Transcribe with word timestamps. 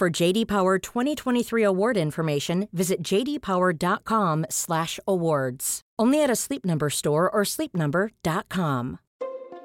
For 0.00 0.08
JD 0.08 0.48
Power 0.48 0.78
2023 0.78 1.62
award 1.62 1.98
information, 1.98 2.70
visit 2.72 3.02
jdpower.com/awards. 3.02 5.80
Only 5.98 6.22
at 6.22 6.30
a 6.30 6.36
Sleep 6.36 6.64
Number 6.64 6.88
store 6.88 7.28
or 7.28 7.42
sleepnumber.com. 7.42 8.98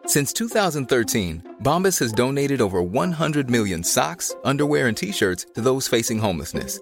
Since 0.06 0.34
2013, 0.34 1.56
Bombas 1.64 1.98
has 2.00 2.12
donated 2.12 2.60
over 2.60 2.82
100 2.82 3.50
million 3.50 3.82
socks, 3.82 4.36
underwear, 4.44 4.90
and 4.90 4.98
t-shirts 4.98 5.46
to 5.54 5.62
those 5.62 5.88
facing 5.88 6.20
homelessness. 6.20 6.82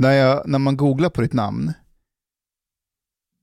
När, 0.00 0.12
jag, 0.12 0.42
när 0.48 0.58
man 0.58 0.76
googlar 0.76 1.08
på 1.08 1.20
ditt 1.20 1.32
namn, 1.32 1.72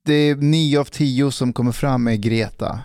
det 0.06 0.14
är 0.14 0.36
nio 0.36 0.80
av 0.80 0.86
tio 0.86 1.32
som 1.32 1.54
kommer 1.54 1.72
fram 1.72 2.04
med 2.04 2.22
Greta. 2.22 2.80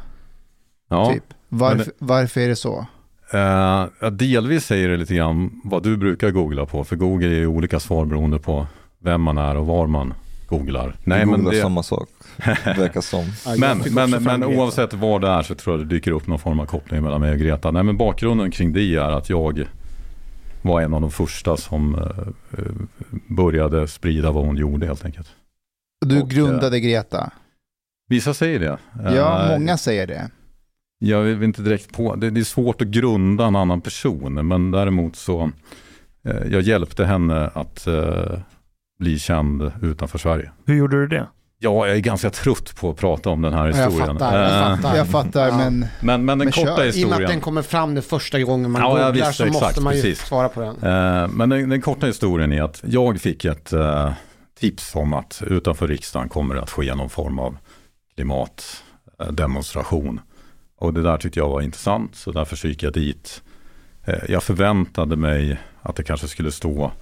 Ja, 0.89 1.13
Typ. 1.13 1.25
Varför, 1.49 1.77
men 1.77 1.87
varför 1.99 2.41
är 2.41 2.49
det 2.49 2.57
så? 2.57 2.87
eh, 3.33 4.11
delvis 4.11 4.65
säger 4.65 4.89
det 4.89 4.97
lite 4.97 5.15
grann 5.15 5.61
vad 5.65 5.83
du 5.83 5.97
brukar 5.97 6.31
googla 6.31 6.67
på, 6.67 6.85
för 6.85 6.97
Google 6.97 7.27
är 7.27 7.31
ju 7.31 7.47
olika 7.47 7.81
svar 7.81 8.05
beroende 8.05 8.39
på 8.39 8.67
vem 8.99 9.23
man 9.23 9.39
är 9.39 9.57
och 9.57 9.67
var 9.67 9.87
man 9.87 10.15
googlar. 10.49 10.97
Nej, 11.05 11.27
men, 11.27 11.35
googlar 11.35 11.53
det, 11.53 11.61
samma 11.61 11.83
sak, 11.83 12.09
verkar 12.65 13.01
som. 13.01 13.25
men, 13.59 14.11
men, 14.11 14.23
men 14.23 14.45
oavsett 14.45 14.95
var 14.95 15.21
det 15.21 15.29
är 15.29 15.43
så 15.43 15.55
tror 15.55 15.79
jag 15.79 15.87
det 15.87 15.95
dyker 15.95 16.11
upp 16.11 16.27
någon 16.27 16.39
form 16.39 16.61
av 16.61 16.67
koppling 16.67 17.03
mellan 17.03 17.21
mig 17.21 17.33
och 17.33 17.39
Greta. 17.39 17.71
Nej, 17.71 17.83
men 17.83 17.97
bakgrunden 17.97 18.51
kring 18.51 18.73
det 18.73 18.83
är 18.83 19.11
att 19.11 19.31
jag 19.31 19.67
var 20.63 20.81
en 20.81 20.95
av 20.95 21.01
de 21.01 21.11
första 21.11 21.57
som 21.57 21.95
eh, 21.95 22.59
eh, 22.59 22.73
började 23.29 23.89
sprida 23.89 24.31
vad 24.31 24.47
hon 24.47 24.57
gjorde 24.57 24.87
helt 24.87 25.05
enkelt. 25.05 25.29
Du 26.07 26.23
Och, 26.23 26.31
grundade 26.31 26.81
Greta. 26.81 27.33
Vissa 28.09 28.35
säger 28.35 28.61
det. 28.61 28.79
Ja, 29.05 29.45
Eh, 29.45 29.59
många 29.59 29.77
säger 29.77 30.07
det. 30.07 30.31
Jag 30.99 31.23
vill 31.23 31.43
inte 31.43 31.63
direkt 31.63 31.93
på, 31.93 32.15
det, 32.15 32.27
är 32.41 32.45
svårt 32.45 32.83
att 32.83 32.89
grunda 32.89 33.47
en 33.47 33.57
annan 33.57 33.81
person, 33.81 34.49
men 34.49 34.71
däremot 34.71 35.17
så, 35.17 35.51
eh, 36.25 36.53
jag 36.53 36.63
hjälpte 36.63 37.05
henne 37.05 37.51
att 37.55 37.87
eh, 37.87 38.39
bli 38.99 39.19
känd 39.19 39.73
utanför 39.83 40.19
Sverige. 40.19 40.51
Hur 40.67 40.75
gjorde 40.75 41.01
du 41.01 41.07
det? 41.07 41.27
Ja, 41.65 41.87
jag 41.87 41.97
är 41.97 42.01
ganska 42.01 42.31
trött 42.31 42.77
på 42.77 42.91
att 42.91 42.97
prata 42.97 43.31
om 43.31 43.43
den 43.43 43.53
här 43.53 43.67
Jag 43.67 43.75
historien. 43.75 44.19
fattar, 44.19 44.39
jag 44.43 44.71
Eh, 44.73 44.77
fattar. 44.77 44.97
Jag 44.97 45.09
fattar, 45.09 45.49
Ja. 45.49 45.57
men 45.57 45.87
Men, 46.01 46.25
men 46.25 46.39
den 46.39 46.47
Men 46.47 46.53
kör. 46.53 46.63
korta 46.67 46.73
I 46.73 46.75
och 46.75 46.79
med 46.79 46.87
historien. 46.95 47.23
att 47.25 47.29
den 47.29 47.41
kommer 47.41 47.63
fram 47.63 47.95
det 47.95 48.03
första 48.03 48.41
gången 48.43 48.71
man 48.71 48.83
Ja, 48.83 48.89
googlar 48.89 49.13
visst, 49.13 49.35
så 49.35 49.47
måste 49.47 49.59
exakt, 49.67 49.81
man 49.81 49.97
ju 49.97 50.03
precis. 50.03 50.27
svara 50.27 50.49
på 50.49 50.61
den. 50.61 50.77
Eh, 51.23 51.29
Men 51.29 51.49
den, 51.49 51.69
den 51.69 51.81
korta 51.81 52.07
historien 52.07 52.53
är 52.53 52.63
att 52.63 52.83
jag 52.87 53.21
fick 53.21 53.45
ett 53.45 53.73
eh, 53.73 54.13
tips 54.61 54.95
om 54.95 55.13
att 55.13 55.43
utanför 55.47 55.89
riksdagen 55.89 56.29
kommer 56.29 56.55
det 56.55 56.63
att 56.63 56.71
ske 56.71 56.95
någon 56.95 57.11
form 57.11 57.39
av 57.39 57.57
klimatdemonstration. 58.15 60.21
Och 60.79 60.95
det 60.95 61.03
där 61.03 61.17
tyckte 61.19 61.39
jag 61.39 61.49
var 61.49 61.61
intressant, 61.61 62.17
så 62.17 62.33
därför 62.33 62.57
så 62.57 62.69
gick 62.69 62.83
jag 62.83 62.93
dit. 62.93 63.43
Eh, 64.05 64.19
Jag 64.29 64.43
förväntade 64.43 65.17
mig 65.17 65.59
att 65.83 65.97
det 65.97 66.03
kanske 66.03 66.29
skulle 66.29 66.53
stå 66.53 66.93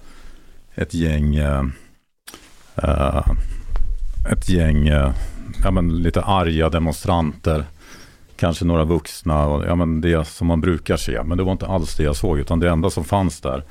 ett 0.75 0.93
gäng, 0.93 1.35
eh, 1.35 1.63
ett 4.29 4.49
gäng 4.49 4.87
eh, 4.87 5.13
ja, 5.63 5.71
men 5.71 6.03
lite 6.03 6.21
arga 6.21 6.69
demonstranter, 6.69 7.65
kanske 8.35 8.65
några 8.65 8.83
vuxna, 8.83 9.45
och, 9.45 9.65
ja, 9.65 9.75
men 9.75 10.01
det 10.01 10.27
som 10.27 10.47
man 10.47 10.61
brukar 10.61 10.97
se. 10.97 11.23
Men 11.23 11.37
det 11.37 11.43
var 11.43 11.51
inte 11.51 11.67
alls 11.67 11.95
det 11.95 12.03
jag 12.03 12.15
såg, 12.15 12.39
utan 12.39 12.59
det 12.59 12.69
enda 12.69 12.89
som 12.89 13.03
fanns 13.03 13.41
där, 13.41 13.63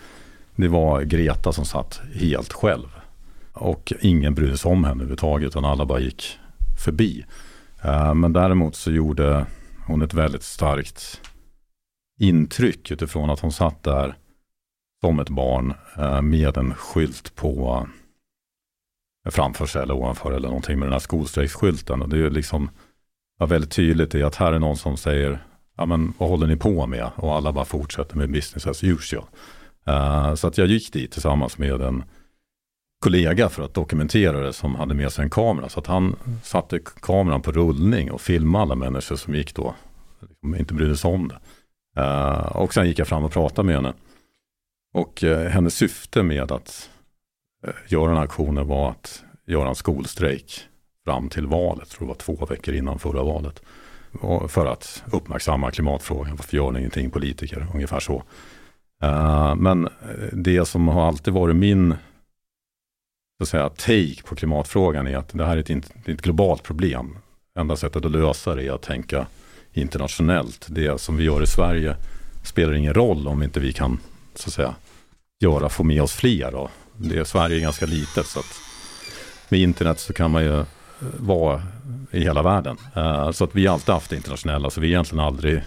det 0.56 0.69
var 0.69 1.03
Greta 1.03 1.53
som 1.53 1.65
satt 1.65 2.00
helt 2.15 2.53
själv. 2.53 2.88
Och 3.53 3.93
ingen 4.00 4.34
brydde 4.34 4.59
sig 4.59 4.71
om 4.71 4.84
henne 4.84 4.94
överhuvudtaget, 4.94 5.49
utan 5.49 5.65
alla 5.65 5.87
bara 5.87 6.00
gick 6.00 6.38
förbi. 6.84 7.25
Eh, 7.82 8.15
men 8.15 8.32
däremot 8.32 8.77
så 8.77 8.91
gjorde 8.91 9.47
hon 9.87 10.03
ett 10.03 10.15
väldigt 10.15 10.43
starkt 10.43 11.21
intryck 12.19 12.91
utifrån 12.91 13.31
att 13.31 13.41
hon 13.41 13.53
satt 13.53 13.82
där 13.82 14.15
som 15.00 15.21
ett 15.21 15.28
barn 15.28 15.75
eh, 15.99 16.22
med 16.22 16.56
en 16.56 16.75
skylt 16.75 17.37
på 17.37 17.87
framför 19.28 19.66
sig 19.66 19.82
eller 19.82 19.94
ovanför 19.94 20.32
eller 20.32 20.48
någonting 20.48 20.78
med 20.78 20.86
den 20.86 20.92
här 20.92 21.00
skolstrejksskylten. 21.00 22.03
Och 22.03 22.08
det 22.08 22.16
är 22.16 22.20
ju 22.20 22.31
liksom 22.31 22.70
ja, 23.38 23.47
väldigt 23.47 23.70
tydligt 23.70 24.14
i 24.14 24.22
att 24.22 24.34
här 24.34 24.53
är 24.53 24.58
någon 24.58 24.76
som 24.76 24.97
säger, 24.97 25.44
ja 25.76 25.86
men 25.86 26.12
vad 26.19 26.28
håller 26.28 26.47
ni 26.47 26.56
på 26.56 26.86
med? 26.86 27.10
Och 27.16 27.34
alla 27.34 27.53
bara 27.53 27.64
fortsätter 27.64 28.16
med 28.16 28.32
business 28.32 28.66
as 28.66 28.84
usual. 28.84 29.25
Uh, 29.88 30.34
så 30.34 30.47
att 30.47 30.58
jag 30.58 30.66
gick 30.66 30.92
dit 30.92 31.12
tillsammans 31.12 31.58
med 31.58 31.81
en 31.81 32.04
kollega 33.00 33.48
för 33.48 33.64
att 33.64 33.75
dokumentera 33.75 34.41
det 34.41 34.53
som 34.53 34.75
hade 34.75 34.94
med 34.94 35.12
sig 35.12 35.25
en 35.25 35.31
kamera. 35.31 35.69
Så 35.69 35.81
att 35.81 35.87
han 35.87 36.16
satte 36.42 36.78
kameran 36.78 37.42
på 37.42 37.52
rullning 37.52 38.10
och 38.10 38.20
filmade 38.20 38.62
alla 38.62 38.75
människor 38.75 39.16
som 39.16 39.34
gick 39.34 39.54
då, 39.54 39.75
liksom 40.20 40.54
inte 40.54 40.75
brydde 40.75 40.97
sig 40.97 41.10
om 41.10 41.28
det. 41.28 41.41
Uh, 42.00 42.56
och 42.56 42.75
sen 42.75 42.87
gick 42.87 42.98
jag 42.98 43.08
fram 43.08 43.25
och 43.25 43.32
pratade 43.32 43.66
med 43.66 43.75
henne. 43.75 43.92
Och 44.94 45.22
uh, 45.22 45.38
hennes 45.38 45.75
syfte 45.75 46.22
med 46.22 46.52
att 46.52 46.91
Eh, 47.66 47.72
göra 47.88 48.06
den 48.06 48.16
här 48.16 48.25
aktionen 48.25 48.66
var 48.66 48.91
att 48.91 49.25
göra 49.47 49.69
en 49.69 49.75
skolstrejk 49.75 50.60
fram 51.04 51.29
till 51.29 51.46
valet, 51.46 51.90
tror 51.90 52.06
det 52.06 52.08
var 52.08 52.14
två 52.14 52.46
veckor 52.46 52.75
innan 52.75 52.99
förra 52.99 53.23
valet. 53.23 53.62
För 54.49 54.67
att 54.67 55.02
uppmärksamma 55.12 55.70
klimatfrågan, 55.70 56.37
varför 56.37 56.56
gör 56.56 56.70
ni 56.70 56.79
ingenting 56.79 57.11
politiker, 57.11 57.67
ungefär 57.75 58.00
så. 58.00 58.23
Eh, 59.02 59.55
men 59.55 59.87
eh, 59.87 60.29
det 60.32 60.64
som 60.64 60.88
har 60.88 61.08
alltid 61.08 61.34
varit 61.34 61.56
min 61.56 61.94
så 63.38 63.43
att 63.43 63.49
säga, 63.49 63.69
take 63.69 64.23
på 64.29 64.34
klimatfrågan 64.34 65.06
är 65.06 65.17
att 65.17 65.29
det 65.32 65.46
här 65.46 65.56
är 65.56 65.61
ett, 65.61 65.93
det 66.05 66.11
är 66.11 66.14
ett 66.14 66.23
globalt 66.23 66.62
problem. 66.62 67.19
Enda 67.58 67.76
sättet 67.76 68.05
att 68.05 68.11
lösa 68.11 68.55
det 68.55 68.67
är 68.67 68.73
att 68.73 68.82
tänka 68.82 69.26
internationellt. 69.73 70.67
Det 70.70 71.00
som 71.00 71.17
vi 71.17 71.25
gör 71.25 71.43
i 71.43 71.46
Sverige 71.46 71.96
spelar 72.44 72.73
ingen 72.73 72.94
roll 72.94 73.29
om 73.29 73.43
inte 73.43 73.61
vi 73.61 73.73
kan 73.73 73.99
så 74.34 74.49
att 74.49 74.52
säga, 74.52 74.75
göra, 75.40 75.69
få 75.69 75.84
med 75.84 76.02
oss 76.02 76.12
fler. 76.12 76.55
och 76.55 76.70
det, 77.02 77.25
Sverige 77.25 77.56
är 77.56 77.61
ganska 77.61 77.87
litet 77.87 78.26
så 78.26 78.38
att 78.38 78.61
med 79.49 79.61
internet 79.61 80.00
så 80.00 80.12
kan 80.12 80.31
man 80.31 80.43
ju 80.43 80.58
eh, 80.58 80.64
vara 81.19 81.62
i 82.11 82.20
hela 82.20 82.43
världen. 82.43 82.76
Eh, 82.97 83.31
så 83.31 83.44
att 83.44 83.55
vi 83.55 83.67
har 83.67 83.75
alltid 83.75 83.94
haft 83.94 84.11
det 84.11 84.17
internationella, 84.17 84.70
så 84.70 84.81
vi 84.81 84.87
har 84.87 84.91
egentligen 84.91 85.25
aldrig 85.25 85.62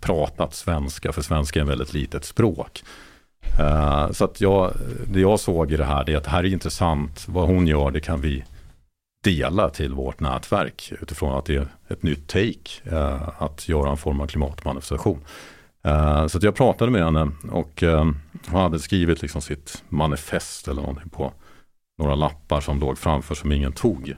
pratat 0.00 0.54
svenska, 0.54 1.12
för 1.12 1.22
svenska 1.22 1.60
är 1.60 1.62
ett 1.62 1.70
väldigt 1.70 1.92
litet 1.92 2.24
språk. 2.24 2.82
Eh, 3.58 4.10
så 4.10 4.24
att 4.24 4.40
jag, 4.40 4.72
det 5.06 5.20
jag 5.20 5.40
såg 5.40 5.72
i 5.72 5.76
det 5.76 5.84
här, 5.84 6.04
det 6.04 6.12
är 6.12 6.16
att 6.16 6.24
det 6.24 6.30
här 6.30 6.44
är 6.44 6.52
intressant, 6.52 7.24
vad 7.28 7.48
hon 7.48 7.66
gör, 7.66 7.90
det 7.90 8.00
kan 8.00 8.20
vi 8.20 8.44
dela 9.24 9.70
till 9.70 9.94
vårt 9.94 10.20
nätverk 10.20 10.92
utifrån 11.00 11.38
att 11.38 11.44
det 11.44 11.56
är 11.56 11.68
ett 11.88 12.02
nytt 12.02 12.28
take 12.28 12.96
att 13.38 13.68
göra 13.68 13.90
en 13.90 13.96
form 13.96 14.20
av 14.20 14.26
klimatmanifestation. 14.26 15.20
Eh, 15.84 16.26
så 16.26 16.38
att 16.38 16.44
jag 16.44 16.54
pratade 16.54 16.90
med 16.90 17.04
henne 17.04 17.30
och 17.50 17.82
eh, 17.82 18.04
hon 18.48 18.60
hade 18.60 18.78
skrivit 18.78 19.22
liksom 19.22 19.42
sitt 19.42 19.84
manifest 19.88 20.68
eller 20.68 20.82
någonting 20.82 21.08
på 21.08 21.32
några 21.98 22.14
lappar 22.14 22.60
som 22.60 22.80
låg 22.80 22.98
framför 22.98 23.34
som 23.34 23.52
ingen 23.52 23.72
tog. 23.72 24.14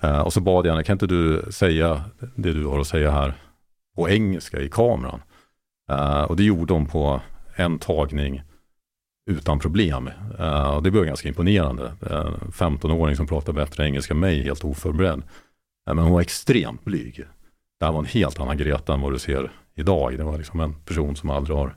Eh, 0.00 0.20
och 0.20 0.32
så 0.32 0.40
bad 0.40 0.66
jag 0.66 0.72
henne, 0.72 0.84
kan 0.84 0.94
inte 0.94 1.06
du 1.06 1.42
säga 1.50 2.04
det 2.34 2.52
du 2.52 2.66
har 2.66 2.80
att 2.80 2.86
säga 2.86 3.10
här 3.10 3.34
på 3.96 4.10
engelska 4.10 4.60
i 4.60 4.68
kameran? 4.68 5.20
Och 6.28 6.36
det 6.36 6.44
gjorde 6.44 6.72
hon 6.72 6.86
på 6.86 7.20
en 7.56 7.78
tagning 7.78 8.42
utan 9.30 9.58
problem. 9.58 10.10
Uh, 10.40 10.68
och 10.68 10.82
det 10.82 10.90
var 10.90 11.04
ganska 11.04 11.28
imponerande. 11.28 11.92
15-åring 12.52 13.16
som 13.16 13.26
pratar 13.26 13.52
bättre 13.52 13.86
engelska 13.86 14.14
än 14.14 14.20
mig, 14.20 14.42
helt 14.42 14.64
oförberedd. 14.64 15.18
Uh, 15.18 15.94
men 15.94 15.98
hon 15.98 16.12
var 16.12 16.20
extremt 16.20 16.84
blyg. 16.84 17.24
Det 17.80 17.84
här 17.84 17.92
var 17.92 17.98
en 17.98 18.06
helt 18.06 18.40
annan 18.40 18.56
Greta 18.56 18.94
än 18.94 19.00
vad 19.00 19.12
du 19.12 19.18
ser 19.18 19.50
idag. 19.76 20.18
Det 20.18 20.24
var 20.24 20.38
liksom 20.38 20.60
en 20.60 20.74
person 20.74 21.16
som 21.16 21.30
aldrig 21.30 21.56
har 21.56 21.76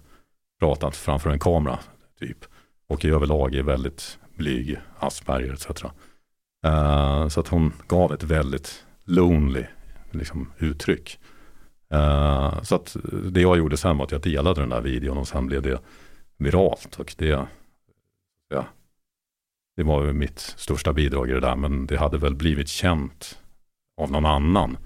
pratat 0.59 0.95
framför 0.95 1.29
en 1.29 1.39
kamera, 1.39 1.79
typ. 2.19 2.45
Och 2.87 3.05
i 3.05 3.09
överlag 3.09 3.55
är 3.55 3.63
väldigt 3.63 4.19
blyg, 4.35 4.77
Asperger 4.99 5.53
etc. 5.53 5.83
Uh, 5.83 5.91
eh, 6.65 7.27
så 7.27 7.39
att 7.39 7.47
hon 7.47 7.73
gav 7.87 8.13
ett 8.13 8.23
väldigt 8.23 8.85
lonely 9.03 9.65
liksom, 10.11 10.51
uttryck. 10.57 11.19
Uh, 11.93 12.61
så 12.61 12.75
att 12.75 12.95
det 13.31 13.41
jag 13.41 13.57
gjorde 13.57 13.77
sen 13.77 13.97
var 13.97 14.05
att 14.05 14.11
jag 14.11 14.21
delade 14.21 14.61
den 14.61 14.69
där 14.69 14.81
videon 14.81 15.17
och 15.17 15.27
sen 15.27 15.47
blev 15.47 15.61
det 15.61 15.79
viralt 16.37 16.95
och 16.99 17.15
det, 17.17 17.47
ja, 18.49 18.65
det 19.75 19.83
var 19.83 20.13
mitt 20.13 20.39
största 20.39 20.93
bidrag 20.93 21.29
i 21.29 21.33
det 21.33 21.39
där, 21.39 21.55
men 21.55 21.87
det 21.87 21.97
hade 21.97 22.17
väl 22.17 22.35
blivit 22.35 22.67
känt 22.67 23.39
av 24.01 24.11
någon 24.11 24.25
annan. 24.25 24.77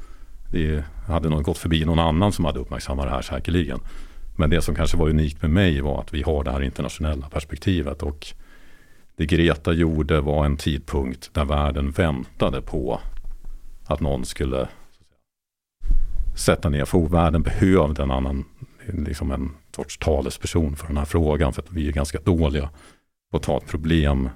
Det 0.53 0.83
hade 1.07 1.29
nog 1.29 1.43
gått 1.43 1.57
förbi 1.57 1.85
någon 1.85 1.99
annan 1.99 2.31
som 2.31 2.45
hade 2.45 2.59
uppmärksammat 2.59 3.05
det 3.05 3.11
här 3.11 3.21
säkerligen. 3.21 3.79
Men 4.35 4.49
det 4.49 4.61
som 4.61 4.75
kanske 4.75 4.97
var 4.97 5.09
unikt 5.09 5.41
med 5.41 5.51
mig 5.51 5.81
var 5.81 6.01
att 6.01 6.13
vi 6.13 6.21
har 6.21 6.43
det 6.43 6.51
här 6.51 6.61
internationella 6.61 7.29
perspektivet 7.29 8.03
och 8.03 8.27
det 9.15 9.25
Greta 9.25 9.73
gjorde 9.73 10.21
var 10.21 10.45
en 10.45 10.57
tidpunkt 10.57 11.29
där 11.33 11.45
världen 11.45 11.91
väntade 11.91 12.61
på 12.61 12.99
att 13.87 13.99
någon 13.99 14.25
skulle 14.25 14.67
sätta 16.35 16.69
ner 16.69 16.85
foten. 16.85 17.11
Världen 17.11 17.41
behövde 17.41 18.03
en 18.03 18.11
annan, 18.11 18.45
liksom 18.87 19.31
en 19.31 19.51
sorts 19.75 19.97
talesperson 19.97 20.75
för 20.75 20.87
den 20.87 20.97
här 20.97 21.05
frågan. 21.05 21.53
För 21.53 21.61
att 21.61 21.71
vi 21.71 21.87
är 21.87 21.91
ganska 21.91 22.19
dåliga 22.19 22.69
på 23.31 23.37
att 23.37 23.43
ta 23.43 23.57
ett 23.57 23.67
problem 23.67 24.29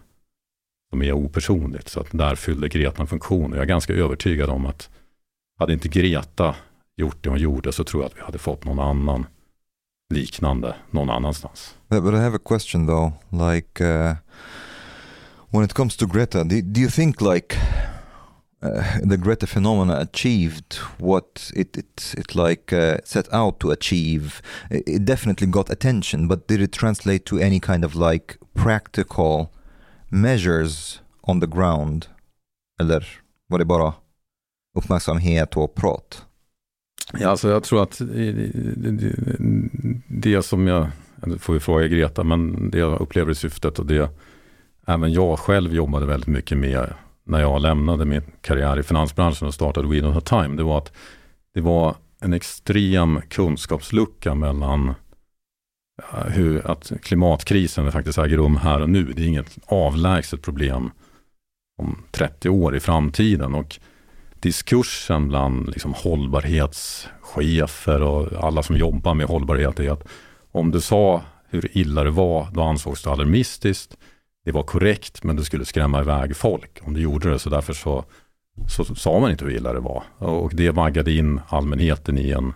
som 0.90 1.02
är 1.02 1.12
opersonligt. 1.12 1.90
Så 1.90 2.00
att 2.00 2.08
där 2.12 2.36
fyllde 2.36 2.69
Greta 2.69 3.02
en 3.02 3.08
funktion. 3.08 3.52
Och 3.52 3.58
jag 3.58 3.64
är 3.64 3.68
ganska 3.68 3.94
övertygad 3.94 4.50
om 4.50 4.66
att 4.66 4.90
hade 5.57 5.74
inte 5.74 5.88
Greta 5.88 6.56
gjort 6.98 7.24
det 7.24 7.30
hon 7.30 7.39
gjorde 7.39 7.71
så 7.71 7.83
tror 7.83 8.04
jag 8.04 8.09
att 8.09 8.18
vi 8.18 8.21
hade 8.21 8.38
fått 8.38 8.65
någon 8.65 8.80
annan 8.80 9.25
liknande 10.09 10.75
någon 10.92 11.09
annanstans. 11.09 11.75
But, 11.89 12.04
but 12.04 12.13
I 12.13 12.18
have 12.18 12.36
a 12.36 12.42
question 12.45 12.86
though, 12.86 13.13
like 13.31 13.83
uh, 13.83 14.15
when 15.51 15.63
it 15.63 15.74
comes 15.74 15.95
to 15.98 16.06
Greta, 16.06 16.44
do, 16.44 16.62
do 16.62 16.81
you 16.81 16.89
think 16.89 17.21
like 17.21 17.57
uh, 18.62 19.00
the 19.09 19.18
Greta 19.18 19.48
phenomena 19.48 20.00
achieved 20.00 20.80
what 20.98 21.51
it 21.56 21.77
it, 21.77 22.15
it 22.18 22.36
like 22.36 22.74
uh, 22.74 22.98
set 23.04 23.33
out 23.33 23.59
to 23.59 23.71
achieve. 23.71 24.42
It 24.69 25.06
definitely 25.06 25.48
got 25.48 25.69
attention, 25.69 26.27
but 26.27 26.48
did 26.48 26.62
it 26.62 26.71
translate 26.71 27.25
to 27.25 27.39
any 27.39 27.59
kind 27.59 27.86
of 27.86 27.95
like 27.95 28.38
practical 28.54 29.51
measures 30.09 31.01
on 31.24 31.39
the 31.39 31.48
ground? 31.48 32.07
Eller 32.80 33.06
var 33.48 33.59
det 33.59 33.65
bara 33.65 33.94
uppmärksamhet 34.78 35.58
och 35.58 35.76
prat? 35.76 36.26
Ja, 37.14 37.30
alltså 37.30 37.50
jag 37.50 37.64
tror 37.64 37.84
att 37.84 38.02
det, 40.08 40.44
som 40.44 40.68
jag, 40.68 40.88
får 41.40 41.54
vi 41.54 41.60
fråga 41.60 41.88
Greta, 41.88 42.24
men 42.24 42.70
det 42.72 42.78
jag 42.78 43.02
upplever 43.02 43.32
i 43.32 43.36
syftet 43.36 43.80
och 43.80 43.86
det 43.86 44.10
även 44.88 45.14
jag 45.14 45.40
själv 45.40 45.74
jobbade 45.74 46.06
väldigt 46.06 46.28
mycket 46.28 46.58
med 46.58 46.94
när 47.24 47.40
jag 47.40 47.62
lämnade 47.62 48.06
min 48.06 48.22
karriär 48.42 48.80
i 48.80 48.84
finansbranschen 48.84 49.48
och 49.48 49.54
startade 49.54 49.88
We 49.88 49.96
Don't 49.96 50.14
Have 50.14 50.22
Time, 50.22 50.56
det 50.56 50.64
var 50.64 50.78
att 50.78 50.94
det 51.54 51.62
var 51.62 51.96
en 52.22 52.34
extrem 52.34 53.22
kunskapslucka 53.30 54.36
mellan 54.36 54.94
eh, 56.14 56.30
hur 56.32 56.72
att 56.72 56.92
klimatkrisen 57.02 57.92
faktiskt 57.92 58.18
äger 58.18 58.38
rum 58.38 58.56
här 58.58 58.82
och 58.82 58.90
nu. 58.90 59.04
Det 59.04 59.22
är 59.22 59.28
inget 59.28 59.58
avlägset 59.66 60.42
problem 60.42 60.92
om 61.78 62.04
30 62.12 62.50
år 62.50 62.76
i 62.76 62.80
framtiden. 62.80 63.56
Och 63.56 63.80
diskursen 64.42 65.28
bland 65.28 65.69
liksom 65.69 65.94
hållbarhetschefer 65.94 68.01
och 68.01 68.44
alla 68.44 68.63
som 68.63 68.78
jobbar 68.78 69.13
med 69.13 69.28
hållbarhet 69.28 69.80
är 69.80 69.92
att 69.92 70.07
om 70.51 70.72
du 70.72 70.81
sa 70.81 71.22
hur 71.50 71.78
illa 71.78 72.04
det 72.04 72.12
var, 72.12 72.48
då 72.54 72.62
ansågs 72.62 73.04
det 73.04 73.10
alarmistiskt 73.10 73.98
det 74.48 74.54
var 74.54 74.63
korrekt 74.63 75.24
men 75.24 75.36
det 75.36 75.45
skulle 75.45 75.66
skrämma 75.66 76.01
iväg 76.01 76.36
folk 76.36 76.80
om 76.81 76.94
det 76.94 77.01
gjorde 77.01 77.31
det. 77.31 77.39
Så 77.39 77.50
därför 77.50 77.74
så, 77.74 78.06
så 78.68 78.95
sa 78.95 79.19
man 79.19 79.31
inte 79.31 79.45
hur 79.45 79.56
illa 79.56 79.74
det 79.74 79.80
var. 79.80 80.04
Och 80.18 80.56
det 80.56 80.69
vaggade 80.69 81.12
in 81.12 81.42
allmänheten 81.48 82.18
i 82.18 82.31
en 82.31 82.54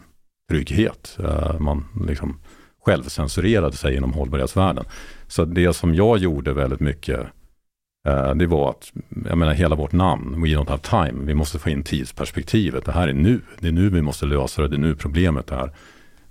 trygghet. 0.49 1.17
Eh, 1.23 1.59
man 1.59 1.85
liksom 2.07 2.39
självcensurerade 2.85 3.75
sig 3.75 3.95
inom 3.95 4.13
hållbarhetsvärlden. 4.13 4.85
Så 5.27 5.45
det 5.45 5.73
som 5.73 5.95
jag 5.95 6.17
gjorde 6.17 6.53
väldigt 6.53 6.79
mycket, 6.79 7.27
Eh, 8.07 8.35
det 8.35 8.47
var 8.47 8.69
att, 8.69 8.91
jag 9.29 9.37
menar 9.37 9.53
hela 9.53 9.75
vårt 9.75 9.91
namn, 9.91 10.41
We 10.41 10.47
Don't 10.47 10.69
Have 10.69 10.81
Time, 10.81 11.25
vi 11.25 11.33
måste 11.33 11.59
få 11.59 11.69
in 11.69 11.83
tidsperspektivet. 11.83 12.85
Det 12.85 12.91
här 12.91 13.07
är 13.07 13.13
nu, 13.13 13.41
det 13.59 13.67
är 13.67 13.71
nu 13.71 13.89
vi 13.89 14.01
måste 14.01 14.25
lösa 14.25 14.61
det, 14.61 14.67
det 14.67 14.75
är 14.75 14.79
nu 14.79 14.95
problemet 14.95 15.51
är. 15.51 15.71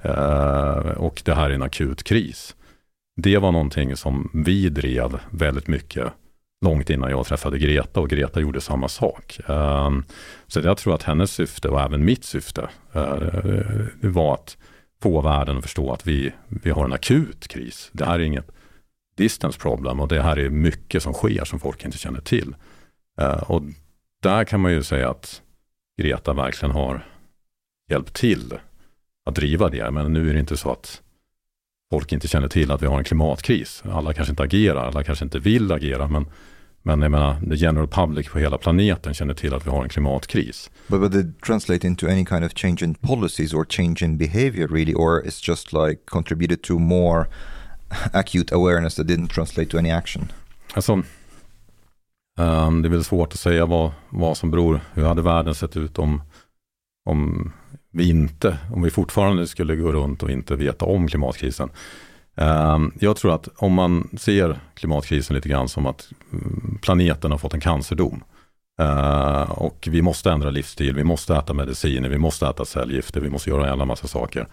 Eh, 0.02 0.92
och 0.96 1.22
det 1.24 1.34
här 1.34 1.50
är 1.50 1.54
en 1.54 1.62
akut 1.62 2.02
kris 2.02 2.54
det 3.22 3.38
var 3.38 3.52
någonting 3.52 3.96
som 3.96 4.30
vi 4.32 4.68
drev 4.68 5.18
väldigt 5.30 5.68
mycket 5.68 6.12
långt 6.64 6.90
innan 6.90 7.10
jag 7.10 7.26
träffade 7.26 7.58
Greta 7.58 8.00
och 8.00 8.10
Greta 8.10 8.40
gjorde 8.40 8.60
samma 8.60 8.88
sak. 8.88 9.40
Eh, 9.48 9.90
så 10.46 10.60
jag 10.60 10.76
tror 10.76 10.94
att 10.94 11.02
hennes 11.02 11.32
syfte 11.32 11.68
och 11.68 11.80
även 11.80 12.04
mitt 12.04 12.24
syfte 12.24 12.68
var 14.00 14.34
att 14.34 14.56
få 15.02 15.20
världen 15.20 15.56
att 15.56 15.62
förstå 15.62 15.92
att 15.92 16.06
vi, 16.06 16.32
vi 16.48 16.70
har 16.70 16.84
en 16.84 16.92
akut 16.92 17.48
kris. 17.48 17.90
Det 17.92 18.04
här 18.04 18.14
är 18.14 18.22
inget 18.22 18.50
distance 19.20 19.58
problem 19.58 20.00
och 20.00 20.08
det 20.08 20.22
här 20.22 20.38
är 20.38 20.50
mycket 20.50 21.02
som 21.02 21.12
sker 21.12 21.44
som 21.44 21.60
folk 21.60 21.84
inte 21.84 21.98
känner 21.98 22.20
till. 22.20 22.56
Uh, 23.20 23.42
och 23.50 23.62
där 24.22 24.44
kan 24.44 24.60
man 24.60 24.72
ju 24.72 24.82
säga 24.82 25.10
att 25.10 25.42
Greta 26.00 26.32
verkligen 26.32 26.74
har 26.74 27.06
hjälpt 27.90 28.14
till 28.14 28.58
att 29.26 29.34
driva 29.34 29.68
det. 29.68 29.90
Men 29.90 30.12
nu 30.12 30.30
är 30.30 30.34
det 30.34 30.40
inte 30.40 30.56
så 30.56 30.72
att 30.72 31.02
folk 31.90 32.12
inte 32.12 32.28
känner 32.28 32.48
till 32.48 32.70
att 32.70 32.82
vi 32.82 32.86
har 32.86 32.98
en 32.98 33.04
klimatkris. 33.04 33.82
Alla 33.84 34.12
kanske 34.12 34.32
inte 34.32 34.42
agerar, 34.42 34.86
alla 34.86 35.02
kanske 35.04 35.24
inte 35.24 35.38
vill 35.38 35.72
agera, 35.72 36.08
men, 36.08 36.26
men 36.82 37.02
jag 37.02 37.10
menar, 37.10 37.40
the 37.50 37.56
general 37.56 37.88
public 37.88 38.28
på 38.28 38.38
hela 38.38 38.58
planeten 38.58 39.14
känner 39.14 39.34
till 39.34 39.54
att 39.54 39.66
vi 39.66 39.70
har 39.70 39.82
en 39.82 39.88
klimatkris. 39.88 40.70
But, 40.86 41.00
but 41.00 41.14
it 41.14 41.42
translate 41.42 41.86
into 41.86 42.06
any 42.06 42.26
kind 42.26 42.44
of 42.44 42.52
change 42.54 42.78
in 42.82 42.94
policies 42.94 43.54
or 43.54 43.64
change 43.64 43.96
in 44.02 44.18
behavior 44.18 44.68
really, 44.68 44.94
or 44.94 45.26
it's 45.26 45.48
just 45.48 45.72
like 45.72 46.00
contributed 46.06 46.62
to 46.62 46.78
more 46.78 47.26
acute 48.12 48.54
awareness 48.54 48.94
that 48.94 49.06
didn't 49.06 49.28
translate 49.28 49.70
to 49.70 49.78
any 49.78 49.90
action? 49.90 50.32
Alltså, 50.74 50.92
um, 52.38 52.82
det 52.82 52.88
är 52.88 52.90
väl 52.90 53.04
svårt 53.04 53.32
att 53.32 53.40
säga 53.40 53.66
vad, 53.66 53.92
vad 54.08 54.36
som 54.36 54.50
beror, 54.50 54.80
hur 54.94 55.04
hade 55.04 55.22
världen 55.22 55.54
sett 55.54 55.76
ut 55.76 55.98
om, 55.98 56.22
om 57.04 57.52
vi 57.92 58.08
inte, 58.08 58.58
om 58.74 58.82
vi 58.82 58.90
fortfarande 58.90 59.46
skulle 59.46 59.76
gå 59.76 59.92
runt 59.92 60.22
och 60.22 60.30
inte 60.30 60.56
veta 60.56 60.84
om 60.84 61.08
klimatkrisen. 61.08 61.70
Um, 62.34 62.92
jag 63.00 63.16
tror 63.16 63.34
att 63.34 63.48
om 63.56 63.72
man 63.72 64.08
ser 64.18 64.60
klimatkrisen 64.74 65.36
lite 65.36 65.48
grann 65.48 65.68
som 65.68 65.86
att 65.86 66.08
mm, 66.32 66.78
planeten 66.82 67.30
har 67.30 67.38
fått 67.38 67.54
en 67.54 67.60
cancerdom. 67.60 68.24
Uh, 68.82 69.50
och 69.50 69.88
vi 69.90 70.02
måste 70.02 70.30
ändra 70.30 70.50
livsstil, 70.50 70.94
vi 70.94 71.04
måste 71.04 71.36
äta 71.36 71.54
mediciner, 71.54 72.08
vi 72.08 72.18
måste 72.18 72.46
äta 72.46 72.64
cellgifter, 72.64 73.20
vi 73.20 73.30
måste 73.30 73.50
göra 73.50 73.62
en 73.62 73.68
jävla 73.68 73.84
massa 73.84 74.08
saker. 74.08 74.46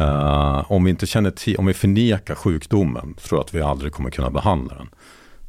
Uh, 0.00 0.72
om 0.72 0.84
vi 0.84 0.90
inte 0.90 1.06
känner 1.06 1.30
till, 1.30 1.56
om 1.56 1.66
vi 1.66 1.74
förnekar 1.74 2.34
sjukdomen, 2.34 3.14
tror 3.14 3.38
jag 3.38 3.44
att 3.44 3.54
vi 3.54 3.62
aldrig 3.62 3.92
kommer 3.92 4.10
kunna 4.10 4.30
behandla 4.30 4.74
den. 4.74 4.88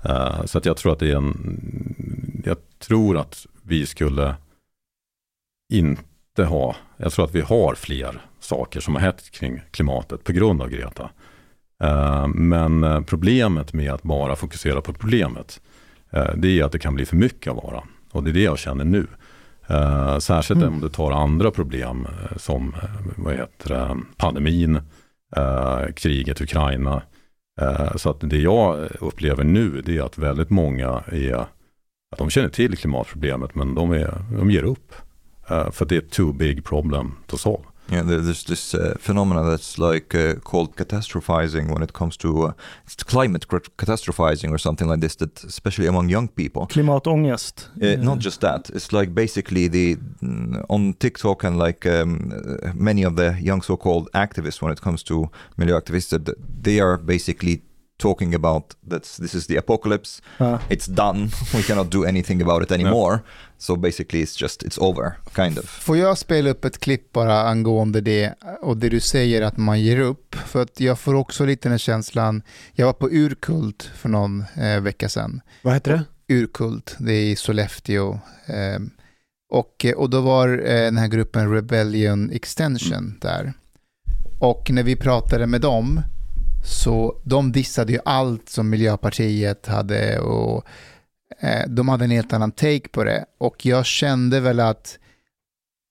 Eh, 0.03 0.45
så 0.45 0.57
att 0.57 0.65
jag 0.65 0.77
tror 0.77 0.91
att 0.93 0.99
det 0.99 1.11
är 1.11 1.15
en, 1.15 2.43
jag 2.45 2.57
tror 2.79 3.17
att 3.17 3.45
vi 3.63 3.85
skulle 3.85 4.35
inte 5.73 6.43
ha, 6.43 6.75
jag 6.97 7.11
tror 7.11 7.25
att 7.25 7.35
vi 7.35 7.41
har 7.41 7.75
fler 7.75 8.21
saker 8.39 8.79
som 8.79 8.95
har 8.95 9.01
hänt 9.01 9.31
kring 9.31 9.61
klimatet 9.71 10.23
på 10.23 10.31
grund 10.31 10.61
av 10.61 10.69
Greta. 10.69 11.09
Uh, 11.83 12.27
men 12.27 13.03
problemet 13.03 13.73
med 13.73 13.93
att 13.93 14.03
bara 14.03 14.35
fokusera 14.35 14.81
på 14.81 14.93
problemet, 14.93 15.61
det 16.35 16.59
är 16.59 16.63
att 16.63 16.71
det 16.71 16.79
kan 16.79 16.95
bli 16.95 17.05
för 17.05 17.15
mycket 17.15 17.51
av 17.51 17.55
vara. 17.55 17.83
Och 18.11 18.23
det 18.23 18.31
är 18.31 18.33
det 18.33 18.41
jag 18.41 18.59
känner 18.59 18.85
nu. 18.85 19.07
Särskilt 20.19 20.61
mm. 20.61 20.73
om 20.73 20.81
du 20.81 20.89
tar 20.89 21.11
andra 21.11 21.51
problem 21.51 22.07
som 22.37 22.75
vad 23.15 23.33
heter 23.33 23.97
pandemin, 24.17 24.79
kriget 25.95 26.41
i 26.41 26.43
Ukraina. 26.43 27.01
Så 27.95 28.09
att 28.09 28.17
det 28.19 28.37
jag 28.37 28.87
upplever 28.99 29.43
nu 29.43 29.81
det 29.85 29.97
är 29.97 30.01
att 30.01 30.17
väldigt 30.17 30.49
många 30.49 31.03
är 31.11 31.45
att 32.11 32.17
de 32.17 32.29
känner 32.29 32.49
till 32.49 32.77
klimatproblemet 32.77 33.55
men 33.55 33.75
de, 33.75 33.91
är, 33.91 34.13
de 34.37 34.51
ger 34.51 34.63
upp. 34.63 34.93
Uh, 35.51 35.71
för 35.71 35.85
det 35.85 35.95
är 35.95 36.01
too 36.01 36.33
big 36.33 36.65
problem 36.65 37.15
to 37.27 37.37
solve. 37.37 37.63
Yeah, 37.91 38.03
there's 38.03 38.45
this 38.45 38.73
uh, 38.73 38.95
phenomena 38.97 39.43
that's 39.43 39.77
like 39.77 40.15
uh, 40.15 40.35
called 40.35 40.77
catastrophizing 40.77 41.73
when 41.73 41.83
it 41.83 41.91
comes 41.91 42.15
to 42.17 42.43
uh, 42.43 42.53
it's 42.85 43.03
climate 43.03 43.47
catastrophizing 43.49 44.51
or 44.51 44.57
something 44.57 44.87
like 44.87 45.01
this. 45.01 45.15
That 45.15 45.43
especially 45.43 45.87
among 45.87 46.07
young 46.07 46.29
people. 46.29 46.67
Klimatångest. 46.67 47.67
Uh, 47.81 48.01
not 48.01 48.19
just 48.19 48.39
that. 48.41 48.69
It's 48.69 48.93
like 48.93 49.13
basically 49.13 49.67
the 49.67 49.97
mm, 50.23 50.63
on 50.69 50.93
TikTok 50.93 51.43
and 51.43 51.59
like 51.59 51.85
um, 51.85 52.31
many 52.73 53.03
of 53.03 53.17
the 53.17 53.35
young 53.41 53.61
so-called 53.61 54.09
activists 54.13 54.61
when 54.61 54.71
it 54.71 54.79
comes 54.79 55.03
to 55.03 55.29
miljöaktivister, 55.57 56.33
they 56.61 56.79
are 56.79 56.97
basically 56.97 57.61
talking 58.01 58.35
about 58.35 58.75
that 58.89 59.03
this 59.03 59.35
is 59.35 59.47
the 59.47 59.57
apocalypse. 59.57 60.21
Uh. 60.39 60.57
It's 60.69 60.87
done. 60.87 61.29
We 61.53 61.63
cannot 61.63 61.91
do 61.91 62.05
anything 62.05 62.41
about 62.41 62.63
it 62.63 62.71
anymore. 62.71 63.23
So 63.57 63.75
basically 63.75 64.21
it's 64.21 64.41
just 64.41 64.63
it's 64.63 64.77
over 64.81 65.17
kind 65.35 65.57
of. 65.57 65.65
Får 65.65 65.97
jag 65.97 66.17
spela 66.17 66.49
upp 66.49 66.65
ett 66.65 66.79
klipp 66.79 67.11
bara 67.11 67.41
angående 67.41 68.01
det 68.01 68.33
och 68.61 68.77
det 68.77 68.89
du 68.89 68.99
säger 68.99 69.41
att 69.41 69.57
man 69.57 69.81
ger 69.81 69.99
upp? 69.99 70.35
För 70.35 70.61
att 70.61 70.79
jag 70.79 70.99
får 70.99 71.13
också 71.13 71.45
lite 71.45 71.69
den 71.69 71.79
känslan, 71.79 72.41
jag 72.73 72.85
var 72.85 72.93
på 72.93 73.09
Urkult 73.09 73.91
för 73.95 74.09
någon 74.09 74.45
eh, 74.55 74.79
vecka 74.81 75.09
sedan. 75.09 75.41
Vad 75.61 75.73
heter 75.73 75.91
det? 75.91 76.33
Urkult, 76.35 76.95
det 76.99 77.13
är 77.13 77.31
i 77.31 77.35
Sollefteå. 77.35 78.19
Eh, 78.45 78.79
och, 79.51 79.85
och 79.95 80.09
då 80.09 80.21
var 80.21 80.49
eh, 80.49 80.83
den 80.83 80.97
här 80.97 81.07
gruppen 81.07 81.53
Rebellion 81.53 82.31
Extension 82.31 82.97
mm. 82.97 83.17
där. 83.21 83.53
Och 84.39 84.71
när 84.71 84.83
vi 84.83 84.95
pratade 84.95 85.47
med 85.47 85.61
dem 85.61 86.01
så 86.63 87.15
de 87.23 87.51
dissade 87.51 87.93
ju 87.93 87.99
allt 88.05 88.49
som 88.49 88.69
Miljöpartiet 88.69 89.67
hade 89.67 90.19
och 90.19 90.65
eh, 91.39 91.67
de 91.67 91.89
hade 91.89 92.03
en 92.03 92.11
helt 92.11 92.33
annan 92.33 92.51
take 92.51 92.87
på 92.91 93.03
det. 93.03 93.25
Och 93.37 93.65
jag 93.65 93.85
kände 93.85 94.39
väl 94.39 94.59
att, 94.59 94.99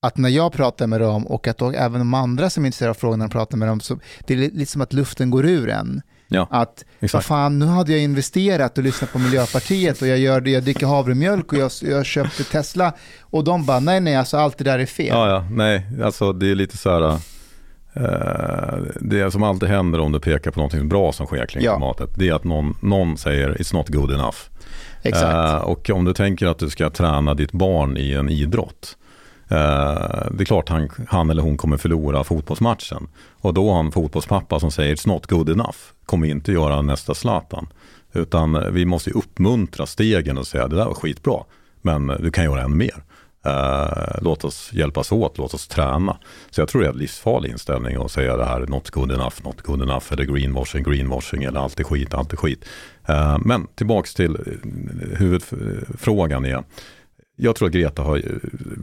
att 0.03 0.17
när 0.17 0.29
jag 0.29 0.53
pratar 0.53 0.87
med 0.87 1.01
dem 1.01 1.27
och 1.27 1.49
att 1.49 1.59
då, 1.59 1.71
även 1.71 1.99
de 1.99 2.15
andra 2.15 2.51
som 2.51 2.65
är 2.65 2.67
intresserade 2.67 2.91
av 2.91 2.95
frågan 2.95 3.19
de 3.19 3.29
pratar 3.29 3.57
med 3.57 3.69
dem, 3.69 3.81
så 3.81 3.99
det 4.27 4.35
är 4.35 4.39
lite 4.39 4.73
som 4.73 4.83
att 4.83 4.93
luften 4.93 5.31
går 5.31 5.47
ur 5.47 5.69
en. 5.69 6.03
Ja, 6.33 6.49
att, 6.51 6.85
vad 7.13 7.25
fan, 7.25 7.59
nu 7.59 7.67
hade 7.67 7.93
jag 7.93 8.01
investerat 8.01 8.79
och 8.79 8.85
lyssnat 8.85 9.13
på 9.13 9.19
Miljöpartiet 9.19 10.03
och 10.03 10.09
jag 10.09 10.19
gör 10.19 10.41
det, 10.41 10.51
jag 10.51 10.63
dricker 10.63 10.87
havremjölk 10.87 11.53
och 11.53 11.59
jag, 11.59 11.71
jag 11.83 12.07
köpte 12.07 12.45
Tesla. 12.45 12.93
Och 13.21 13.45
de 13.45 13.67
bara, 13.67 13.81
nej 13.81 14.01
nej, 14.01 14.17
alltså 14.17 14.37
allt 14.37 14.59
det 14.59 14.65
där 14.65 14.79
är 14.79 14.87
fel. 14.87 15.07
Ja, 15.07 15.29
ja, 15.29 15.47
nej, 15.51 15.87
alltså 16.05 16.33
det 16.33 16.51
är 16.51 16.55
lite 16.55 16.77
så 16.77 16.91
här, 16.91 17.21
det 19.01 19.31
som 19.31 19.43
alltid 19.43 19.69
händer 19.69 20.01
om 20.01 20.13
du 20.13 20.21
pekar 20.21 20.51
på 20.51 20.61
något 20.61 20.83
bra 20.83 21.13
som 21.13 21.27
sker 21.27 21.47
kring 21.47 21.65
ja. 21.65 21.77
klimatet, 21.77 22.11
det 22.15 22.29
är 22.29 22.35
att 22.35 22.45
någon, 22.45 22.77
någon 22.81 23.17
säger 23.17 23.55
it's 23.55 23.75
not 23.75 23.89
good 23.89 24.11
enough. 24.11 24.37
Exakt. 25.03 25.35
Uh, 25.35 25.69
och 25.69 25.91
om 25.91 26.05
du 26.05 26.13
tänker 26.13 26.47
att 26.47 26.59
du 26.59 26.71
ska 26.71 26.91
träna 26.91 27.35
ditt 27.35 27.53
barn 27.53 27.97
i 27.97 28.13
en 28.13 28.29
idrott, 28.29 28.97
uh, 29.43 29.57
det 30.31 30.41
är 30.41 30.45
klart 30.45 30.69
han, 30.69 30.91
han 31.09 31.31
eller 31.31 31.43
hon 31.43 31.57
kommer 31.57 31.77
förlora 31.77 32.25
fotbollsmatchen. 32.25 33.09
Och 33.41 33.55
då 33.55 33.73
har 33.73 33.81
en 33.81 33.93
fotbollspappa 33.93 34.61
som 34.61 34.71
säger 34.71 34.95
it's 34.95 35.09
not 35.09 35.27
good 35.27 35.51
enough, 35.51 35.79
kommer 36.07 36.29
inte 36.29 36.53
göra 36.53 36.83
nästa 36.83 37.15
Zlatan. 37.15 37.69
Utan 38.13 38.75
vi 38.75 38.85
måste 38.85 39.11
uppmuntra 39.11 39.87
stegen 39.87 40.39
och 40.39 40.47
säga 40.47 40.69
det 40.69 40.77
där 40.77 40.85
var 40.85 40.95
skitbra, 40.95 41.45
men 41.83 42.07
du 42.07 42.31
kan 42.31 42.45
göra 42.45 42.63
än 42.63 42.77
mer. 42.77 43.03
Eh, 43.45 44.19
låt 44.23 44.45
oss 44.45 44.73
hjälpas 44.73 45.13
åt, 45.13 45.39
låt 45.39 45.55
oss 45.55 45.69
träna. 45.69 46.19
Så 46.51 46.61
jag 46.61 46.69
tror 46.69 46.83
det 46.83 46.89
är 46.89 46.93
en 46.93 46.99
livsfarlig 46.99 47.51
inställning 47.51 47.97
att 47.97 48.11
säga 48.11 48.37
det 48.37 48.45
här, 48.45 48.67
not 48.67 48.91
good 48.91 49.13
enough, 49.13 49.35
not 49.45 49.63
good 49.63 49.83
enough, 49.83 50.13
eller 50.13 50.25
greenwashing, 50.25 50.83
greenwashing, 50.83 51.43
eller 51.45 51.61
allt 51.61 51.81
är 51.81 51.85
skit, 51.85 52.15
allt 52.15 52.33
är 52.33 52.37
skit. 52.37 52.65
Eh, 53.09 53.39
men 53.45 53.67
tillbaks 53.67 54.15
till 54.15 54.35
eh, 54.35 55.19
huvudfrågan 55.19 56.45
igen. 56.45 56.65
jag 57.37 57.57
tror 57.57 57.69
att 57.69 57.75
Greta 57.75 58.03
har 58.03 58.17
eh, 58.17 58.23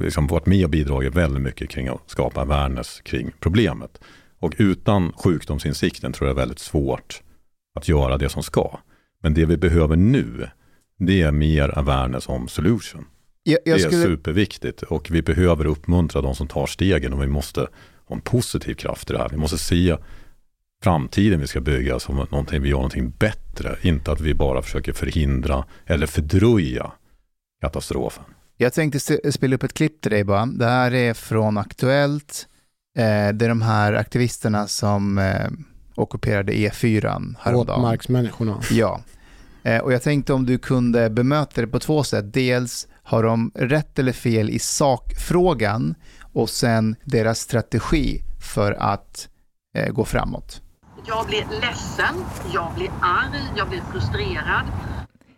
liksom 0.01 0.27
varit 0.27 0.45
med 0.45 0.63
och 0.63 0.69
bidragit 0.69 1.15
väldigt 1.15 1.41
mycket 1.41 1.69
kring 1.69 1.87
att 1.87 2.01
skapa 2.05 2.41
awareness 2.41 3.01
kring 3.01 3.31
problemet. 3.39 3.99
Och 4.39 4.53
utan 4.57 5.13
sjukdomsinsikten 5.13 6.13
tror 6.13 6.27
jag 6.27 6.35
det 6.35 6.39
är 6.39 6.43
väldigt 6.45 6.59
svårt 6.59 7.21
att 7.79 7.87
göra 7.87 8.17
det 8.17 8.29
som 8.29 8.43
ska. 8.43 8.79
Men 9.23 9.33
det 9.33 9.45
vi 9.45 9.57
behöver 9.57 9.95
nu, 9.95 10.49
det 10.99 11.21
är 11.21 11.31
mer 11.31 11.77
awareness 11.77 12.29
om 12.29 12.47
solution. 12.47 13.05
Jag, 13.47 13.59
jag 13.65 13.77
det 13.77 13.83
är 13.83 13.89
skulle... 13.89 14.03
superviktigt 14.03 14.81
och 14.81 15.07
vi 15.11 15.21
behöver 15.21 15.65
uppmuntra 15.65 16.21
de 16.21 16.35
som 16.35 16.47
tar 16.47 16.65
stegen 16.65 17.13
och 17.13 17.21
vi 17.23 17.27
måste 17.27 17.67
ha 18.05 18.15
en 18.15 18.21
positiv 18.21 18.73
kraft 18.73 19.09
i 19.09 19.13
det 19.13 19.19
här. 19.19 19.29
Vi 19.29 19.37
måste 19.37 19.57
se 19.57 19.97
framtiden 20.83 21.39
vi 21.39 21.47
ska 21.47 21.61
bygga 21.61 21.99
som 21.99 22.15
någonting, 22.15 22.61
vi 22.61 22.69
gör 22.69 22.77
någonting 22.77 23.09
bättre. 23.09 23.77
Inte 23.81 24.11
att 24.11 24.21
vi 24.21 24.33
bara 24.33 24.61
försöker 24.61 24.93
förhindra 24.93 25.65
eller 25.85 26.07
fördröja 26.07 26.91
katastrofen. 27.61 28.23
Jag 28.57 28.73
tänkte 28.73 29.31
spela 29.31 29.55
upp 29.55 29.63
ett 29.63 29.73
klipp 29.73 30.01
till 30.01 30.11
dig 30.11 30.23
bara. 30.23 30.45
Det 30.45 30.65
här 30.65 30.93
är 30.93 31.13
från 31.13 31.57
Aktuellt. 31.57 32.47
Eh, 32.97 33.03
det 33.33 33.45
är 33.45 33.49
de 33.49 33.61
här 33.61 33.93
aktivisterna 33.93 34.67
som 34.67 35.17
eh, 35.17 35.49
ockuperade 35.95 36.53
E4 36.53 37.35
häromdagen. 37.39 37.81
Våtmarksmänniskorna. 37.81 38.61
Ja. 38.71 39.01
Eh, 39.67 39.79
och 39.79 39.93
jag 39.93 40.01
tänkte 40.01 40.33
om 40.33 40.45
du 40.45 40.57
kunde 40.57 41.09
bemöta 41.09 41.61
det 41.61 41.67
på 41.67 41.79
två 41.79 42.03
sätt. 42.03 42.33
Dels 42.33 42.87
har 43.03 43.23
de 43.23 43.51
rätt 43.55 43.99
eller 43.99 44.11
fel 44.11 44.49
i 44.49 44.59
sakfrågan 44.59 45.95
och 46.33 46.49
sen 46.49 46.95
deras 47.03 47.39
strategi 47.39 48.21
för 48.55 48.71
att 48.71 49.29
eh, 49.77 49.93
gå 49.93 50.05
framåt? 50.05 50.61
Jag 51.07 51.27
blir 51.27 51.45
ledsen, 51.61 52.15
jag 52.53 52.73
blir 52.75 52.89
arg, 53.01 53.41
jag 53.57 53.69
blir 53.69 53.81
frustrerad. 53.91 54.65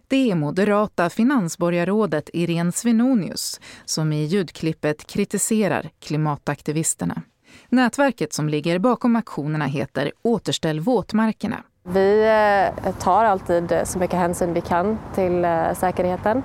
Det 0.07 0.31
är 0.31 0.35
moderata 0.35 1.09
finansborgarrådet 1.09 2.29
Irene 2.33 2.71
Svenonius 2.71 3.59
som 3.85 4.13
i 4.13 4.25
ljudklippet 4.25 5.07
kritiserar 5.07 5.89
klimataktivisterna. 5.99 7.21
Nätverket 7.69 8.33
som 8.33 8.49
ligger 8.49 8.79
bakom 8.79 9.15
aktionerna 9.15 9.65
heter 9.65 10.11
Återställ 10.21 10.79
våtmarkerna. 10.79 11.63
Vi 11.93 12.23
eh, 12.85 12.93
tar 12.95 13.25
alltid 13.25 13.81
så 13.83 13.99
mycket 13.99 14.19
hänsyn 14.19 14.53
vi 14.53 14.61
kan 14.61 14.97
till 15.15 15.45
eh, 15.45 15.73
säkerheten. 15.73 16.43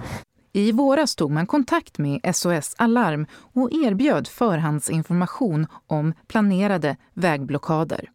I 0.52 0.72
våras 0.72 1.16
tog 1.16 1.30
man 1.30 1.46
kontakt 1.46 1.98
med 1.98 2.36
SOS 2.36 2.74
Alarm 2.78 3.26
och 3.54 3.72
erbjöd 3.72 4.28
förhandsinformation 4.28 5.66
om 5.86 6.14
planerade 6.28 6.96
vägblockader 7.14 8.10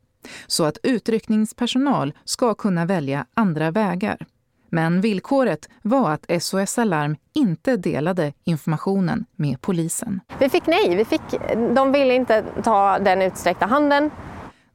så 0.48 0.66
att 0.66 0.78
utryckningspersonal 0.84 2.14
ska 2.24 2.54
kunna 2.54 2.86
välja 2.86 3.26
andra 3.34 3.72
vägar. 3.72 4.26
Men 4.70 5.02
villkoret 5.02 5.70
var 5.82 6.12
att 6.12 6.44
SOS 6.44 6.80
Alarm 6.80 7.16
inte 7.36 7.78
delade 7.78 8.34
informationen 8.44 9.26
med 9.36 9.62
polisen. 9.62 10.20
Vi 10.40 10.50
fick 10.50 10.68
nej. 10.68 10.96
Vi 10.96 11.06
fick, 11.06 11.22
de 11.76 11.92
ville 11.92 12.14
inte 12.14 12.44
ta 12.64 13.00
den 13.00 13.22
utsträckta 13.22 13.66
handen. 13.66 14.12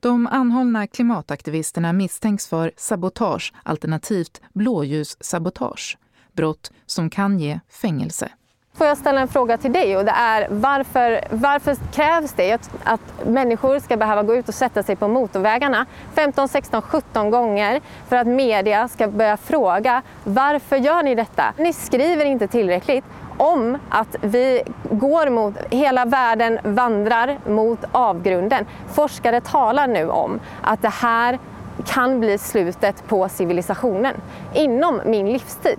De 0.04 0.26
anhållna 0.26 0.86
klimataktivisterna 0.86 1.92
misstänks 1.92 2.48
för 2.48 2.72
sabotage 2.76 3.52
alternativt 3.62 4.40
blåljussabotage 4.52 5.98
brott 6.32 6.72
som 6.86 7.10
kan 7.10 7.38
ge 7.38 7.60
fängelse. 7.68 8.28
Får 8.74 8.86
jag 8.86 8.98
ställa 8.98 9.20
en 9.20 9.28
fråga 9.28 9.58
till 9.58 9.72
dig 9.72 9.96
och 9.96 10.04
det 10.04 10.10
är 10.10 10.48
varför, 10.50 11.20
varför 11.30 11.76
krävs 11.92 12.32
det 12.32 12.52
att, 12.52 12.70
att 12.84 13.26
människor 13.26 13.78
ska 13.78 13.96
behöva 13.96 14.22
gå 14.22 14.34
ut 14.36 14.48
och 14.48 14.54
sätta 14.54 14.82
sig 14.82 14.96
på 14.96 15.08
motorvägarna 15.08 15.86
15, 16.14 16.48
16, 16.48 16.82
17 16.82 17.30
gånger 17.30 17.80
för 18.08 18.16
att 18.16 18.26
media 18.26 18.88
ska 18.88 19.08
börja 19.08 19.36
fråga 19.36 20.02
varför 20.24 20.76
gör 20.76 21.02
ni 21.02 21.14
detta? 21.14 21.54
Ni 21.58 21.72
skriver 21.72 22.24
inte 22.24 22.48
tillräckligt 22.48 23.04
om 23.36 23.78
att 23.88 24.16
vi 24.20 24.62
går 24.90 25.30
mot, 25.30 25.54
hela 25.70 26.04
världen 26.04 26.58
vandrar 26.64 27.38
mot 27.48 27.78
avgrunden. 27.92 28.66
Forskare 28.92 29.40
talar 29.40 29.86
nu 29.86 30.08
om 30.08 30.40
att 30.62 30.82
det 30.82 30.88
här 30.88 31.38
kan 31.86 32.20
bli 32.20 32.38
slutet 32.38 33.08
på 33.08 33.28
civilisationen 33.28 34.14
inom 34.54 35.00
min 35.04 35.32
livstid 35.32 35.78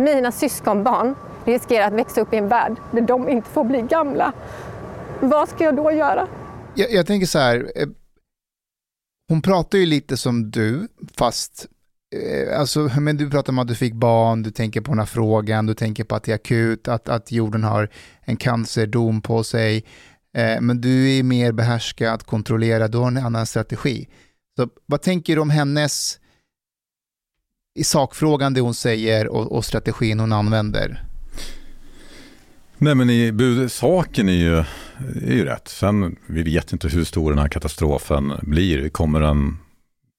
mina 0.00 0.32
syskonbarn 0.32 1.14
riskerar 1.44 1.86
att 1.86 1.92
växa 1.92 2.20
upp 2.20 2.34
i 2.34 2.36
en 2.36 2.48
värld 2.48 2.76
där 2.90 3.00
de 3.00 3.28
inte 3.28 3.50
får 3.50 3.64
bli 3.64 3.82
gamla. 3.82 4.32
Vad 5.20 5.48
ska 5.48 5.64
jag 5.64 5.76
då 5.76 5.92
göra? 5.92 6.28
Jag, 6.74 6.92
jag 6.92 7.06
tänker 7.06 7.26
så 7.26 7.38
här, 7.38 7.72
eh, 7.76 7.88
hon 9.28 9.42
pratar 9.42 9.78
ju 9.78 9.86
lite 9.86 10.16
som 10.16 10.50
du, 10.50 10.88
fast 11.16 11.66
Eh, 12.16 12.60
alltså, 12.60 12.90
men 13.00 13.16
du 13.16 13.30
pratar 13.30 13.52
om 13.52 13.58
att 13.58 13.68
du 13.68 13.74
fick 13.74 13.94
barn, 13.94 14.42
du 14.42 14.50
tänker 14.50 14.80
på 14.80 14.92
den 14.92 14.98
här 14.98 15.06
frågan, 15.06 15.66
du 15.66 15.74
tänker 15.74 16.04
på 16.04 16.14
att 16.14 16.24
det 16.24 16.32
är 16.32 16.34
akut, 16.34 16.88
att, 16.88 17.08
att 17.08 17.32
jorden 17.32 17.64
har 17.64 17.88
en 18.20 18.36
cancerdom 18.36 19.22
på 19.22 19.44
sig. 19.44 19.84
Eh, 20.36 20.60
men 20.60 20.80
du 20.80 21.18
är 21.18 21.22
mer 21.22 21.52
behärskad, 21.52 22.26
kontrollerad, 22.26 22.92
du 22.92 22.98
har 22.98 23.06
en 23.06 23.16
annan 23.16 23.46
strategi. 23.46 24.08
Så 24.56 24.68
vad 24.86 25.02
tänker 25.02 25.34
du 25.34 25.40
om 25.42 25.50
hennes 25.50 26.20
i 27.74 27.84
sakfrågan 27.84 28.54
det 28.54 28.60
hon 28.60 28.74
säger 28.74 29.28
och, 29.28 29.52
och 29.52 29.64
strategin 29.64 30.20
hon 30.20 30.32
använder? 30.32 31.04
Nej 32.78 32.94
men 32.94 33.10
i, 33.10 33.68
saken 33.70 34.28
är 34.28 34.32
ju, 34.32 34.56
är 35.26 35.34
ju 35.34 35.44
rätt. 35.44 35.68
Sen 35.68 36.16
vi 36.26 36.42
vet 36.42 36.72
inte 36.72 36.88
hur 36.88 37.04
stor 37.04 37.30
den 37.30 37.38
här 37.38 37.48
katastrofen 37.48 38.32
blir. 38.42 38.88
Kommer 38.88 39.20
den 39.20 39.58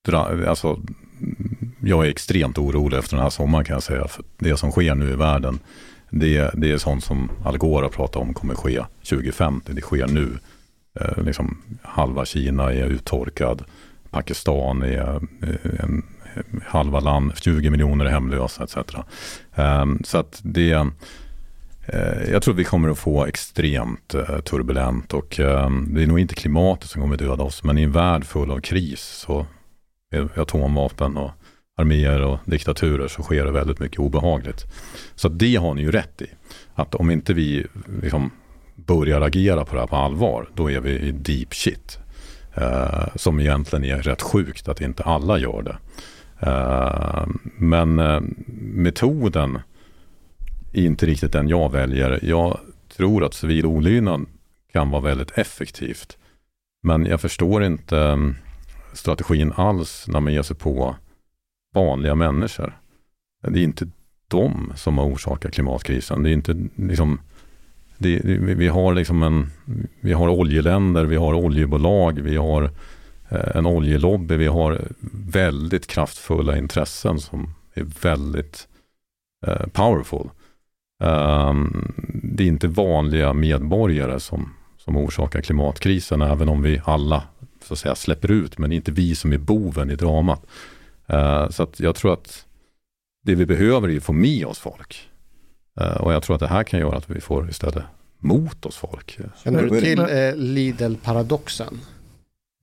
dra, 0.06 0.50
alltså, 0.50 0.82
jag 1.80 2.06
är 2.06 2.10
extremt 2.10 2.58
orolig 2.58 2.98
efter 2.98 3.16
den 3.16 3.24
här 3.24 3.30
sommaren 3.30 3.66
kan 3.66 3.74
jag 3.74 3.84
säga. 3.84 4.08
För 4.08 4.24
det 4.38 4.58
som 4.58 4.72
sker 4.72 4.96
nu 4.96 5.10
i 5.10 5.16
världen 5.16 5.60
det, 6.12 6.52
det 6.54 6.72
är 6.72 6.78
sånt 6.78 7.04
som 7.04 7.32
Al 7.44 7.58
Gore 7.58 7.86
har 7.86 7.90
pratat 7.90 8.22
om 8.22 8.34
kommer 8.34 8.56
ske 8.56 8.84
2050. 9.10 9.74
Det 9.74 9.82
sker 9.82 10.08
nu. 10.08 10.38
Eh, 11.00 11.24
liksom, 11.24 11.62
halva 11.82 12.26
Kina 12.26 12.74
är 12.74 12.86
uttorkad. 12.86 13.64
Pakistan 14.10 14.82
är 14.82 15.16
eh, 15.42 15.84
en, 15.84 16.04
eh, 16.36 16.62
halva 16.66 17.00
land, 17.00 17.32
20 17.36 17.70
miljoner 17.70 18.06
är 18.06 18.10
hemlösa 18.10 18.64
etc. 18.64 18.78
Eh, 19.56 19.86
så 20.04 20.18
att 20.18 20.42
det, 20.44 20.72
eh, 21.86 22.32
jag 22.32 22.44
tror 22.44 22.54
vi 22.54 22.64
kommer 22.64 22.90
att 22.90 23.00
få 23.00 23.26
extremt 23.26 24.14
eh, 24.14 24.40
turbulent 24.40 25.14
och 25.14 25.40
ehm, 25.40 25.94
det 25.94 26.04
är 26.04 26.08
nog 26.08 26.20
inte 26.20 26.36
klimatet 26.36 26.90
som 26.90 27.02
kommer 27.02 27.18
döda 27.18 27.44
oss 27.44 27.64
men 27.64 27.78
i 27.78 27.84
en 27.84 27.92
värld 27.92 28.26
full 28.26 28.52
av 28.52 28.60
kris 28.60 29.02
så 29.02 29.46
atomvapen 30.36 31.18
och 31.18 31.32
arméer 31.78 32.22
och 32.22 32.40
diktaturer 32.46 33.08
så 33.08 33.24
sker 33.24 33.46
det 33.46 33.52
väldigt 33.52 33.80
mycket 33.80 34.00
obehagligt. 34.00 34.66
Så 35.16 35.30
det 35.30 35.56
har 35.56 35.74
ni 35.74 35.82
ju 35.82 35.92
rätt 35.92 36.22
i. 36.22 36.28
Att 36.74 36.96
om 36.96 37.12
inte 37.12 37.34
vi 37.34 37.66
liksom 38.02 38.32
börjar 38.76 39.22
agera 39.22 39.66
på 39.66 39.76
det 39.76 39.80
här 39.80 39.88
på 39.88 39.96
allvar, 39.96 40.50
då 40.56 40.72
är 40.72 40.80
vi 40.80 40.92
i 40.92 41.12
deep 41.12 41.54
shit. 41.54 42.00
Eh, 42.56 43.08
som 43.16 43.40
egentligen 43.40 43.86
är 43.86 44.02
rätt 44.02 44.22
sjukt 44.22 44.68
att 44.68 44.82
inte 44.82 45.04
alla 45.04 45.38
gör 45.38 45.62
det. 45.62 45.78
Eh, 46.40 47.28
men 47.58 48.00
eh, 48.00 48.22
metoden 48.62 49.60
är 50.74 50.86
inte 50.86 51.06
riktigt 51.06 51.34
den 51.34 51.48
jag 51.48 51.72
väljer. 51.72 52.20
Jag 52.22 52.60
tror 52.96 53.24
att 53.24 53.34
civil 53.34 53.66
olydnad 53.66 54.26
kan 54.74 54.90
vara 54.90 55.02
väldigt 55.02 55.38
effektivt. 55.38 56.18
Men 56.84 57.06
jag 57.06 57.22
förstår 57.22 57.64
inte 57.64 57.98
mm, 57.98 58.36
strategin 58.94 59.54
alls 59.56 60.06
när 60.08 60.20
man 60.20 60.34
ger 60.34 60.42
sig 60.42 60.56
på 60.56 60.96
vanliga 61.74 62.16
människor. 62.16 62.80
Det 63.48 63.60
är 63.60 63.64
inte 63.64 63.90
de 64.28 64.74
som 64.76 64.98
har 64.98 65.06
orsakat 65.06 65.54
klimatkrisen. 65.54 66.24
Det 66.24 66.30
är 66.30 66.34
inte 66.34 66.68
liksom 66.76 67.20
det, 67.98 68.22
vi 68.40 68.68
har 68.68 68.94
liksom 68.94 69.24
en, 69.24 69.50
vi 70.00 70.14
har 70.14 70.30
oljeländer, 70.30 71.06
vi 71.06 71.16
har 71.16 71.34
oljebolag, 71.34 72.20
vi 72.20 72.36
har 72.36 72.64
eh, 73.30 73.56
en 73.56 73.66
oljelobby, 73.66 74.36
vi 74.36 74.48
har 74.48 74.82
väldigt 75.12 75.88
kraftfulla 75.88 76.58
intressen 76.58 77.20
som 77.20 77.54
är 77.74 77.86
väldigt 78.02 78.68
eh, 79.48 79.68
powerful. 79.68 80.30
Um, 81.04 81.94
det 82.24 82.44
är 82.44 82.48
inte 82.48 82.68
vanliga 82.68 83.34
medborgare 83.34 84.20
som, 84.20 84.54
som 84.78 84.98
orsakar 84.98 85.42
klimatkrisen, 85.42 86.22
även 86.22 86.50
om 86.50 86.62
vi 86.62 86.82
alla 86.86 87.24
så 87.72 87.74
att 87.74 87.80
säga, 87.80 87.96
släpper 87.96 88.32
ut, 88.32 88.58
men 88.58 88.70
det 88.70 88.74
är 88.74 88.78
inte 88.78 88.92
vi 88.92 89.16
som 89.16 89.34
är 89.34 89.38
boven 89.38 89.92
i 89.92 89.96
dramat. 89.96 90.42
Uh, 91.14 91.50
så 91.50 91.64
att 91.64 91.80
jag 91.80 91.96
tror 91.96 92.14
att 92.14 92.46
det 93.24 93.36
vi 93.36 93.46
behöver 93.46 93.90
är 93.90 93.98
att 93.98 94.04
få 94.04 94.14
med 94.14 94.46
oss 94.46 94.60
folk. 94.60 95.10
Uh, 95.82 95.98
och 95.98 96.14
jag 96.14 96.24
tror 96.24 96.36
att 96.36 96.40
det 96.40 96.48
här 96.48 96.64
kan 96.64 96.80
göra 96.80 96.98
att 96.98 97.10
vi 97.10 97.22
får 97.22 97.50
istället 97.50 97.84
mot 98.18 98.66
oss 98.66 98.78
folk. 98.78 99.20
Känner 99.44 99.64
du 99.64 99.82
till 99.82 100.00
eh, 100.00 100.36
Lidl-paradoxen? 100.36 101.80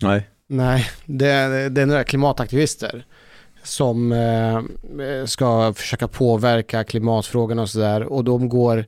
Nej. 0.02 0.28
Nej, 0.46 0.90
det, 1.04 1.68
det 1.68 1.82
är 1.82 1.86
några 1.86 2.04
klimataktivister 2.04 3.04
som 3.62 4.12
eh, 4.12 4.62
ska 5.26 5.72
försöka 5.74 6.08
påverka 6.08 6.84
klimatfrågan 6.84 7.58
och 7.58 7.70
sådär 7.70 8.02
och 8.02 8.24
de 8.24 8.48
går 8.48 8.84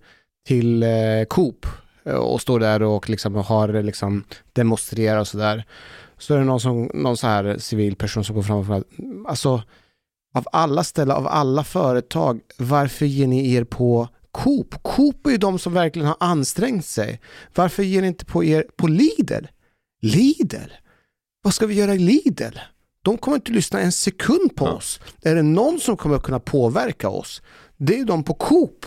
till 0.47 0.83
eh, 0.83 1.25
Coop 1.29 1.67
eh, 2.05 2.15
och 2.15 2.41
står 2.41 2.61
där 2.61 2.83
och 2.83 3.09
liksom 3.11 3.35
har 3.35 3.83
liksom 3.83 4.25
demonstrerar 4.53 5.21
och 5.21 5.29
sådär. 5.29 5.65
Så 6.21 6.35
är 6.35 6.39
det 6.39 6.45
någon, 6.45 6.61
som, 6.61 6.91
någon 6.95 7.17
så 7.17 7.27
här 7.27 7.59
civil 7.59 7.97
person 7.97 8.25
som 8.25 8.35
går 8.35 8.43
fram 8.43 8.59
och 8.59 8.67
frågar, 8.67 8.85
alltså 9.27 9.63
av 10.35 10.47
alla 10.53 10.85
ställen, 10.85 11.17
av 11.17 11.27
alla 11.27 11.65
företag, 11.65 12.41
varför 12.59 13.07
ger 13.07 13.27
ni 13.27 13.55
er 13.55 13.65
på 13.65 14.09
Coop? 14.31 14.83
Coop 14.83 15.27
är 15.27 15.31
ju 15.31 15.37
de 15.37 15.59
som 15.59 15.73
verkligen 15.73 16.09
har 16.09 16.17
ansträngt 16.21 16.87
sig. 16.87 17.21
Varför 17.55 17.83
ger 17.83 18.03
ni 18.03 18.09
inte 18.09 18.25
på 18.25 18.45
er 18.45 18.65
på 18.77 18.87
Lidl? 18.87 19.45
Lidl? 20.03 20.71
Vad 21.43 21.55
ska 21.55 21.67
vi 21.67 21.75
göra 21.75 21.95
i 21.95 21.99
Lidl? 21.99 22.59
De 23.03 23.19
kommer 23.19 23.37
inte 23.37 23.53
lyssna 23.53 23.81
en 23.81 23.93
sekund 23.93 24.57
på 24.57 24.67
ja. 24.67 24.73
oss. 24.73 25.01
Är 25.23 25.35
det 25.35 25.43
någon 25.43 25.81
som 25.81 25.97
kommer 25.97 26.19
kunna 26.19 26.41
påverka 26.41 27.09
oss? 27.09 27.43
Det 27.77 27.99
är 27.99 28.05
de 28.05 28.25
på 28.25 28.35
Coop. 28.35 28.87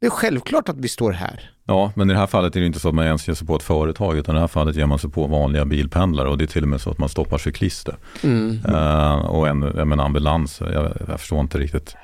Det 0.00 0.06
är 0.06 0.10
självklart 0.10 0.68
att 0.68 0.78
vi 0.78 0.88
står 0.88 1.12
här. 1.12 1.57
Ja, 1.70 1.92
men 1.94 2.10
i 2.10 2.12
det 2.12 2.18
här 2.18 2.26
fallet 2.26 2.56
är 2.56 2.60
det 2.60 2.66
inte 2.66 2.80
så 2.80 2.88
att 2.88 2.94
man 2.94 3.04
ens 3.04 3.28
ger 3.28 3.34
sig 3.34 3.46
på 3.46 3.56
ett 3.56 3.62
företag, 3.62 4.18
utan 4.18 4.34
i 4.34 4.36
det 4.36 4.40
här 4.40 4.48
fallet 4.48 4.76
ger 4.76 4.86
man 4.86 4.98
sig 4.98 5.10
på 5.10 5.26
vanliga 5.26 5.64
bilpendlare 5.64 6.28
och 6.28 6.38
det 6.38 6.44
är 6.44 6.46
till 6.46 6.62
och 6.62 6.68
med 6.68 6.80
så 6.80 6.90
att 6.90 6.98
man 6.98 7.08
stoppar 7.08 7.38
cyklister. 7.38 7.96
Mm. 8.22 8.60
Uh, 8.68 9.14
och 9.14 9.48
en, 9.48 9.58
menar 9.58 10.04
ambulans, 10.04 10.60
jag, 10.60 10.92
jag 11.08 11.20
förstår 11.20 11.40
inte 11.40 11.58
riktigt. 11.58 11.96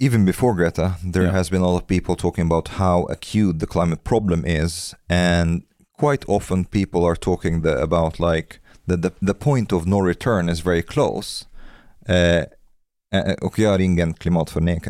Even 0.00 0.24
before 0.24 0.64
Greta, 0.64 0.92
there 1.12 1.24
yeah. 1.24 1.36
has 1.36 1.50
been 1.50 1.62
a 1.62 1.66
lot 1.66 1.82
of 1.82 1.88
people 1.88 2.14
talking 2.14 2.46
about 2.46 2.68
how 2.68 3.08
acute 3.10 3.60
the 3.60 3.66
climate 3.66 4.04
problem 4.04 4.44
is, 4.46 4.94
and 5.08 5.62
quite 6.00 6.24
often 6.28 6.64
people 6.64 7.00
are 7.00 7.16
talking 7.16 7.62
the, 7.62 7.82
about 7.82 8.18
like 8.18 8.58
the, 8.88 8.96
the, 8.96 9.10
the 9.26 9.34
point 9.34 9.72
of 9.72 9.86
no 9.86 10.00
return 10.00 10.48
is 10.48 10.60
very 10.60 10.82
close. 10.82 11.46
Uh, 12.08 12.42
och 13.40 13.58
jag 13.58 13.74
är 13.74 13.78
ingen 13.78 14.14
klimatförnek, 14.14 14.82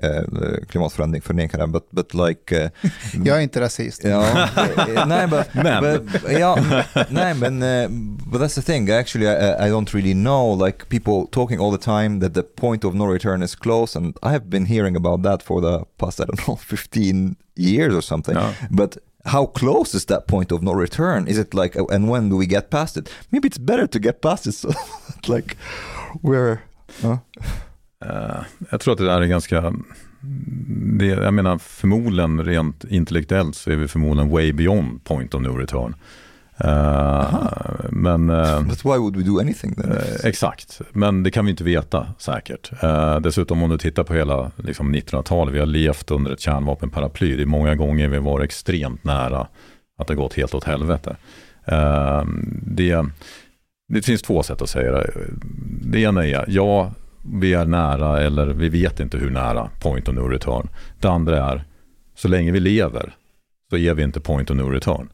klimatförändring 0.68 1.22
förnekare, 1.22 1.66
but, 1.66 1.90
but 1.90 2.14
like... 2.14 2.64
Uh, 2.64 2.70
jag 3.24 3.36
är 3.36 3.40
inte 3.40 3.60
rasist. 3.60 4.04
Ja, 4.04 4.48
nej, 5.06 5.26
but, 5.26 5.54
men. 5.54 5.82
But, 5.82 6.32
ja, 6.32 6.58
nej, 7.08 7.34
men 7.34 7.62
uh, 7.62 7.88
but 8.26 8.40
that's 8.40 8.54
the 8.54 8.62
thing. 8.62 8.90
Actually, 8.90 9.26
I, 9.26 9.66
I 9.66 9.70
don't 9.70 9.94
really 9.94 10.14
know. 10.14 10.54
Like 10.66 10.88
people 10.88 11.26
talking 11.30 11.60
all 11.60 11.78
the 11.78 11.84
time 11.84 12.20
that 12.20 12.34
the 12.34 12.42
point 12.42 12.84
of 12.84 12.94
no 12.94 13.06
return 13.06 13.42
is 13.42 13.54
close, 13.54 13.98
and 13.98 14.16
I 14.22 14.30
have 14.30 14.44
been 14.44 14.66
hearing 14.66 14.96
about 14.96 15.22
that 15.22 15.42
for 15.42 15.60
the 15.60 15.84
past 15.98 16.20
I 16.20 16.24
don't 16.24 16.48
know 16.48 16.56
15 16.56 17.36
years 17.56 17.94
or 17.94 18.02
something. 18.02 18.34
Ja. 18.34 18.52
But 18.70 18.98
how 19.24 19.46
close 19.46 19.94
is 19.94 20.04
that 20.06 20.26
point 20.26 20.52
of 20.52 20.62
no 20.62 20.72
return? 20.72 21.28
Is 21.28 21.38
it 21.38 21.54
like, 21.54 21.76
and 21.76 22.08
when 22.08 22.28
do 22.28 22.36
we 22.36 22.46
get 22.46 22.70
past 22.70 22.96
it? 22.96 23.10
Maybe 23.30 23.46
it's 23.48 23.58
better 23.58 23.86
to 23.86 23.98
get 23.98 24.20
past 24.20 24.46
it, 24.46 24.52
so 24.52 24.70
like 25.28 25.56
we're. 26.22 26.62
Uh. 27.04 27.18
Uh, 28.06 28.42
jag 28.70 28.80
tror 28.80 28.92
att 28.92 28.98
det 28.98 29.06
där 29.06 29.20
är 29.20 29.26
ganska, 29.26 29.74
det, 30.98 31.06
jag 31.06 31.34
menar 31.34 31.58
förmodligen 31.58 32.44
rent 32.44 32.84
intellektuellt 32.84 33.56
så 33.56 33.70
är 33.70 33.76
vi 33.76 33.88
förmodligen 33.88 34.30
way 34.30 34.52
beyond 34.52 35.04
point 35.04 35.34
of 35.34 35.42
no 35.42 35.58
return. 35.58 35.94
Uh, 36.64 37.34
men, 37.90 38.30
uh, 38.30 38.62
But 38.62 38.84
why 38.84 38.98
would 38.98 39.16
we 39.16 39.22
do 39.22 39.40
anything 39.40 39.74
then? 39.74 39.92
Uh, 39.92 39.98
exakt, 40.24 40.80
men 40.92 41.22
det 41.22 41.30
kan 41.30 41.44
vi 41.44 41.50
inte 41.50 41.64
veta 41.64 42.06
säkert. 42.18 42.70
dessutom 43.22 43.62
om 43.62 43.70
du 43.70 43.78
tittar 43.78 44.04
på 44.04 44.14
hela 44.14 44.50
liksom, 44.56 44.94
1900-talet, 44.94 45.54
vi 45.54 45.58
har 45.58 45.66
levt 45.66 46.10
under 46.10 46.30
ett 46.30 46.40
kärnvapenparaply. 46.40 47.36
Det 47.36 47.42
är 47.42 47.46
många 47.46 47.74
gånger 47.74 48.08
vi 48.08 48.18
varit 48.18 48.44
extremt 48.44 49.04
nära 49.04 49.46
att 49.98 50.06
det 50.06 50.14
gått 50.14 50.34
helt 50.34 50.54
åt 50.54 50.64
helvete. 50.64 51.16
det, 52.62 53.04
det 53.88 54.02
finns 54.02 54.22
två 54.22 54.42
sätt 54.42 54.62
att 54.62 54.70
säga 54.70 54.92
det. 54.92 55.10
Det 55.82 56.00
ena 56.00 56.26
är, 56.26 56.44
ja, 56.48 56.92
vi 57.22 57.54
är 57.54 57.66
nära 57.66 58.20
eller 58.20 58.46
vi 58.46 58.68
vet 58.68 59.00
inte 59.00 59.18
hur 59.18 59.30
nära 59.30 59.70
point 59.80 60.08
of 60.08 60.14
no 60.14 60.28
return. 60.28 60.68
Det 61.00 61.08
andra 61.08 61.52
är, 61.52 61.64
så 62.14 62.28
länge 62.28 62.52
vi 62.52 62.60
lever 62.60 63.14
så 63.70 63.76
är 63.76 63.94
vi 63.94 64.02
inte 64.02 64.20
point 64.20 64.50
of 64.50 64.56
no 64.56 64.70
return. 64.70 65.08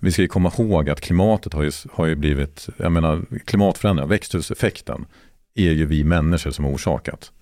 Vi 0.00 0.12
ska 0.12 0.22
ju 0.22 0.28
komma 0.28 0.52
ihåg 0.58 0.90
att 0.90 1.00
klimatet 1.00 1.54
har 1.54 1.62
ju, 1.62 1.70
har 1.92 2.06
ju 2.06 2.14
blivit, 2.14 2.68
jag 2.76 2.92
menar 2.92 3.22
klimatförändringar, 3.44 4.08
växthuseffekten 4.08 5.06
är 5.54 5.70
ju 5.70 5.86
vi 5.86 6.04
människor 6.04 6.50
som 6.50 6.64
har 6.64 6.72
orsakat. 6.72 7.32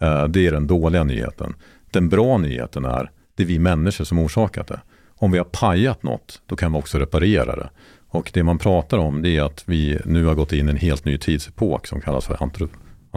Eh, 0.00 0.24
det 0.24 0.46
är 0.46 0.52
den 0.52 0.66
dåliga 0.66 1.04
nyheten. 1.04 1.54
Den 1.90 2.08
bra 2.08 2.38
nyheten 2.38 2.84
är, 2.84 3.10
det 3.36 3.42
är 3.42 3.46
vi 3.46 3.58
människor 3.58 4.04
som 4.04 4.18
har 4.18 4.24
orsakat 4.24 4.66
det. 4.66 4.80
Om 5.14 5.32
vi 5.32 5.38
har 5.38 5.44
pajat 5.44 6.02
något, 6.02 6.42
då 6.46 6.56
kan 6.56 6.72
vi 6.72 6.78
också 6.78 6.98
reparera 6.98 7.56
det. 7.56 7.70
Och 8.08 8.30
det 8.34 8.42
man 8.42 8.58
pratar 8.58 8.98
om 8.98 9.22
det 9.22 9.36
är 9.36 9.42
att 9.42 9.64
vi 9.66 9.98
nu 10.04 10.24
har 10.24 10.34
gått 10.34 10.52
in 10.52 10.68
i 10.68 10.70
en 10.70 10.76
helt 10.76 11.04
ny 11.04 11.18
tidsepok 11.18 11.86
som 11.86 12.00
kallas 12.00 12.26
för 12.26 12.36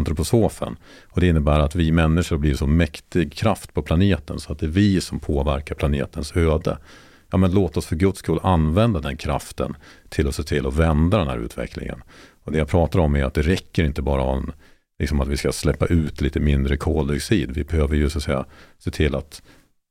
antroposofen. 0.02 0.76
Och 1.10 1.22
det 1.22 1.28
innebär 1.28 1.60
att 1.60 1.76
vi 1.76 1.92
människor 1.92 2.38
blir 2.38 2.56
så 2.56 2.68
mäktig 2.68 3.34
kraft 3.34 3.74
på 3.74 3.82
planeten 3.82 4.40
så 4.40 4.52
att 4.52 4.60
det 4.60 4.66
är 4.66 4.70
vi 4.70 5.02
som 5.02 5.20
påverkar 5.20 5.76
planetens 5.76 6.36
öde. 6.36 6.78
Ja 7.32 7.38
men 7.38 7.52
låt 7.52 7.78
oss 7.78 7.86
för 7.86 7.96
guds 7.96 8.20
skull 8.20 8.40
använda 8.44 9.00
den 9.00 9.18
kraften 9.18 9.76
till 10.10 10.28
att 10.28 10.36
se 10.36 10.44
till 10.44 10.68
att 10.68 10.76
vända 10.76 11.18
den 11.18 11.28
här 11.28 11.38
utvecklingen. 11.38 12.04
Och 12.44 12.52
det 12.52 12.58
jag 12.58 12.68
pratar 12.68 13.00
om 13.00 13.16
är 13.16 13.24
att 13.24 13.34
det 13.34 13.42
räcker 13.42 13.84
inte 13.84 14.02
bara 14.02 14.22
om 14.22 14.52
liksom 15.00 15.22
att 15.22 15.28
vi 15.28 15.38
ska 15.38 15.52
släppa 15.52 15.86
ut 15.86 16.22
lite 16.22 16.40
mindre 16.40 16.78
koldioxid. 16.78 17.52
Vi 17.52 17.64
behöver 17.64 17.96
ju 17.96 18.10
så 18.10 18.18
att 18.18 18.24
säga 18.24 18.46
se 18.80 18.92
till 18.92 19.16
att 19.16 19.42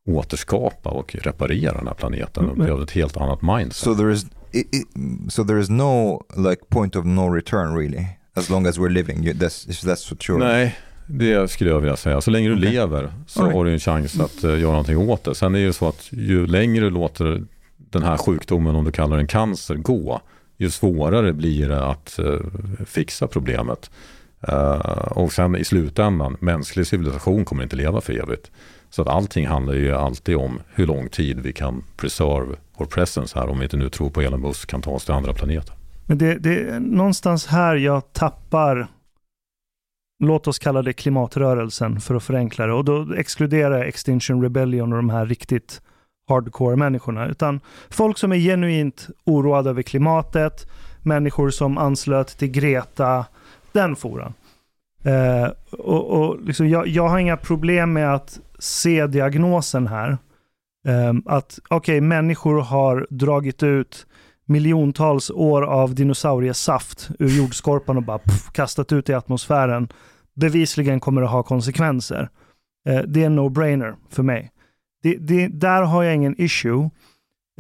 återskapa 0.08 0.90
och 0.90 1.14
reparera 1.14 1.78
den 1.78 1.86
här 1.86 1.94
planeten. 1.94 2.48
Och 2.48 2.56
behöver 2.56 2.82
ett 2.82 2.90
helt 2.90 3.16
annat 3.16 3.42
mindset. 3.42 3.76
So 3.76 3.94
there 3.94 4.12
is, 4.12 4.26
it, 4.52 4.74
it, 4.74 4.88
so 5.32 5.44
there 5.44 5.60
is 5.60 5.70
no 5.70 6.22
like 6.36 6.62
point 6.68 6.96
of 6.96 7.04
no 7.04 7.34
return 7.34 7.76
really? 7.76 8.06
As 8.34 8.50
long 8.50 8.66
as 8.66 8.78
we're 8.78 8.88
living, 8.88 9.24
that's, 9.24 9.66
that's 9.66 10.08
for 10.08 10.16
sure. 10.20 10.38
Nej, 10.38 10.76
det 11.06 11.50
skulle 11.50 11.70
jag 11.70 11.80
vilja 11.80 11.96
säga. 11.96 12.20
Så 12.20 12.30
länge 12.30 12.48
du 12.48 12.56
okay. 12.56 12.72
lever 12.72 13.12
så 13.26 13.42
right. 13.42 13.56
har 13.56 13.64
du 13.64 13.72
en 13.72 13.78
chans 13.78 14.20
att 14.20 14.44
uh, 14.44 14.60
göra 14.60 14.70
någonting 14.70 14.96
åt 14.96 15.24
det. 15.24 15.34
Sen 15.34 15.54
är 15.54 15.66
det 15.66 15.72
så 15.72 15.88
att 15.88 16.08
ju 16.12 16.46
längre 16.46 16.84
du 16.84 16.90
låter 16.90 17.44
den 17.76 18.02
här 18.02 18.16
sjukdomen, 18.16 18.76
om 18.76 18.84
du 18.84 18.92
kallar 18.92 19.16
den 19.16 19.26
cancer, 19.26 19.74
gå, 19.74 20.20
ju 20.56 20.70
svårare 20.70 21.32
blir 21.32 21.68
det 21.68 21.84
att 21.84 22.18
uh, 22.22 22.40
fixa 22.86 23.26
problemet. 23.26 23.90
Uh, 24.48 24.74
och 25.10 25.32
sen 25.32 25.56
i 25.56 25.64
slutändan, 25.64 26.36
mänsklig 26.40 26.86
civilisation 26.86 27.44
kommer 27.44 27.62
inte 27.62 27.76
leva 27.76 28.00
för 28.00 28.12
evigt. 28.12 28.50
Så 28.90 29.02
att 29.02 29.08
allting 29.08 29.46
handlar 29.46 29.74
ju 29.74 29.94
alltid 29.94 30.36
om 30.36 30.60
hur 30.74 30.86
lång 30.86 31.08
tid 31.08 31.40
vi 31.40 31.52
kan 31.52 31.84
preserve 31.96 32.56
vår 32.76 32.86
presence 32.86 33.38
här 33.38 33.48
om 33.48 33.58
vi 33.58 33.64
inte 33.64 33.76
nu 33.76 33.88
tror 33.88 34.10
på 34.10 34.20
Elon 34.20 34.40
Musk 34.40 34.70
kan 34.70 34.82
ta 34.82 34.90
oss 34.90 35.04
till 35.04 35.14
andra 35.14 35.32
planeter. 35.32 35.74
Men 36.10 36.18
det, 36.18 36.34
det 36.34 36.62
är 36.62 36.80
någonstans 36.80 37.46
här 37.46 37.76
jag 37.76 38.12
tappar, 38.12 38.86
låt 40.24 40.46
oss 40.46 40.58
kalla 40.58 40.82
det 40.82 40.92
klimatrörelsen 40.92 42.00
för 42.00 42.14
att 42.14 42.22
förenkla 42.22 42.66
det. 42.66 42.72
Och 42.72 42.84
då 42.84 43.14
exkluderar 43.14 43.78
jag 43.78 43.88
Extinction 43.88 44.42
Rebellion 44.42 44.92
och 44.92 44.98
de 44.98 45.10
här 45.10 45.26
riktigt 45.26 45.82
hardcore 46.28 46.76
människorna. 46.76 47.26
Utan 47.26 47.60
folk 47.90 48.18
som 48.18 48.32
är 48.32 48.36
genuint 48.36 49.08
oroade 49.24 49.70
över 49.70 49.82
klimatet, 49.82 50.70
människor 51.02 51.50
som 51.50 51.78
anslöt 51.78 52.38
till 52.38 52.50
Greta, 52.50 53.26
den 53.72 53.96
foran. 53.96 54.34
Eh, 55.04 55.48
och, 55.70 56.10
och 56.10 56.40
liksom 56.44 56.68
jag, 56.68 56.86
jag 56.86 57.08
har 57.08 57.18
inga 57.18 57.36
problem 57.36 57.92
med 57.92 58.14
att 58.14 58.40
se 58.58 59.06
diagnosen 59.06 59.86
här. 59.86 60.18
Eh, 60.86 61.14
att 61.26 61.58
okej, 61.64 61.76
okay, 61.76 62.00
människor 62.00 62.60
har 62.60 63.06
dragit 63.10 63.62
ut 63.62 64.06
miljontals 64.50 65.30
år 65.30 65.62
av 65.62 65.94
dinosauriesaft 65.94 67.10
ur 67.18 67.28
jordskorpan 67.28 67.96
och 67.96 68.02
bara 68.02 68.18
pff, 68.18 68.52
kastat 68.52 68.92
ut 68.92 69.08
i 69.08 69.14
atmosfären. 69.14 69.88
Bevisligen 70.34 71.00
kommer 71.00 71.20
det 71.20 71.26
ha 71.26 71.42
konsekvenser. 71.42 72.28
Eh, 72.88 73.02
det 73.06 73.22
är 73.22 73.26
en 73.26 73.38
no-brainer 73.38 73.94
för 74.08 74.22
mig. 74.22 74.50
Det, 75.02 75.16
det, 75.16 75.48
där 75.48 75.82
har 75.82 76.02
jag 76.02 76.14
ingen 76.14 76.40
issue. 76.40 76.90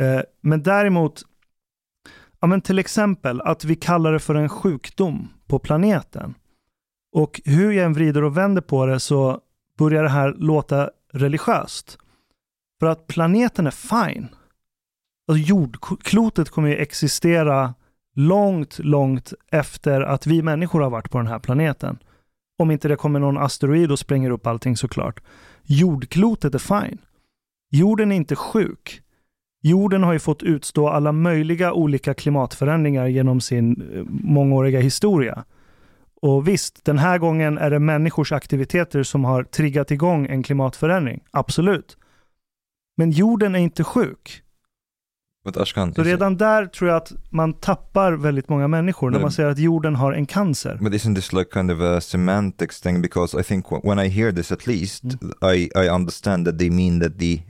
Eh, 0.00 0.20
men 0.40 0.62
däremot, 0.62 1.22
ja, 2.40 2.46
men 2.46 2.60
till 2.60 2.78
exempel 2.78 3.40
att 3.40 3.64
vi 3.64 3.76
kallar 3.76 4.12
det 4.12 4.20
för 4.20 4.34
en 4.34 4.48
sjukdom 4.48 5.28
på 5.48 5.58
planeten. 5.58 6.34
Och 7.12 7.40
hur 7.44 7.72
jag 7.72 7.84
än 7.84 7.92
vrider 7.92 8.24
och 8.24 8.36
vänder 8.36 8.62
på 8.62 8.86
det 8.86 9.00
så 9.00 9.40
börjar 9.78 10.02
det 10.02 10.08
här 10.08 10.34
låta 10.38 10.90
religiöst. 11.12 11.98
För 12.80 12.86
att 12.86 13.06
planeten 13.06 13.66
är 13.66 13.70
fine. 13.70 14.28
Alltså 15.30 15.48
jordklotet 15.48 16.50
kommer 16.50 16.68
ju 16.68 16.76
existera 16.76 17.74
långt, 18.14 18.78
långt 18.78 19.32
efter 19.50 20.00
att 20.00 20.26
vi 20.26 20.42
människor 20.42 20.80
har 20.80 20.90
varit 20.90 21.10
på 21.10 21.18
den 21.18 21.26
här 21.26 21.38
planeten. 21.38 21.98
Om 22.58 22.70
inte 22.70 22.88
det 22.88 22.96
kommer 22.96 23.20
någon 23.20 23.38
asteroid 23.38 23.92
och 23.92 23.98
spränger 23.98 24.30
upp 24.30 24.46
allting 24.46 24.76
såklart. 24.76 25.20
Jordklotet 25.62 26.54
är 26.54 26.58
fine. 26.58 26.98
Jorden 27.70 28.12
är 28.12 28.16
inte 28.16 28.36
sjuk. 28.36 29.00
Jorden 29.62 30.02
har 30.02 30.12
ju 30.12 30.18
fått 30.18 30.42
utstå 30.42 30.88
alla 30.88 31.12
möjliga 31.12 31.72
olika 31.72 32.14
klimatförändringar 32.14 33.06
genom 33.06 33.40
sin 33.40 33.92
eh, 33.94 34.04
mångåriga 34.08 34.80
historia. 34.80 35.44
Och 36.22 36.48
visst, 36.48 36.84
den 36.84 36.98
här 36.98 37.18
gången 37.18 37.58
är 37.58 37.70
det 37.70 37.78
människors 37.78 38.32
aktiviteter 38.32 39.02
som 39.02 39.24
har 39.24 39.44
triggat 39.44 39.90
igång 39.90 40.26
en 40.26 40.42
klimatförändring. 40.42 41.20
Absolut. 41.30 41.96
Men 42.96 43.10
jorden 43.10 43.54
är 43.54 43.58
inte 43.58 43.84
sjuk. 43.84 44.42
Så 45.94 46.02
redan 46.02 46.36
där 46.36 46.66
tror 46.66 46.90
jag 46.90 46.96
att 46.96 47.12
man 47.30 47.52
tappar 47.52 48.12
väldigt 48.12 48.48
många 48.48 48.68
människor 48.68 49.10
när 49.10 49.20
man 49.20 49.32
säger 49.32 49.48
att 49.48 49.58
jorden 49.58 49.94
har 49.94 50.12
en 50.12 50.26
cancer. 50.26 50.78
But 50.80 50.92
isn't 50.92 51.14
this 51.14 51.32
like 51.32 51.50
kind 51.52 51.70
of 51.70 51.80
a 51.80 52.00
semantics 52.00 52.80
thing? 52.80 53.02
Because 53.02 53.40
I 53.40 53.42
think 53.42 53.66
when 53.84 53.98
I 53.98 54.08
hear 54.08 54.32
this 54.32 54.52
at 54.52 54.66
least, 54.66 55.04
mm. 55.04 55.54
I, 55.54 55.70
I 55.74 55.88
understand 55.88 56.46
that 56.46 56.58
they 56.58 56.70
mean 56.70 57.00
that 57.00 57.18
the 57.18 57.42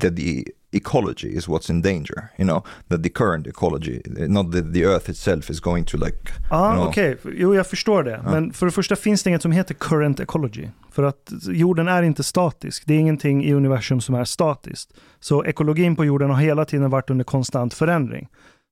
that 0.00 0.16
the 0.16 0.44
ecology 0.72 1.36
is 1.36 1.48
what's 1.48 1.70
in 1.70 1.82
danger. 1.82 2.28
You 2.36 2.48
know, 2.48 2.62
that 2.88 3.02
the 3.02 3.08
current 3.08 3.46
ecology, 3.46 4.02
not 4.06 4.52
that 4.52 4.72
the 4.72 4.84
earth 4.84 5.08
itself 5.08 5.50
is 5.50 5.60
going 5.60 5.84
to 5.84 5.96
like... 5.96 6.18
Ja, 6.50 6.56
ah, 6.56 6.86
okej. 6.86 7.14
Okay. 7.14 7.32
Jo, 7.36 7.54
jag 7.54 7.66
förstår 7.66 8.02
det. 8.02 8.20
Ja. 8.24 8.30
Men 8.30 8.52
för 8.52 8.66
det 8.66 8.72
första 8.72 8.96
finns 8.96 9.22
det 9.22 9.30
inget 9.30 9.42
som 9.42 9.52
heter 9.52 9.74
current 9.74 10.20
ecology. 10.20 10.68
För 10.92 11.02
att 11.02 11.32
jorden 11.48 11.88
är 11.88 12.02
inte 12.02 12.22
statisk. 12.22 12.82
Det 12.86 12.94
är 12.94 12.98
ingenting 12.98 13.44
i 13.44 13.52
universum 13.52 14.00
som 14.00 14.14
är 14.14 14.24
statiskt. 14.24 14.92
Så 15.20 15.44
ekologin 15.44 15.96
på 15.96 16.04
jorden 16.04 16.30
har 16.30 16.40
hela 16.40 16.64
tiden 16.64 16.90
varit 16.90 17.10
under 17.10 17.24
konstant 17.24 17.74
förändring. 17.74 18.28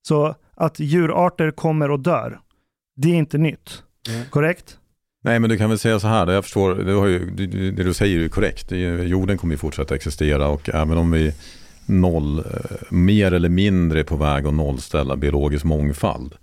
Så 0.09 0.35
att 0.57 0.81
djurarter 0.81 1.51
kommer 1.51 1.91
och 1.91 2.01
dör, 2.01 2.41
det 2.97 3.09
är 3.09 3.15
inte 3.15 3.39
nytt. 3.39 3.83
Mm. 4.09 4.25
Korrekt? 4.31 4.79
Nej, 5.25 5.41
men 5.41 5.51
du 5.51 5.57
kan 5.59 5.69
väl 5.69 5.79
säga 5.79 6.01
så 6.01 6.07
här, 6.07 6.33
jag 6.33 6.45
förstår, 6.45 6.75
det, 6.75 6.93
har 6.93 7.07
ju, 7.07 7.31
det 7.71 7.85
du 7.85 7.95
säger 7.95 8.21
är 8.21 8.29
korrekt. 8.29 8.73
Jorden 9.09 9.39
kommer 9.39 9.55
ju 9.55 9.59
fortsätta 9.59 9.95
existera 9.95 10.49
och 10.49 10.69
även 10.69 10.99
om 10.99 11.11
vi 11.11 11.35
noll, 11.87 12.39
eh, 12.39 12.45
mer 12.89 13.33
eller 13.33 13.49
mindre 13.49 14.05
på 14.05 14.17
väg 14.17 14.47
att 14.47 14.55
nollställa 14.55 15.17
biologisk 15.17 15.65
mångfald 15.65 16.35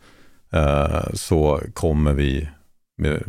eh, 0.53 1.13
så 1.13 1.61
kommer 1.73 2.13
vi 2.13 2.49
med 2.97 3.23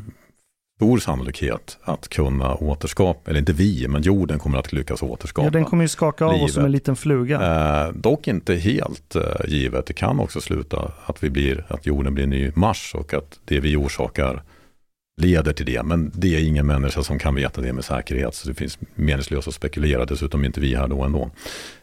stor 0.77 0.99
sannolikhet 0.99 1.79
att 1.83 2.09
kunna 2.09 2.55
återskapa, 2.55 3.31
eller 3.31 3.41
inte 3.41 3.53
vi, 3.53 3.89
men 3.89 4.03
jorden 4.03 4.39
kommer 4.39 4.59
att 4.59 4.73
lyckas 4.73 5.03
återskapa. 5.03 5.47
Ja, 5.47 5.51
den 5.51 5.65
kommer 5.65 5.85
ju 5.85 5.89
skaka 5.89 6.25
av 6.25 6.33
livet. 6.33 6.45
oss 6.45 6.55
som 6.55 6.65
en 6.65 6.73
liten 6.73 6.97
fluga. 6.97 7.41
Eh, 7.87 7.93
dock 7.93 8.29
inte 8.29 8.55
helt 8.55 9.17
givet. 9.49 9.87
Det 9.87 9.93
kan 9.93 10.21
också 10.21 10.41
sluta 10.41 10.93
att, 11.07 11.23
vi 11.23 11.31
blir, 11.31 11.65
att 11.69 11.87
jorden 11.87 12.15
blir 12.15 12.27
ny 12.27 12.53
Mars 12.55 12.95
och 12.95 13.15
att 13.15 13.41
det 13.45 13.61
vi 13.61 13.77
orsakar 13.77 14.43
leder 15.17 15.53
till 15.53 15.67
det. 15.67 15.83
Men 15.83 16.11
det 16.15 16.37
är 16.37 16.45
ingen 16.45 16.67
människa 16.67 17.03
som 17.03 17.19
kan 17.19 17.35
veta 17.35 17.61
det 17.61 17.73
med 17.73 17.85
säkerhet. 17.85 18.35
Så 18.35 18.49
det 18.49 18.55
finns 18.55 18.79
meningslöst 18.95 19.49
att 19.49 19.55
spekulera. 19.55 20.05
Dessutom 20.05 20.43
är 20.43 20.47
inte 20.47 20.61
vi 20.61 20.75
här 20.75 20.89
då 20.89 21.03
ändå. 21.03 21.31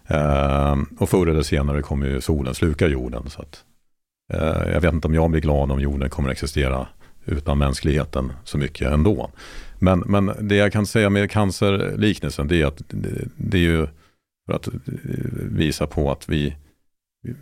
Eh, 0.07 0.77
och 0.99 1.09
förr 1.09 1.27
eller 1.27 1.41
senare 1.41 1.81
kommer 1.81 2.07
ju 2.07 2.21
solen 2.21 2.55
sluka 2.55 2.87
jorden. 2.87 3.29
Så 3.29 3.41
att, 3.41 3.63
eh, 4.33 4.71
jag 4.73 4.81
vet 4.81 4.93
inte 4.93 5.07
om 5.07 5.13
jag 5.13 5.31
blir 5.31 5.41
glad 5.41 5.71
om 5.71 5.79
jorden 5.79 6.09
kommer 6.09 6.29
existera 6.29 6.87
utan 7.25 7.57
mänskligheten 7.57 8.31
så 8.43 8.57
mycket 8.57 8.91
ändå. 8.91 9.31
Men, 9.79 9.99
men 9.99 10.31
det 10.39 10.55
jag 10.55 10.73
kan 10.73 10.85
säga 10.85 11.09
med 11.09 11.31
cancerliknelsen 11.31 12.47
det 12.47 12.61
är 12.61 12.65
att 12.65 12.81
det, 12.87 13.27
det 13.35 13.57
är 13.57 13.61
ju 13.61 13.87
för 14.45 14.53
att 14.55 14.67
eh, 14.67 14.73
visa 15.51 15.87
på 15.87 16.11
att 16.11 16.29
vi, 16.29 16.55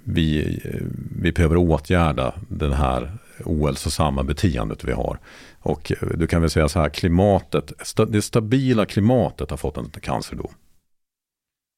vi, 0.04 0.60
vi 1.22 1.32
behöver 1.32 1.58
åtgärda 1.58 2.34
den 2.50 2.74
här 2.74 3.18
ohälsosamma 3.46 4.24
beteendet 4.24 4.84
vi 4.84 4.92
har. 4.92 5.20
Och 5.60 5.92
eh, 5.92 6.08
du 6.18 6.28
kan 6.28 6.42
väl 6.42 6.50
säga 6.50 6.70
så 6.70 6.80
här, 6.80 6.90
klimatet, 6.90 7.74
det 8.08 8.22
stabila 8.22 8.86
klimatet 8.86 9.50
har 9.50 9.58
fått 9.58 9.78
en 9.78 9.90
cancerdom. 9.90 10.52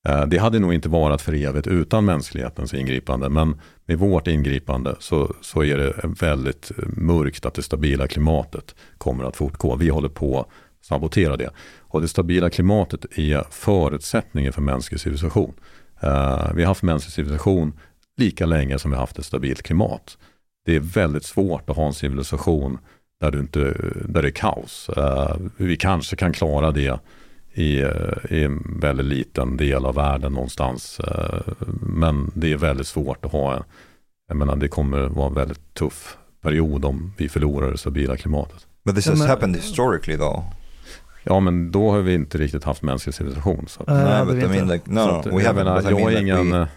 Eh, 0.07 0.25
det 0.25 0.37
hade 0.37 0.59
nog 0.59 0.73
inte 0.73 0.89
varit 0.89 1.21
för 1.21 1.33
evigt 1.33 1.67
utan 1.67 2.05
mänsklighetens 2.05 2.73
ingripande, 2.73 3.29
men 3.29 3.61
med 3.85 3.99
vårt 3.99 4.27
ingripande 4.27 4.95
så, 4.99 5.35
så 5.41 5.63
är 5.63 5.77
det 5.77 5.93
väldigt 6.19 6.71
eh, 6.77 6.83
mörkt 6.87 7.45
att 7.45 7.53
det 7.53 7.63
stabila 7.63 8.07
klimatet 8.07 8.75
kommer 8.97 9.23
att 9.23 9.35
fortgå. 9.35 9.75
Vi 9.75 9.89
håller 9.89 10.09
på 10.09 10.39
att 10.39 10.47
sabotera 10.81 11.37
det. 11.37 11.49
Och 11.79 12.01
det 12.01 12.07
stabila 12.07 12.49
klimatet 12.49 13.05
är 13.17 13.43
förutsättningen 13.49 14.53
för 14.53 14.61
mänsklig 14.61 14.99
civilisation. 14.99 15.53
Vi 16.55 16.61
har 16.61 16.65
haft 16.65 16.83
mänsklig 16.83 17.13
civilisation 17.13 17.73
lika 18.17 18.45
länge 18.45 18.79
som 18.79 18.91
vi 18.91 18.95
har 18.95 19.03
haft 19.03 19.19
ett 19.19 19.25
stabilt 19.25 19.63
klimat. 19.63 20.17
Det 20.69 20.75
är 20.75 20.79
väldigt 20.79 21.25
svårt 21.25 21.69
att 21.69 21.75
ha 21.75 21.88
en 21.88 21.93
civilisation 21.93 22.77
där, 23.21 23.32
du 23.32 23.39
inte, 23.39 23.60
där 24.05 24.21
det 24.21 24.27
är 24.27 24.32
kaos. 24.32 24.89
Uh, 24.97 25.36
vi 25.58 25.77
kanske 25.77 26.15
kan 26.15 26.34
klara 26.34 26.71
det 26.71 26.99
i, 27.53 27.77
i 28.29 28.43
en 28.43 28.79
väldigt 28.82 29.05
liten 29.05 29.58
del 29.58 29.86
av 29.86 29.95
världen 29.95 30.34
någonstans. 30.34 30.99
Uh, 30.99 31.39
men 31.82 32.32
det 32.34 32.51
är 32.51 32.58
väldigt 32.58 32.88
svårt 32.88 33.25
att 33.25 33.32
ha, 33.32 33.63
jag 34.27 34.38
menar 34.38 34.55
det 34.55 34.67
kommer 34.67 35.08
vara 35.08 35.27
en 35.27 35.34
väldigt 35.34 35.73
tuff 35.73 36.17
period 36.41 36.86
om 36.86 37.13
vi 37.17 37.29
förlorar 37.29 37.71
det 37.71 37.77
stabila 37.77 38.17
klimatet. 38.17 38.67
But 38.86 38.95
this 38.95 39.08
has 39.08 39.27
happened 39.27 39.55
historically 39.55 40.17
though. 40.17 40.43
Ja, 41.23 41.39
men 41.39 41.71
då 41.71 41.91
har 41.91 41.99
vi 41.99 42.13
inte 42.13 42.38
riktigt 42.38 42.63
haft 42.63 42.82
mänsklig 42.82 43.15
civilisation. 43.15 43.65
Så 43.67 43.79
uh, 43.79 44.03
Nej, 44.03 44.25
but 44.25 44.36
I 44.36 44.47
mean 44.47 44.67
like, 44.67 44.91
no, 44.91 44.99
no, 44.99 45.38
we 45.38 45.43
haven't. 45.43 45.89
Jag 45.89 46.13
är 46.13 46.21
ingen, 46.21 46.51
we... 46.51 46.67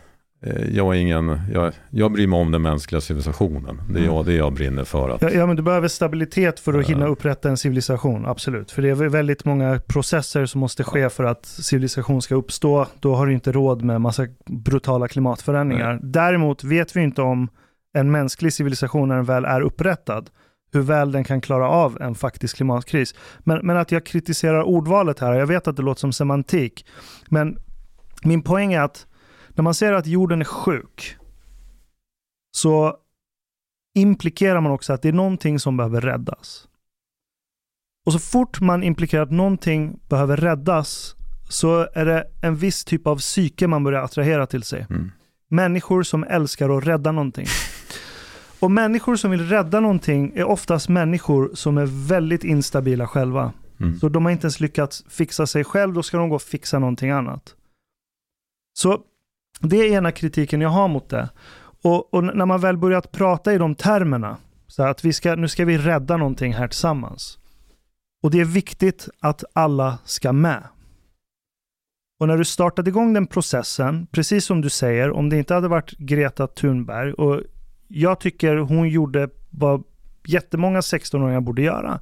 Eh, 0.42 0.76
jag, 0.76 0.96
är 0.96 1.00
ingen, 1.00 1.40
jag, 1.52 1.72
jag 1.90 2.12
bryr 2.12 2.26
mig 2.26 2.38
om 2.38 2.50
den 2.50 2.62
mänskliga 2.62 3.00
civilisationen. 3.00 3.80
Det 3.88 3.98
är, 3.98 4.02
mm. 4.02 4.14
jag, 4.14 4.26
det 4.26 4.34
jag 4.34 4.52
brinner 4.52 4.84
för. 4.84 5.08
Att, 5.08 5.22
ja, 5.22 5.30
ja, 5.30 5.46
men 5.46 5.56
du 5.56 5.62
behöver 5.62 5.88
stabilitet 5.88 6.60
för 6.60 6.78
att 6.78 6.86
hinna 6.86 7.06
upprätta 7.06 7.48
en 7.48 7.56
civilisation, 7.56 8.26
absolut. 8.26 8.70
För 8.70 8.82
det 8.82 8.88
är 8.88 8.94
väldigt 8.94 9.44
många 9.44 9.80
processer 9.86 10.46
som 10.46 10.60
måste 10.60 10.84
ske 10.84 11.10
för 11.10 11.24
att 11.24 11.46
civilisation 11.46 12.22
ska 12.22 12.34
uppstå. 12.34 12.86
Då 13.00 13.14
har 13.14 13.26
du 13.26 13.32
inte 13.32 13.52
råd 13.52 13.82
med 13.82 14.00
massa 14.00 14.26
brutala 14.46 15.08
klimatförändringar. 15.08 15.92
Nej. 15.92 16.00
Däremot 16.02 16.64
vet 16.64 16.96
vi 16.96 17.00
inte 17.00 17.22
om 17.22 17.48
en 17.94 18.10
mänsklig 18.10 18.52
civilisation 18.52 19.08
när 19.08 19.16
den 19.16 19.24
väl 19.24 19.44
är 19.44 19.60
upprättad, 19.60 20.30
hur 20.72 20.82
väl 20.82 21.12
den 21.12 21.24
kan 21.24 21.40
klara 21.40 21.68
av 21.68 22.02
en 22.02 22.14
faktisk 22.14 22.56
klimatkris. 22.56 23.14
Men, 23.38 23.66
men 23.66 23.76
att 23.76 23.92
jag 23.92 24.06
kritiserar 24.06 24.62
ordvalet 24.62 25.18
här, 25.18 25.34
jag 25.34 25.46
vet 25.46 25.68
att 25.68 25.76
det 25.76 25.82
låter 25.82 26.00
som 26.00 26.12
semantik, 26.12 26.86
men 27.28 27.58
min 28.24 28.42
poäng 28.42 28.72
är 28.72 28.80
att 28.80 29.06
när 29.54 29.62
man 29.62 29.74
säger 29.74 29.92
att 29.92 30.06
jorden 30.06 30.40
är 30.40 30.44
sjuk 30.44 31.16
så 32.56 32.96
implikerar 33.94 34.60
man 34.60 34.72
också 34.72 34.92
att 34.92 35.02
det 35.02 35.08
är 35.08 35.12
någonting 35.12 35.58
som 35.58 35.76
behöver 35.76 36.00
räddas. 36.00 36.68
Och 38.06 38.12
så 38.12 38.18
fort 38.18 38.60
man 38.60 38.82
implikerar 38.82 39.22
att 39.22 39.30
någonting 39.30 40.00
behöver 40.08 40.36
räddas 40.36 41.16
så 41.48 41.88
är 41.94 42.04
det 42.04 42.24
en 42.42 42.56
viss 42.56 42.84
typ 42.84 43.06
av 43.06 43.16
psyke 43.16 43.66
man 43.66 43.84
börjar 43.84 44.02
attrahera 44.02 44.46
till 44.46 44.62
sig. 44.62 44.86
Mm. 44.90 45.10
Människor 45.48 46.02
som 46.02 46.24
älskar 46.24 46.78
att 46.78 46.86
rädda 46.86 47.12
någonting. 47.12 47.46
Och 48.60 48.70
människor 48.70 49.16
som 49.16 49.30
vill 49.30 49.48
rädda 49.48 49.80
någonting 49.80 50.32
är 50.34 50.44
oftast 50.44 50.88
människor 50.88 51.50
som 51.54 51.78
är 51.78 52.08
väldigt 52.08 52.44
instabila 52.44 53.06
själva. 53.06 53.52
Mm. 53.80 53.98
Så 53.98 54.08
de 54.08 54.24
har 54.24 54.32
inte 54.32 54.44
ens 54.44 54.60
lyckats 54.60 55.04
fixa 55.08 55.46
sig 55.46 55.64
själv, 55.64 55.94
då 55.94 56.02
ska 56.02 56.18
de 56.18 56.28
gå 56.28 56.34
och 56.34 56.42
fixa 56.42 56.78
någonting 56.78 57.10
annat. 57.10 57.54
Så 58.74 59.02
det 59.60 59.76
är 59.76 59.92
ena 59.92 60.12
kritiken 60.12 60.60
jag 60.60 60.68
har 60.68 60.88
mot 60.88 61.08
det. 61.08 61.28
Och, 61.82 62.14
och 62.14 62.24
när 62.24 62.46
man 62.46 62.60
väl 62.60 62.76
börjat 62.76 63.12
prata 63.12 63.54
i 63.54 63.58
de 63.58 63.74
termerna, 63.74 64.36
så 64.66 64.82
att 64.82 65.04
vi 65.04 65.12
ska, 65.12 65.34
nu 65.34 65.48
ska 65.48 65.64
vi 65.64 65.78
rädda 65.78 66.16
någonting 66.16 66.54
här 66.54 66.68
tillsammans. 66.68 67.38
Och 68.22 68.30
det 68.30 68.40
är 68.40 68.44
viktigt 68.44 69.08
att 69.20 69.44
alla 69.52 69.98
ska 70.04 70.32
med. 70.32 70.62
Och 72.20 72.28
när 72.28 72.38
du 72.38 72.44
startade 72.44 72.90
igång 72.90 73.12
den 73.12 73.26
processen, 73.26 74.06
precis 74.06 74.44
som 74.44 74.60
du 74.60 74.70
säger, 74.70 75.10
om 75.10 75.28
det 75.28 75.38
inte 75.38 75.54
hade 75.54 75.68
varit 75.68 75.90
Greta 75.98 76.46
Thunberg, 76.46 77.12
och 77.12 77.42
jag 77.88 78.20
tycker 78.20 78.56
hon 78.56 78.88
gjorde 78.88 79.28
vad 79.50 79.84
jättemånga 80.26 80.80
16-åringar 80.80 81.40
borde 81.40 81.62
göra, 81.62 82.00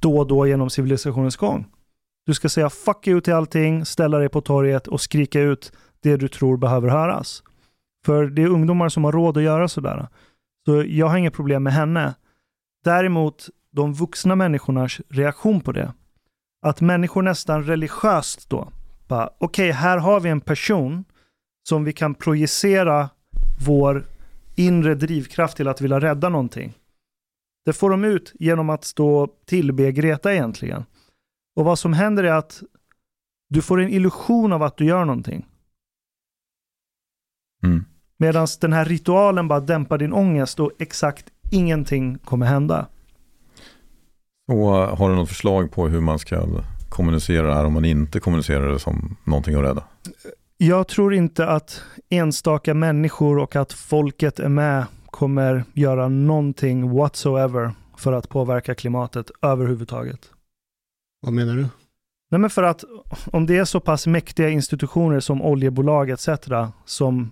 då 0.00 0.18
och 0.18 0.26
då 0.26 0.46
genom 0.46 0.70
civilisationens 0.70 1.36
gång. 1.36 1.66
Du 2.26 2.34
ska 2.34 2.48
säga 2.48 2.70
fuck 2.70 3.06
you 3.06 3.20
till 3.20 3.32
allting, 3.32 3.84
ställa 3.84 4.18
dig 4.18 4.28
på 4.28 4.40
torget 4.40 4.86
och 4.86 5.00
skrika 5.00 5.40
ut 5.40 5.72
det 6.00 6.16
du 6.16 6.28
tror 6.28 6.56
behöver 6.56 6.88
höras. 6.88 7.42
För 8.04 8.26
det 8.26 8.42
är 8.42 8.48
ungdomar 8.48 8.88
som 8.88 9.04
har 9.04 9.12
råd 9.12 9.36
att 9.36 9.42
göra 9.42 9.68
sådär. 9.68 10.08
Så 10.66 10.84
jag 10.86 11.06
har 11.06 11.18
inga 11.18 11.30
problem 11.30 11.62
med 11.62 11.72
henne. 11.72 12.14
Däremot 12.84 13.48
de 13.70 13.92
vuxna 13.92 14.36
människornas 14.36 15.00
reaktion 15.08 15.60
på 15.60 15.72
det. 15.72 15.92
Att 16.62 16.80
människor 16.80 17.22
nästan 17.22 17.64
religiöst 17.64 18.50
då, 18.50 18.72
bara 19.08 19.26
okej, 19.38 19.70
okay, 19.70 19.72
här 19.72 19.98
har 19.98 20.20
vi 20.20 20.28
en 20.28 20.40
person 20.40 21.04
som 21.68 21.84
vi 21.84 21.92
kan 21.92 22.14
projicera 22.14 23.10
vår 23.66 24.04
inre 24.56 24.94
drivkraft 24.94 25.56
till 25.56 25.68
att 25.68 25.80
vilja 25.80 26.00
rädda 26.00 26.28
någonting. 26.28 26.74
Det 27.64 27.72
får 27.72 27.90
de 27.90 28.04
ut 28.04 28.32
genom 28.34 28.70
att 28.70 28.84
stå 28.84 29.16
och 29.16 29.30
tillbe 29.46 29.92
Greta 29.92 30.32
egentligen. 30.32 30.84
Och 31.56 31.64
vad 31.64 31.78
som 31.78 31.92
händer 31.92 32.24
är 32.24 32.32
att 32.32 32.62
du 33.48 33.62
får 33.62 33.80
en 33.80 33.88
illusion 33.88 34.52
av 34.52 34.62
att 34.62 34.76
du 34.76 34.84
gör 34.84 35.04
någonting. 35.04 35.46
Mm. 37.62 37.84
Medan 38.18 38.46
den 38.60 38.72
här 38.72 38.84
ritualen 38.84 39.48
bara 39.48 39.60
dämpar 39.60 39.98
din 39.98 40.12
ångest 40.12 40.60
och 40.60 40.70
exakt 40.78 41.24
ingenting 41.50 42.18
kommer 42.18 42.46
hända. 42.46 42.86
Och 44.48 44.68
har 44.72 45.10
du 45.10 45.16
något 45.16 45.28
förslag 45.28 45.72
på 45.72 45.88
hur 45.88 46.00
man 46.00 46.18
ska 46.18 46.46
kommunicera 46.88 47.46
det 47.46 47.54
här 47.54 47.64
om 47.64 47.72
man 47.72 47.84
inte 47.84 48.20
kommunicerar 48.20 48.68
det 48.72 48.78
som 48.78 49.16
någonting 49.24 49.54
att 49.54 49.62
rädda? 49.62 49.84
Jag 50.56 50.88
tror 50.88 51.14
inte 51.14 51.46
att 51.46 51.82
enstaka 52.08 52.74
människor 52.74 53.38
och 53.38 53.56
att 53.56 53.72
folket 53.72 54.40
är 54.40 54.48
med 54.48 54.86
kommer 55.06 55.64
göra 55.74 56.08
någonting 56.08 56.90
whatsoever 56.96 57.72
för 57.96 58.12
att 58.12 58.28
påverka 58.28 58.74
klimatet 58.74 59.30
överhuvudtaget. 59.42 60.30
Vad 61.20 61.32
menar 61.32 61.56
du? 61.56 61.66
Nej 62.30 62.40
men 62.40 62.50
för 62.50 62.62
att 62.62 62.84
om 63.32 63.46
det 63.46 63.56
är 63.56 63.64
så 63.64 63.80
pass 63.80 64.06
mäktiga 64.06 64.48
institutioner 64.48 65.20
som 65.20 65.42
oljebolag 65.42 66.10
etc. 66.10 66.28
som 66.84 67.30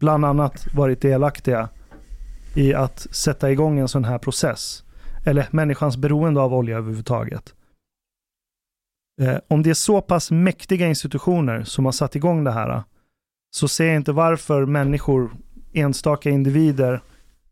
bland 0.00 0.24
annat 0.24 0.74
varit 0.74 1.00
delaktiga 1.00 1.68
i 2.54 2.74
att 2.74 3.06
sätta 3.10 3.50
igång 3.50 3.78
en 3.78 3.88
sån 3.88 4.04
här 4.04 4.18
process. 4.18 4.84
Eller 5.24 5.48
människans 5.50 5.96
beroende 5.96 6.40
av 6.40 6.54
olja 6.54 6.76
överhuvudtaget. 6.76 7.54
Eh, 9.22 9.38
om 9.48 9.62
det 9.62 9.70
är 9.70 9.74
så 9.74 10.00
pass 10.00 10.30
mäktiga 10.30 10.86
institutioner 10.86 11.64
som 11.64 11.84
har 11.84 11.92
satt 11.92 12.16
igång 12.16 12.44
det 12.44 12.50
här 12.50 12.82
så 13.50 13.68
ser 13.68 13.86
jag 13.86 13.96
inte 13.96 14.12
varför 14.12 14.66
människor, 14.66 15.30
enstaka 15.72 16.30
individer, 16.30 17.00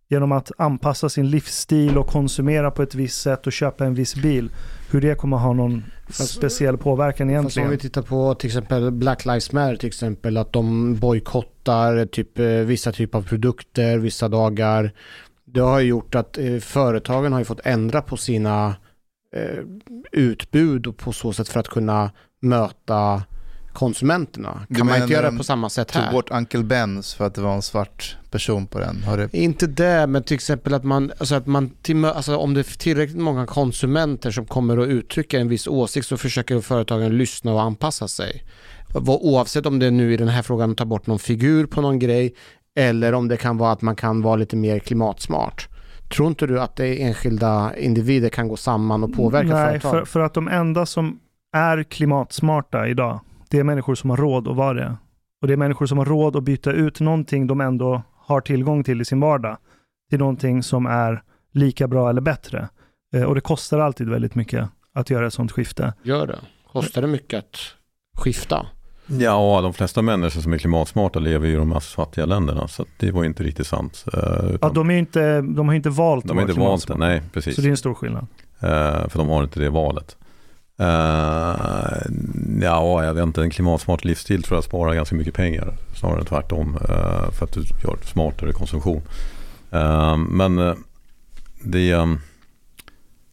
genom 0.09 0.33
att 0.33 0.51
anpassa 0.59 1.09
sin 1.09 1.31
livsstil 1.31 1.99
och 1.99 2.07
konsumera 2.07 2.71
på 2.71 2.83
ett 2.83 2.95
visst 2.95 3.23
sätt 3.23 3.47
och 3.47 3.53
köpa 3.53 3.85
en 3.85 3.95
viss 3.95 4.15
bil, 4.15 4.51
hur 4.91 5.01
det 5.01 5.15
kommer 5.15 5.37
ha 5.37 5.53
någon 5.53 5.85
speciell 6.11 6.79
påverkan 6.79 7.31
egentligen. 7.31 7.51
Fast 7.51 7.59
om 7.65 7.71
vi 7.71 7.79
tittar 7.79 8.03
på 8.03 8.35
till 8.35 8.47
exempel 8.47 8.91
Black 8.91 9.25
Lives 9.25 9.53
Matter 9.53 9.77
till 9.77 9.87
exempel, 9.87 10.37
att 10.37 10.53
de 10.53 10.95
bojkottar 10.97 12.07
typ, 12.07 12.39
eh, 12.39 12.47
vissa 12.47 12.93
typer 12.93 13.19
av 13.19 13.23
produkter 13.23 13.99
vissa 13.99 14.29
dagar. 14.29 14.93
Det 15.45 15.61
har 15.61 15.81
gjort 15.81 16.15
att 16.15 16.39
eh, 16.39 16.59
företagen 16.59 17.33
har 17.33 17.45
fått 17.45 17.61
ändra 17.65 18.03
på 18.03 18.17
sina 18.17 18.77
eh, 19.37 19.65
utbud 20.13 20.87
och 20.87 20.97
på 20.97 21.13
så 21.13 21.33
sätt 21.33 21.49
för 21.49 21.61
att 21.61 21.69
kunna 21.69 22.11
möta 22.41 23.23
konsumenterna. 23.75 24.67
Kan 24.77 24.87
man 24.87 25.03
inte 25.03 25.13
göra 25.13 25.31
det 25.31 25.37
på 25.37 25.45
samma 25.45 25.69
sätt 25.69 25.91
här? 25.91 26.05
tog 26.05 26.13
bort 26.13 26.31
Uncle 26.31 26.61
Ben's 26.61 27.17
för 27.17 27.27
att 27.27 27.35
det 27.35 27.41
var 27.41 27.55
en 27.55 27.63
svart 27.63 28.17
person 28.31 28.67
på 28.67 28.79
den? 28.79 29.03
Har 29.03 29.17
det... 29.17 29.35
Inte 29.35 29.67
det, 29.67 30.07
men 30.07 30.23
till 30.23 30.35
exempel 30.35 30.75
att 30.75 30.85
man, 30.85 31.13
alltså 31.19 31.35
att 31.35 31.47
man 31.47 31.71
alltså 32.15 32.37
om 32.37 32.55
det 32.55 32.61
är 32.61 32.79
tillräckligt 32.79 33.23
många 33.23 33.47
konsumenter 33.47 34.31
som 34.31 34.47
kommer 34.47 34.79
att 34.79 34.89
uttrycka 34.89 35.39
en 35.39 35.49
viss 35.49 35.67
åsikt 35.67 36.07
så 36.07 36.17
försöker 36.17 36.61
företagen 36.61 37.19
lyssna 37.19 37.53
och 37.53 37.63
anpassa 37.63 38.09
sig. 38.09 38.43
Oavsett 39.07 39.67
om 39.67 39.79
det 39.79 39.87
är 39.87 39.91
nu 39.91 40.13
i 40.13 40.17
den 40.17 40.29
här 40.29 40.43
frågan 40.43 40.75
tar 40.75 40.85
bort 40.85 41.07
någon 41.07 41.19
figur 41.19 41.67
på 41.67 41.81
någon 41.81 41.99
grej 41.99 42.35
eller 42.79 43.13
om 43.13 43.29
det 43.29 43.37
kan 43.37 43.59
vara 43.59 43.73
att 43.73 43.83
man 43.83 43.97
kan 43.97 44.23
vara 44.23 44.37
lite 44.37 44.57
mer 44.57 44.79
klimatsmart. 44.79 45.69
Tror 46.15 46.29
inte 46.29 46.47
du 46.47 46.61
att 46.61 46.77
det 46.77 47.03
enskilda 47.03 47.77
individer 47.77 48.29
kan 48.29 48.49
gå 48.49 48.57
samman 48.57 49.05
och 49.05 49.15
påverka 49.15 49.55
Nej, 49.55 49.81
företag? 49.81 49.91
För, 49.91 50.05
för 50.05 50.21
att 50.21 50.35
de 50.35 50.49
enda 50.49 50.87
som 50.87 51.19
är 51.57 51.83
klimatsmarta 51.83 52.89
idag, 52.89 53.21
det 53.55 53.61
är 53.61 53.65
människor 53.65 53.95
som 53.95 54.11
har 54.11 54.17
råd 54.17 54.49
att 54.49 54.57
vara 54.57 54.75
det. 54.75 54.97
Och 55.43 55.49
det 55.49 55.53
är 55.53 55.57
människor 55.57 55.87
som 55.87 55.99
har 55.99 56.05
råd 56.05 56.37
att 56.37 56.43
byta 56.43 56.73
ut 56.73 57.01
någonting 57.01 57.47
de 57.47 57.61
ändå 57.61 58.03
har 58.17 58.41
tillgång 58.41 58.85
till 58.85 59.01
i 59.01 59.05
sin 59.05 59.21
vardag 59.21 59.57
till 60.11 60.19
någonting 60.19 60.63
som 60.63 60.87
är 60.87 61.23
lika 61.53 61.89
bra 61.89 62.11
eller 62.11 62.21
bättre. 62.21 62.69
Eh, 63.15 63.23
och 63.23 63.35
det 63.35 63.41
kostar 63.41 63.79
alltid 63.79 64.09
väldigt 64.09 64.35
mycket 64.35 64.69
att 64.95 65.11
göra 65.11 65.27
ett 65.27 65.35
sånt 65.35 65.53
skifte. 65.53 65.95
Gör 66.03 66.27
det? 66.27 66.39
Kostar 66.73 67.03
det 67.03 67.09
mycket 67.09 67.39
att 67.39 67.57
skifta? 68.17 68.67
Ja, 69.07 69.61
de 69.63 69.73
flesta 69.73 70.03
människor 70.03 70.41
som 70.41 70.53
är 70.53 70.59
klimatsmarta 70.59 71.19
lever 71.19 71.49
i 71.49 71.55
de 71.55 71.69
mest 71.69 71.93
fattiga 71.93 72.27
länderna. 72.27 72.69
Så 72.69 72.87
det 72.97 73.11
var 73.11 73.25
inte 73.25 73.43
riktigt 73.43 73.67
sant. 73.67 74.05
Uh, 74.17 74.57
ja, 74.61 74.69
de, 74.69 74.91
är 74.91 74.95
inte, 74.95 75.41
de 75.41 75.69
har 75.69 75.75
inte 75.75 75.91
valt 75.91 76.29
De 76.29 76.37
har 76.37 76.49
inte 76.49 76.61
valt 76.61 76.89
det, 76.89 76.97
nej 76.97 77.23
precis. 77.33 77.55
Så 77.55 77.61
det 77.61 77.69
är 77.69 77.71
en 77.71 77.77
stor 77.77 77.95
skillnad. 77.95 78.27
Uh, 78.63 79.09
för 79.09 79.19
de 79.19 79.29
har 79.29 79.43
inte 79.43 79.61
det 79.61 79.71
valet. 79.71 80.17
Uh, 80.81 82.01
ja, 82.63 83.05
jag 83.05 83.15
vet 83.15 83.23
inte, 83.23 83.43
en 83.43 83.51
klimatsmart 83.51 84.05
livsstil 84.05 84.43
tror 84.43 84.57
jag 84.57 84.65
sparar 84.65 84.95
ganska 84.95 85.15
mycket 85.15 85.35
pengar. 85.35 85.77
Snarare 85.95 86.19
än 86.21 86.27
tvärtom. 86.27 86.75
Uh, 86.75 87.31
för 87.31 87.45
att 87.45 87.53
du 87.53 87.61
gör 87.61 87.97
smartare 88.05 88.53
konsumtion. 88.53 89.03
Uh, 89.75 90.17
men 90.17 90.77
det 91.65 91.95
um, 91.95 92.21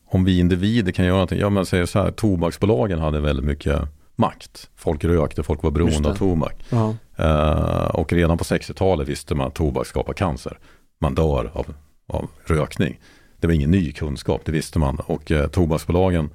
om 0.05 0.23
vi 0.23 0.39
individer 0.39 0.91
kan 0.91 1.05
göra 1.05 1.15
någonting. 1.15 1.39
Ja, 1.39 1.49
men 1.49 1.65
säger 1.65 1.85
så 1.85 1.99
här, 1.99 2.11
tobaksbolagen 2.11 2.99
hade 2.99 3.19
väldigt 3.19 3.45
mycket 3.45 3.81
makt. 4.15 4.69
Folk 4.75 5.03
rökte, 5.03 5.43
folk 5.43 5.63
var 5.63 5.71
beroende 5.71 6.09
av 6.09 6.15
tobak. 6.15 6.63
Uh 6.73 6.91
-huh. 7.15 7.87
och 7.87 8.13
redan 8.13 8.37
på 8.37 8.43
60-talet 8.43 9.07
visste 9.07 9.35
man 9.35 9.47
att 9.47 9.53
tobak 9.53 9.87
skapar 9.87 10.13
cancer. 10.13 10.59
Man 10.99 11.15
dör 11.15 11.51
av, 11.53 11.73
av 12.07 12.29
rökning. 12.45 12.99
Det 13.39 13.47
var 13.47 13.53
ingen 13.53 13.71
ny 13.71 13.91
kunskap, 13.91 14.41
det 14.45 14.51
visste 14.51 14.79
man. 14.79 14.99
Och 14.99 15.31
tobaksbolagen 15.51 16.29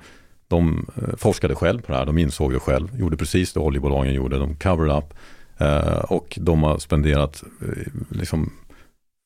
de 0.48 0.86
eh, 0.96 1.16
forskade 1.16 1.54
själv 1.54 1.80
på 1.80 1.92
det 1.92 1.98
här, 1.98 2.06
de 2.06 2.18
insåg 2.18 2.52
det 2.52 2.58
själv, 2.58 3.00
gjorde 3.00 3.16
precis 3.16 3.52
det 3.52 3.60
oljebolagen 3.60 4.14
gjorde, 4.14 4.38
de 4.38 4.56
covered 4.56 4.96
up 4.96 5.14
eh, 5.58 5.98
och 5.98 6.38
de 6.40 6.62
har 6.62 6.78
spenderat 6.78 7.44
eh, 7.62 7.92
liksom 8.10 8.52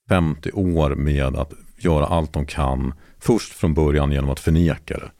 50 0.08 0.50
år 0.52 0.94
med 0.94 1.36
att 1.36 1.52
göra 1.78 2.06
allt 2.06 2.32
de 2.32 2.46
kan, 2.46 2.94
först 3.18 3.52
från 3.52 3.74
början 3.74 4.12
genom 4.12 4.30
att 4.30 4.40
förneka 4.40 4.98
det. 4.98 5.10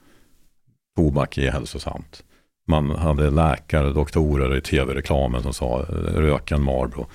Tobak 0.97 1.39
är 1.39 1.51
hälsosamt. 1.51 2.25
Man 2.67 2.91
hade 2.91 3.31
läkare, 3.31 3.93
doktorer 3.93 4.57
i 4.57 4.61
tv-reklamen 4.61 5.43
som 5.43 5.55
sa 5.55 5.81
eh, 5.81 5.95
röken 6.15 6.63
Marlboro. 6.63 7.07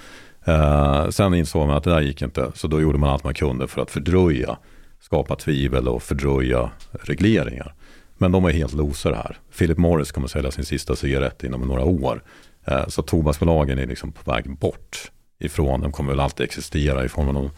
Eh, 0.45 1.09
sen 1.09 1.33
insåg 1.33 1.67
man 1.67 1.77
att 1.77 1.83
det 1.83 1.89
där 1.89 2.01
gick 2.01 2.21
inte, 2.21 2.51
så 2.55 2.67
då 2.67 2.81
gjorde 2.81 2.97
man 2.97 3.09
allt 3.09 3.23
man 3.23 3.33
kunde 3.33 3.67
för 3.67 3.81
att 3.81 3.91
fördröja, 3.91 4.57
skapa 4.99 5.35
tvivel 5.35 5.87
och 5.87 6.03
fördröja 6.03 6.71
regleringar. 6.91 7.73
Men 8.17 8.31
de 8.31 8.45
är 8.45 8.51
helt 8.51 8.73
losare 8.73 9.15
här. 9.15 9.37
Philip 9.57 9.77
Morris 9.77 10.11
kommer 10.11 10.27
sälja 10.27 10.51
sin 10.51 10.65
sista 10.65 10.95
cigarett 10.95 11.43
inom 11.43 11.61
några 11.61 11.83
år. 11.83 12.23
Eh, 12.65 12.87
så 12.87 13.01
tobaksbolagen 13.01 13.79
är 13.79 13.85
liksom 13.85 14.11
på 14.11 14.31
väg 14.31 14.57
bort 14.57 15.11
ifrån. 15.39 15.81
De 15.81 15.91
kommer 15.91 16.11
väl 16.11 16.19
alltid 16.19 16.43
existera 16.43 17.05
i 17.05 17.09
form 17.09 17.27
av 17.27 17.33
någon 17.33 17.49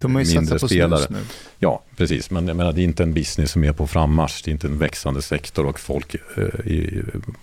de 0.00 0.14
har 0.14 0.22
ju 0.22 0.34
mindre 0.34 0.58
på 0.58 0.68
spelare. 0.68 1.06
nu. 1.10 1.18
Ja, 1.58 1.82
precis. 1.96 2.30
Men 2.30 2.48
jag 2.48 2.56
menar, 2.56 2.72
det 2.72 2.80
är 2.80 2.84
inte 2.84 3.02
en 3.02 3.14
business 3.14 3.50
som 3.50 3.64
är 3.64 3.72
på 3.72 3.86
frammarsch. 3.86 4.42
Det 4.44 4.50
är 4.50 4.52
inte 4.52 4.66
en 4.66 4.78
växande 4.78 5.22
sektor 5.22 5.66
och 5.66 5.80
folk 5.80 6.14
eh, 6.14 6.66
i, 6.66 7.02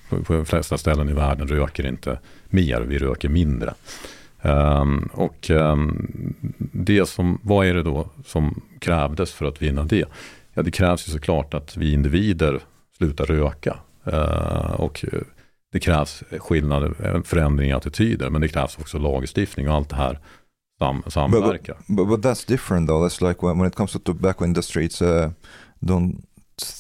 på 0.09 0.33
de 0.33 0.45
flesta 0.45 0.77
ställen 0.77 1.09
i 1.09 1.13
världen 1.13 1.47
röker 1.47 1.87
inte 1.87 2.19
mer. 2.49 2.81
Vi 2.81 2.97
röker 2.97 3.29
mindre. 3.29 3.73
Um, 4.41 5.09
och 5.13 5.49
um, 5.49 6.07
det 6.57 7.09
som, 7.09 7.39
vad 7.41 7.65
är 7.65 7.73
det 7.73 7.83
då 7.83 8.09
som 8.25 8.61
krävdes 8.79 9.31
för 9.31 9.45
att 9.45 9.61
vinna 9.61 9.83
det? 9.83 10.05
Ja, 10.57 10.63
det 10.63 10.71
krävs 10.71 11.07
ju 11.07 11.11
såklart 11.11 11.53
att 11.53 11.77
vi 11.77 11.93
individer 11.93 12.61
slutar 12.97 13.25
röka. 13.25 13.77
Uh, 14.07 14.71
och 14.71 15.05
det 15.71 15.79
krävs 15.79 16.23
skillnader, 16.39 17.21
förändring 17.23 17.69
i 17.69 17.73
attityder, 17.73 18.29
men 18.29 18.41
det 18.41 18.47
krävs 18.47 18.77
också 18.77 18.97
lagstiftning 18.97 19.69
och 19.69 19.75
allt 19.75 19.89
det 19.89 19.95
här 19.95 20.19
sam 20.79 21.03
samverkar. 21.07 21.77
But, 21.87 21.95
but, 21.97 22.07
but, 22.07 22.19
that's 22.19 22.47
different 22.47 22.87
though. 22.87 23.07
That's 23.07 23.27
like 23.27 23.45
when, 23.45 23.57
when 23.57 23.67
it 23.67 23.75
comes 23.75 23.91
to 23.91 23.99
tobacco 23.99 24.45
industry, 24.45 24.85
it's 24.85 25.01
uh, 25.01 25.31
don't 25.79 26.15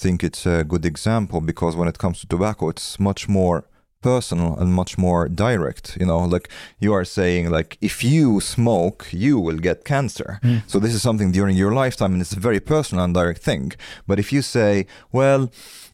think 0.01 0.23
it's 0.23 0.59
a 0.59 0.63
good 0.63 0.85
example 0.85 1.41
because 1.41 1.77
when 1.77 1.87
it 1.87 1.97
comes 1.97 2.21
to 2.21 2.27
tobacco, 2.27 2.69
it's 2.69 2.99
much 2.99 3.27
more 3.27 3.63
personal 4.01 4.57
and 4.57 4.73
much 4.73 4.97
more 4.97 5.27
direct. 5.27 5.97
You 5.99 6.05
know, 6.05 6.19
like 6.19 6.49
you 6.79 6.93
are 6.93 7.05
saying, 7.05 7.49
like 7.49 7.77
if 7.81 8.03
you 8.03 8.39
smoke, 8.39 9.07
you 9.11 9.39
will 9.39 9.57
get 9.57 9.85
cancer. 9.85 10.39
Mm. 10.43 10.63
So 10.67 10.79
this 10.79 10.93
is 10.93 11.01
something 11.01 11.31
during 11.31 11.57
your 11.57 11.73
lifetime, 11.73 12.13
and 12.13 12.21
it's 12.21 12.33
a 12.33 12.39
very 12.39 12.59
personal 12.59 13.03
and 13.03 13.13
direct 13.13 13.41
thing. 13.41 13.73
But 14.05 14.19
if 14.19 14.31
you 14.31 14.41
say, 14.41 14.87
well, 15.11 15.51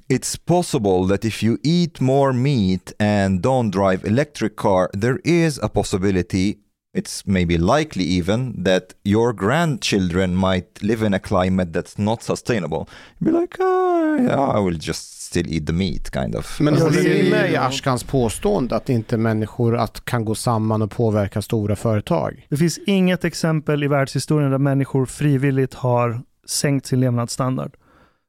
it's 0.09 0.35
possible 0.35 1.05
that 1.05 1.25
if 1.25 1.41
you 1.41 1.57
eat 1.63 2.01
more 2.01 2.33
meat 2.33 2.93
and 2.99 3.41
don't 3.41 3.71
drive 3.71 4.03
electric 4.05 4.55
car, 4.55 4.89
there 4.93 5.19
is 5.23 5.59
a 5.63 5.69
possibility 5.69 6.59
it's 6.93 7.25
maybe 7.25 7.57
likely 7.57 8.03
even 8.03 8.53
that 8.63 8.93
your 9.03 9.33
grandchildren 9.33 10.35
might 10.35 10.81
live 10.83 11.01
in 11.01 11.13
a 11.13 11.19
climate 11.19 11.73
that's 11.73 11.97
not 11.97 12.21
sustainable. 12.21 12.87
You'd 13.19 13.25
be 13.25 13.31
like, 13.31 13.57
oh, 13.59 14.15
yeah, 14.15 14.39
I 14.39 14.59
will 14.59 14.75
just 14.75 15.22
still 15.33 15.53
eat 15.53 15.67
the 15.67 15.73
meat 15.73 16.11
kind 16.13 16.35
of. 16.35 16.59
Men 16.59 16.73
Alltså, 16.73 16.89
håller 16.89 17.03
det 17.03 17.19
är 17.19 17.23
ni 17.23 17.29
med 17.29 17.51
i 17.51 17.55
Ashkans 17.55 18.03
påstående 18.03 18.75
att 18.75 18.89
inte 18.89 19.17
människor 19.17 19.77
att 19.77 20.05
kan 20.05 20.25
gå 20.25 20.35
samman 20.35 20.81
och 20.81 20.91
påverka 20.91 21.41
stora 21.41 21.75
företag? 21.75 22.47
Det 22.49 22.57
finns 22.57 22.77
inget 22.77 23.25
exempel 23.25 23.83
i 23.83 23.87
världshistorien 23.87 24.51
där 24.51 24.57
människor 24.57 25.05
frivilligt 25.05 25.73
har 25.73 26.21
sänkt 26.47 26.85
sin 26.85 26.99
levnadsstandard. 26.99 27.71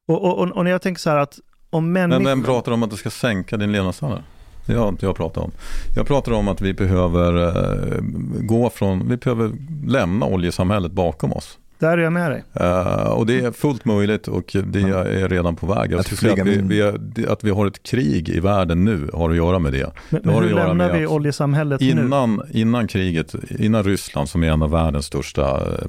Och, 0.09 0.25
och, 0.25 0.39
och, 0.39 0.49
och 0.57 0.65
när 0.65 0.71
jag 0.71 0.83
tänker 0.83 1.01
så 1.01 1.11
här 1.11 1.17
att 1.17 1.39
om 1.71 1.93
Men 1.93 2.11
människor... 2.11 2.31
vem 2.31 2.43
pratar 2.43 2.73
om 2.73 2.83
att 2.83 2.91
det 2.91 2.97
ska 2.97 3.11
sänka 3.11 3.57
din 3.57 3.73
levnadsstandard? 3.73 4.23
Det 4.67 4.75
har 4.75 4.89
inte 4.89 5.07
jag 5.07 5.17
pratat 5.17 5.45
om. 5.45 5.51
Jag 5.97 6.07
pratar 6.07 6.33
om 6.33 6.49
att 6.49 6.61
vi 6.61 6.75
behöver 6.75 7.47
eh, 7.47 8.03
gå 8.41 8.71
från, 8.71 9.09
vi 9.09 9.17
behöver 9.17 9.53
lämna 9.87 10.27
oljesamhället 10.27 10.93
bakom 10.93 11.33
oss. 11.33 11.59
Där 11.79 11.99
är 11.99 12.03
jag 12.03 12.13
med 12.13 12.31
dig. 12.31 12.45
Eh, 12.53 13.11
och 13.13 13.27
det 13.27 13.41
är 13.41 13.53
fullt 13.53 13.85
möjligt 13.85 14.29
och 14.29 14.57
det 14.67 14.81
är 14.81 15.29
redan 15.29 15.57
på 15.57 15.67
väg. 15.67 15.93
Jag 15.93 16.01
Att 16.01 16.07
säga 16.07 16.33
att 16.33 16.39
vi, 16.39 16.43
flyga 16.43 16.63
vi 16.63 16.81
är, 17.25 17.29
att 17.33 17.45
vi 17.45 17.51
har 17.51 17.67
ett 17.67 17.83
krig 17.83 18.29
i 18.29 18.41
världen 18.41 18.85
nu 18.85 19.11
har 19.15 19.31
att 19.31 19.37
göra 19.37 19.59
med 19.59 19.73
det. 19.73 19.91
Men, 20.11 20.23
Det 20.23 20.29
har 20.29 20.35
men 20.35 20.45
att 20.45 20.51
hur 20.51 20.57
göra 20.57 20.69
lämnar 20.69 20.89
med 20.93 21.01
vi 21.01 21.07
oljesamhället 21.07 21.81
nu? 21.81 21.87
Innan, 21.87 22.43
innan 22.51 22.87
kriget, 22.89 23.35
innan 23.59 23.83
Ryssland 23.85 24.29
som 24.29 24.43
är 24.43 24.51
en 24.51 24.63
av 24.63 24.71
världens 24.71 25.07
största 25.07 25.57
eh, 25.57 25.87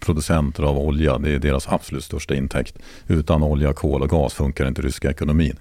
producenter 0.00 0.62
av 0.62 0.78
olja, 0.78 1.18
det 1.18 1.34
är 1.34 1.38
deras 1.38 1.68
absolut 1.68 2.04
största 2.04 2.34
intäkt. 2.34 2.78
Utan 3.08 3.42
olja, 3.42 3.72
kol 3.72 4.02
och 4.02 4.08
gas 4.10 4.34
funkar 4.34 4.68
inte 4.68 4.82
ryska 4.82 5.10
ekonomin. 5.10 5.56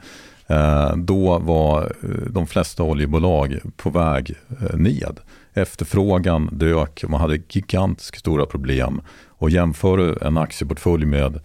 Eh, 0.48 0.96
Då 0.96 1.40
var 1.40 1.92
de 2.30 2.48
flesta 2.48 2.84
oljebolag 2.84 3.60
på 3.78 3.90
väg 3.90 4.36
ned. 4.74 5.20
Efterfrågan 5.60 6.50
dök, 6.52 7.04
och 7.04 7.10
man 7.10 7.22
hade 7.22 7.40
gigantiskt 7.50 8.20
stora 8.20 8.46
problem. 8.46 9.02
Och 9.28 9.50
jämför 9.50 9.98
du 9.98 10.18
en 10.22 10.38
aktieportfölj 10.38 11.06
med, 11.06 11.36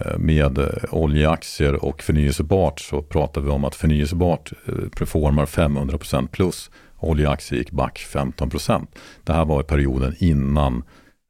eh, 0.00 0.18
med 0.18 0.58
eh, 0.58 0.66
oljeaktier 0.90 1.84
och 1.84 2.02
förnyelsebart 2.02 2.80
så 2.80 3.02
pratar 3.02 3.40
vi 3.40 3.50
om 3.50 3.64
att 3.64 3.74
förnyelsebart 3.74 4.52
eh, 4.66 4.74
performar 4.98 5.46
500% 5.46 6.28
plus. 6.28 6.70
Oljeaktier 6.98 7.58
gick 7.58 7.70
back 7.70 8.06
15%. 8.12 8.86
Det 9.24 9.32
här 9.32 9.44
var 9.44 9.60
i 9.60 9.64
perioden 9.64 10.14
innan 10.18 10.82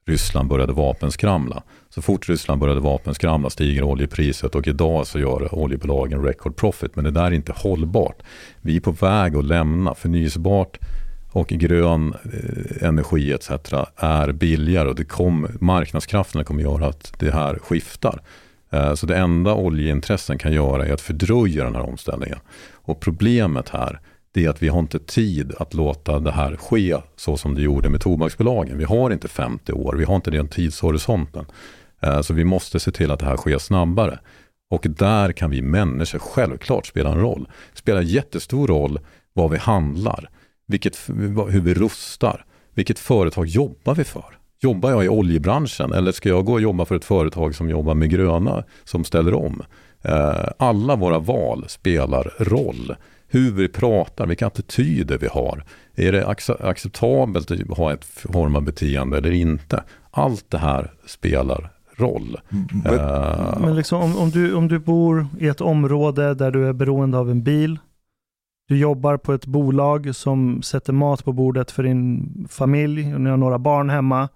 Ryssland 0.08 0.48
började 0.48 0.72
vapenskramla. 0.72 1.62
Så 1.88 2.02
fort 2.02 2.28
Ryssland 2.28 2.60
började 2.60 2.80
vapenskramla 2.80 3.50
stiger 3.50 3.82
oljepriset 3.82 4.54
och 4.54 4.68
idag 4.68 5.06
så 5.06 5.18
gör 5.18 5.54
oljebolagen 5.54 6.22
record 6.22 6.56
profit. 6.56 6.96
Men 6.96 7.04
det 7.04 7.10
där 7.10 7.24
är 7.24 7.30
inte 7.30 7.52
hållbart. 7.56 8.22
Vi 8.60 8.76
är 8.76 8.80
på 8.80 8.90
väg 8.90 9.36
att 9.36 9.44
lämna 9.44 9.94
förnyelsebart 9.94 10.78
och 11.36 11.48
grön 11.48 12.14
eh, 12.24 12.88
energi 12.88 13.32
etc. 13.32 13.50
är 13.96 14.32
billigare 14.32 14.88
och 14.88 14.94
det 14.94 15.04
kom, 15.04 15.48
marknadskrafterna 15.60 16.44
kommer 16.44 16.62
göra 16.62 16.86
att 16.86 17.12
det 17.18 17.30
här 17.30 17.58
skiftar. 17.58 18.22
Eh, 18.70 18.94
så 18.94 19.06
det 19.06 19.16
enda 19.16 19.54
oljeintressen 19.54 20.38
kan 20.38 20.52
göra 20.52 20.86
är 20.86 20.92
att 20.92 21.00
fördröja 21.00 21.64
den 21.64 21.74
här 21.74 21.82
omställningen. 21.82 22.38
Och 22.72 23.00
problemet 23.00 23.68
här 23.68 24.00
det 24.32 24.44
är 24.44 24.50
att 24.50 24.62
vi 24.62 24.68
har 24.68 24.78
inte 24.78 24.98
tid 24.98 25.52
att 25.58 25.74
låta 25.74 26.18
det 26.18 26.32
här 26.32 26.56
ske 26.56 26.96
så 27.16 27.36
som 27.36 27.54
det 27.54 27.62
gjorde 27.62 27.88
med 27.88 28.00
tobaksbolagen. 28.00 28.78
Vi 28.78 28.84
har 28.84 29.10
inte 29.10 29.28
50 29.28 29.72
år, 29.72 29.94
vi 29.94 30.04
har 30.04 30.16
inte 30.16 30.30
den 30.30 30.48
tidshorisonten. 30.48 31.46
Eh, 32.00 32.20
så 32.20 32.34
vi 32.34 32.44
måste 32.44 32.80
se 32.80 32.90
till 32.90 33.10
att 33.10 33.20
det 33.20 33.26
här 33.26 33.36
sker 33.36 33.58
snabbare. 33.58 34.18
Och 34.70 34.86
där 34.88 35.32
kan 35.32 35.50
vi 35.50 35.62
människor 35.62 36.18
självklart 36.18 36.86
spela 36.86 37.12
en 37.12 37.20
roll. 37.20 37.48
Det 37.72 37.78
spelar 37.78 38.00
jättestor 38.00 38.66
roll 38.68 38.98
vad 39.32 39.50
vi 39.50 39.58
handlar, 39.58 40.30
vilket, 40.66 40.96
hur 41.48 41.60
vi 41.60 41.74
rustar, 41.74 42.44
vilket 42.74 42.98
företag 42.98 43.46
jobbar 43.46 43.94
vi 43.94 44.04
för? 44.04 44.24
Jobbar 44.60 44.90
jag 44.90 45.04
i 45.04 45.08
oljebranschen 45.08 45.92
eller 45.92 46.12
ska 46.12 46.28
jag 46.28 46.44
gå 46.44 46.52
och 46.52 46.60
jobba 46.60 46.84
för 46.84 46.96
ett 46.96 47.04
företag 47.04 47.54
som 47.54 47.70
jobbar 47.70 47.94
med 47.94 48.10
gröna, 48.10 48.64
som 48.84 49.04
ställer 49.04 49.34
om? 49.34 49.62
Eh, 50.02 50.48
alla 50.58 50.96
våra 50.96 51.18
val 51.18 51.64
spelar 51.68 52.32
roll. 52.38 52.94
Hur 53.28 53.50
vi 53.52 53.68
pratar, 53.68 54.26
vilka 54.26 54.46
attityder 54.46 55.18
vi 55.18 55.26
har. 55.26 55.64
Är 55.94 56.12
det 56.12 56.26
acceptabelt 56.60 57.50
att 57.50 57.78
ha 57.78 57.92
ett 57.92 58.04
form 58.04 58.56
av 58.56 58.62
beteende 58.62 59.18
eller 59.18 59.30
inte? 59.30 59.82
Allt 60.10 60.44
det 60.48 60.58
här 60.58 60.92
spelar 61.06 61.70
roll. 61.96 62.36
Eh, 62.86 63.60
Men 63.60 63.76
liksom, 63.76 64.02
om, 64.02 64.16
om, 64.16 64.30
du, 64.30 64.54
om 64.54 64.68
du 64.68 64.78
bor 64.78 65.26
i 65.38 65.48
ett 65.48 65.60
område 65.60 66.34
där 66.34 66.50
du 66.50 66.68
är 66.68 66.72
beroende 66.72 67.18
av 67.18 67.30
en 67.30 67.42
bil, 67.42 67.78
du 68.68 68.78
jobbar 68.78 69.16
på 69.16 69.32
ett 69.32 69.46
bolag 69.46 70.14
som 70.14 70.62
sätter 70.62 70.92
mat 70.92 71.24
på 71.24 71.32
bordet 71.32 71.70
för 71.70 71.82
din 71.82 72.28
familj, 72.50 73.14
och 73.14 73.20
ni 73.20 73.30
har 73.30 73.36
några 73.36 73.58
barn 73.58 73.90
hemma 73.90 74.28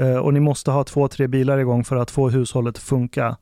eh, 0.00 0.16
och 0.16 0.34
ni 0.34 0.40
måste 0.40 0.70
ha 0.70 0.84
två, 0.84 1.08
tre 1.08 1.26
bilar 1.26 1.58
igång 1.58 1.84
för 1.84 1.96
att 1.96 2.10
få 2.10 2.28
hushållet 2.28 2.76
att 2.76 2.82
funka. 2.82 3.36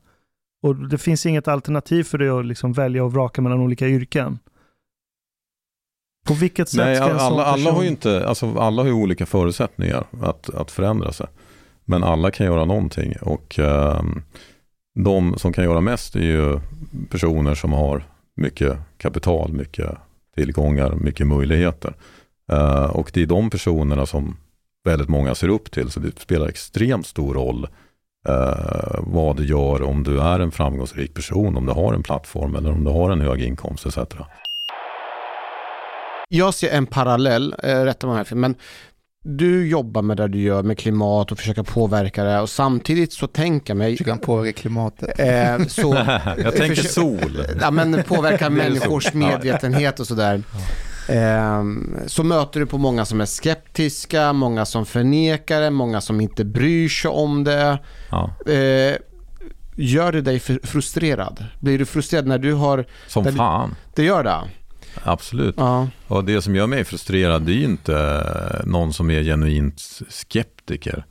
Och 0.61 0.75
det 0.75 0.97
finns 0.97 1.25
inget 1.25 1.47
alternativ 1.47 2.03
för 2.03 2.17
dig 2.17 2.29
att 2.29 2.45
liksom 2.45 2.73
välja 2.73 3.03
och 3.03 3.13
vraka 3.13 3.41
mellan 3.41 3.59
olika 3.59 3.87
yrken. 3.87 4.39
På 6.27 6.33
vilket 6.33 6.69
sätt 6.69 6.77
Nej, 6.77 6.95
ska 6.95 7.09
en 7.09 7.19
sån 7.19 7.27
alla, 7.27 7.43
alla, 7.43 7.55
person... 7.55 7.75
har 7.75 7.83
ju 7.83 7.89
inte, 7.89 8.27
alltså 8.27 8.57
alla 8.57 8.83
har 8.83 8.91
olika 8.91 9.25
förutsättningar 9.25 10.03
att, 10.21 10.49
att 10.49 10.71
förändra 10.71 11.11
sig. 11.11 11.27
Men 11.85 12.03
alla 12.03 12.31
kan 12.31 12.45
göra 12.45 12.65
någonting 12.65 13.13
och 13.21 13.59
ehm, 13.59 14.21
de 14.95 15.37
som 15.37 15.53
kan 15.53 15.63
göra 15.63 15.81
mest 15.81 16.15
är 16.15 16.19
ju 16.19 16.59
personer 17.09 17.55
som 17.55 17.73
har 17.73 18.03
mycket 18.35 18.77
kapital, 18.97 19.53
mycket 19.53 19.97
tillgångar, 20.35 20.91
mycket 20.95 21.27
möjligheter. 21.27 21.93
Eh, 22.51 22.85
och 22.85 23.11
det 23.13 23.21
är 23.21 23.25
de 23.25 23.49
personerna 23.49 24.05
som 24.05 24.37
väldigt 24.83 25.09
många 25.09 25.35
ser 25.35 25.49
upp 25.49 25.71
till, 25.71 25.89
så 25.89 25.99
det 25.99 26.19
spelar 26.19 26.47
extremt 26.47 27.07
stor 27.07 27.33
roll 27.33 27.67
eh, 28.27 28.99
vad 28.99 29.37
du 29.37 29.45
gör 29.45 29.81
om 29.81 30.03
du 30.03 30.21
är 30.21 30.39
en 30.39 30.51
framgångsrik 30.51 31.13
person, 31.13 31.57
om 31.57 31.65
du 31.65 31.71
har 31.71 31.93
en 31.93 32.03
plattform 32.03 32.55
eller 32.55 32.71
om 32.71 32.83
du 32.83 32.91
har 32.91 33.09
en 33.09 33.21
hög 33.21 33.41
inkomst 33.41 33.85
etc. 33.85 33.97
Jag 36.29 36.53
ser 36.53 36.69
en 36.69 36.85
parallell, 36.85 37.55
eh, 37.63 37.83
rätta 37.83 38.07
mig 38.07 38.11
om 38.11 38.17
jag 38.17 38.19
har 38.19 38.23
fel, 38.23 38.37
men 38.37 38.55
du 39.23 39.67
jobbar 39.67 40.01
med 40.01 40.17
det 40.17 40.27
du 40.27 40.41
gör 40.41 40.63
med 40.63 40.77
klimat 40.77 41.31
och 41.31 41.37
försöker 41.37 41.63
påverka 41.63 42.23
det 42.23 42.39
och 42.39 42.49
samtidigt 42.49 43.13
så 43.13 43.27
tänker 43.27 43.69
jag 43.73 43.77
mig... 43.77 43.91
Försöker 43.93 44.11
han 44.11 44.19
påverka 44.19 44.51
klimatet? 44.61 45.19
Eh, 45.19 45.65
så, 45.67 45.93
Jag 46.37 46.55
tänker 46.55 46.81
försö- 46.83 46.87
sol. 46.87 47.45
Ja, 47.61 47.71
men 47.71 48.03
påverka 48.03 48.49
människors 48.49 49.13
medvetenhet 49.13 49.99
och 49.99 50.07
sådär. 50.07 50.43
Ehm, 51.09 51.97
så 52.07 52.23
möter 52.23 52.59
du 52.59 52.65
på 52.65 52.77
många 52.77 53.05
som 53.05 53.21
är 53.21 53.25
skeptiska, 53.25 54.33
många 54.33 54.65
som 54.65 54.85
förnekar 54.85 55.61
det, 55.61 55.69
många 55.71 56.01
som 56.01 56.21
inte 56.21 56.45
bryr 56.45 56.89
sig 56.89 57.11
om 57.11 57.43
det. 57.43 57.79
Ja. 58.11 58.33
Eh, 58.53 58.95
gör 59.75 60.11
det 60.11 60.21
dig 60.21 60.37
fr- 60.37 60.65
frustrerad? 60.67 61.45
Blir 61.59 61.79
du 61.79 61.85
frustrerad 61.85 62.27
när 62.27 62.37
du 62.39 62.53
har... 62.53 62.85
Som 63.07 63.23
när 63.23 63.31
du- 63.31 63.37
fan. 63.37 63.75
Det 63.95 64.03
gör 64.03 64.23
det? 64.23 64.37
Absolut. 65.03 65.55
Ja. 65.57 65.87
Och 66.07 66.25
det 66.25 66.41
som 66.41 66.55
gör 66.55 66.67
mig 66.67 66.83
frustrerad 66.83 67.41
det 67.41 67.51
är 67.51 67.55
ju 67.55 67.63
inte 67.63 68.63
någon 68.65 68.93
som 68.93 69.11
är 69.11 69.23
genuint 69.23 69.79
skeptiker. 70.09 71.05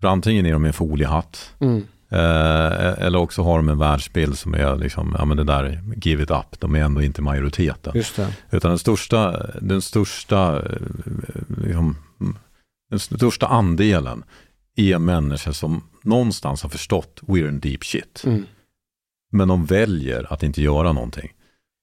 För 0.00 0.08
antingen 0.08 0.46
är 0.46 0.52
de 0.52 0.64
en 0.64 0.72
foliehatt 0.72 1.54
Mm. 1.60 1.76
eh, 2.08 3.04
eller 3.04 3.16
också 3.18 3.42
har 3.42 3.56
de 3.56 3.68
en 3.68 3.78
världsbild 3.78 4.38
som 4.38 4.54
är 4.54 4.76
liksom, 4.76 5.14
ja 5.18 5.24
men 5.24 5.36
det 5.36 5.44
där, 5.44 5.80
give 5.96 6.22
it 6.22 6.30
up, 6.30 6.60
de 6.60 6.74
är 6.74 6.80
ändå 6.84 7.02
inte 7.02 7.22
majoriteten. 7.22 7.92
Just 7.96 8.16
det. 8.16 8.34
Utan 8.50 8.70
den 8.70 8.78
största, 8.78 9.46
den 9.60 9.82
största, 9.82 10.56
eh, 10.62 10.76
liksom, 11.64 11.96
den 12.90 12.98
största 12.98 13.46
andelen 13.46 14.24
är 14.76 14.98
människor 14.98 15.52
som 15.52 15.82
någonstans 16.02 16.62
har 16.62 16.70
förstått 16.70 17.20
we're 17.22 17.48
in 17.48 17.60
deep 17.60 17.84
shit. 17.84 18.22
Mm. 18.26 18.46
Men 19.32 19.48
de 19.48 19.64
väljer 19.64 20.32
att 20.32 20.42
inte 20.42 20.62
göra 20.62 20.92
någonting. 20.92 21.32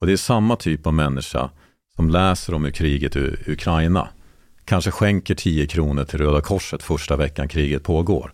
Och 0.01 0.07
det 0.07 0.13
är 0.13 0.17
samma 0.17 0.55
typ 0.55 0.87
av 0.87 0.93
människa 0.93 1.49
som 1.95 2.09
läser 2.09 2.53
om 2.53 2.63
hur 2.63 2.71
kriget 2.71 3.15
i 3.15 3.35
Ukraina 3.47 4.07
kanske 4.65 4.91
skänker 4.91 5.35
10 5.35 5.67
kronor 5.67 6.03
till 6.03 6.19
Röda 6.19 6.41
Korset 6.41 6.83
första 6.83 7.15
veckan 7.15 7.47
kriget 7.47 7.83
pågår. 7.83 8.33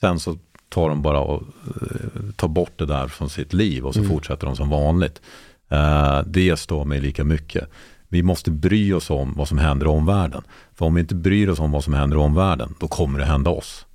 Sen 0.00 0.20
så 0.20 0.38
tar 0.68 0.88
de 0.88 1.02
bara 1.02 1.20
och 1.20 1.42
eh, 1.66 2.30
tar 2.36 2.48
bort 2.48 2.72
det 2.78 2.86
där 2.86 3.08
från 3.08 3.30
sitt 3.30 3.52
liv 3.52 3.86
och 3.86 3.94
så 3.94 4.00
Mm. 4.00 4.10
fortsätter 4.12 4.46
de 4.46 4.56
som 4.56 4.68
vanligt. 4.68 5.20
Eh, 5.68 6.20
det 6.26 6.56
står 6.56 6.84
mig 6.84 7.00
lika 7.00 7.24
mycket. 7.24 7.68
Vi 8.08 8.22
måste 8.22 8.50
bry 8.50 8.92
oss 8.92 9.10
om 9.10 9.34
vad 9.36 9.48
som 9.48 9.58
händer 9.58 9.86
i 9.86 9.88
omvärlden. 9.88 10.42
För 10.74 10.86
om 10.86 10.94
vi 10.94 11.00
inte 11.00 11.14
bryr 11.14 11.48
oss 11.48 11.58
om 11.58 11.70
vad 11.72 11.84
som 11.84 11.94
händer 11.94 12.16
i 12.16 12.20
omvärlden, 12.20 12.74
då 12.80 12.88
kommer 12.88 13.18
det 13.18 13.24
hända 13.24 13.50
oss. 13.50 13.85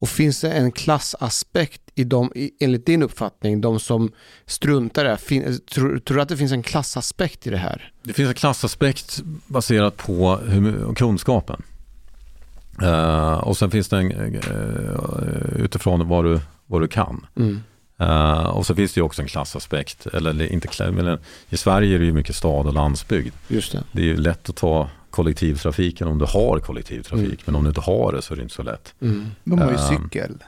Och 0.00 0.08
finns 0.08 0.40
det 0.40 0.50
en 0.52 0.72
klassaspekt 0.72 1.82
i 1.94 2.04
dem, 2.04 2.32
i, 2.34 2.50
enligt 2.60 2.86
din 2.86 3.02
uppfattning, 3.02 3.60
de 3.60 3.80
som 3.80 4.12
struntar 4.46 5.04
i 5.04 5.08
det 5.08 5.16
fin, 5.16 5.60
tror, 5.74 5.98
tror 5.98 6.16
du 6.16 6.22
att 6.22 6.28
det 6.28 6.36
finns 6.36 6.52
en 6.52 6.62
klassaspekt 6.62 7.46
i 7.46 7.50
det 7.50 7.56
här? 7.56 7.92
Det 8.02 8.12
finns 8.12 8.28
en 8.28 8.34
klassaspekt 8.34 9.22
baserat 9.46 9.96
på 9.96 10.36
hur, 10.36 10.94
kunskapen. 10.94 11.62
Uh, 12.82 13.32
och 13.32 13.56
sen 13.56 13.70
finns 13.70 13.88
det 13.88 13.98
en, 13.98 14.12
uh, 14.12 15.64
utifrån 15.64 16.08
vad 16.08 16.24
du, 16.24 16.40
vad 16.66 16.80
du 16.80 16.88
kan. 16.88 17.26
Mm. 17.36 17.62
Uh, 18.00 18.46
och 18.46 18.66
så 18.66 18.74
finns 18.74 18.92
det 18.92 18.98
ju 18.98 19.04
också 19.04 19.22
en 19.22 19.28
klassaspekt. 19.28 20.06
Eller 20.06 20.52
inte, 20.52 20.90
men 20.90 21.18
I 21.50 21.56
Sverige 21.56 21.94
är 21.94 21.98
det 21.98 22.04
ju 22.04 22.12
mycket 22.12 22.36
stad 22.36 22.66
och 22.66 22.74
landsbygd. 22.74 23.34
Just 23.48 23.72
det. 23.72 23.82
det 23.92 24.00
är 24.00 24.06
ju 24.06 24.16
lätt 24.16 24.48
att 24.48 24.56
ta 24.56 24.90
kollektivtrafiken 25.10 26.08
om 26.08 26.18
du 26.18 26.24
har 26.24 26.58
kollektivtrafik. 26.58 27.24
Mm. 27.24 27.38
Men 27.44 27.54
om 27.54 27.64
du 27.64 27.68
inte 27.68 27.80
har 27.80 28.12
det 28.12 28.22
så 28.22 28.34
är 28.34 28.36
det 28.36 28.42
inte 28.42 28.54
så 28.54 28.62
lätt. 28.62 28.94
Mm. 29.00 29.26
De 29.44 29.58
har 29.58 29.72
ju 29.72 29.78
cykel. 29.78 30.44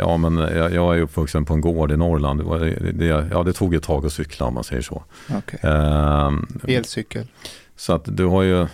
Ja, 0.00 0.16
men 0.16 0.36
jag, 0.36 0.74
jag 0.74 0.96
är 0.96 1.00
uppvuxen 1.00 1.44
på 1.44 1.54
en 1.54 1.60
gård 1.60 1.92
i 1.92 1.96
Norrland. 1.96 2.60
Det, 2.60 2.92
det, 2.92 3.06
ja, 3.32 3.42
det 3.42 3.52
tog 3.52 3.74
ett 3.74 3.82
tag 3.82 4.06
att 4.06 4.12
cykla 4.12 4.46
om 4.46 4.54
man 4.54 4.64
säger 4.64 4.82
så. 4.82 5.04
Okay. 5.38 5.70
Uh, 5.70 6.38
Elcykel. 6.68 7.26
Så 7.76 7.92
att 7.92 8.16
du 8.16 8.24
har 8.24 8.42
ju, 8.42 8.66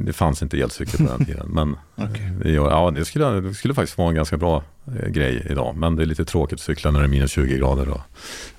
det 0.00 0.12
fanns 0.12 0.42
inte 0.42 0.60
elcykel 0.60 1.06
på 1.06 1.12
den 1.16 1.24
tiden. 1.26 1.48
Men 1.48 1.76
okay. 1.96 2.52
ja, 2.54 2.90
det, 2.90 3.04
skulle, 3.04 3.40
det 3.40 3.54
skulle 3.54 3.74
faktiskt 3.74 3.98
vara 3.98 4.08
en 4.08 4.14
ganska 4.14 4.36
bra 4.36 4.62
eh, 4.86 5.08
grej 5.08 5.46
idag. 5.50 5.76
Men 5.76 5.96
det 5.96 6.02
är 6.02 6.06
lite 6.06 6.24
tråkigt 6.24 6.58
att 6.58 6.60
cykla 6.60 6.90
när 6.90 7.00
det 7.00 7.06
är 7.06 7.08
minus 7.08 7.30
20 7.30 7.58
grader. 7.58 7.88
Och, 7.88 8.00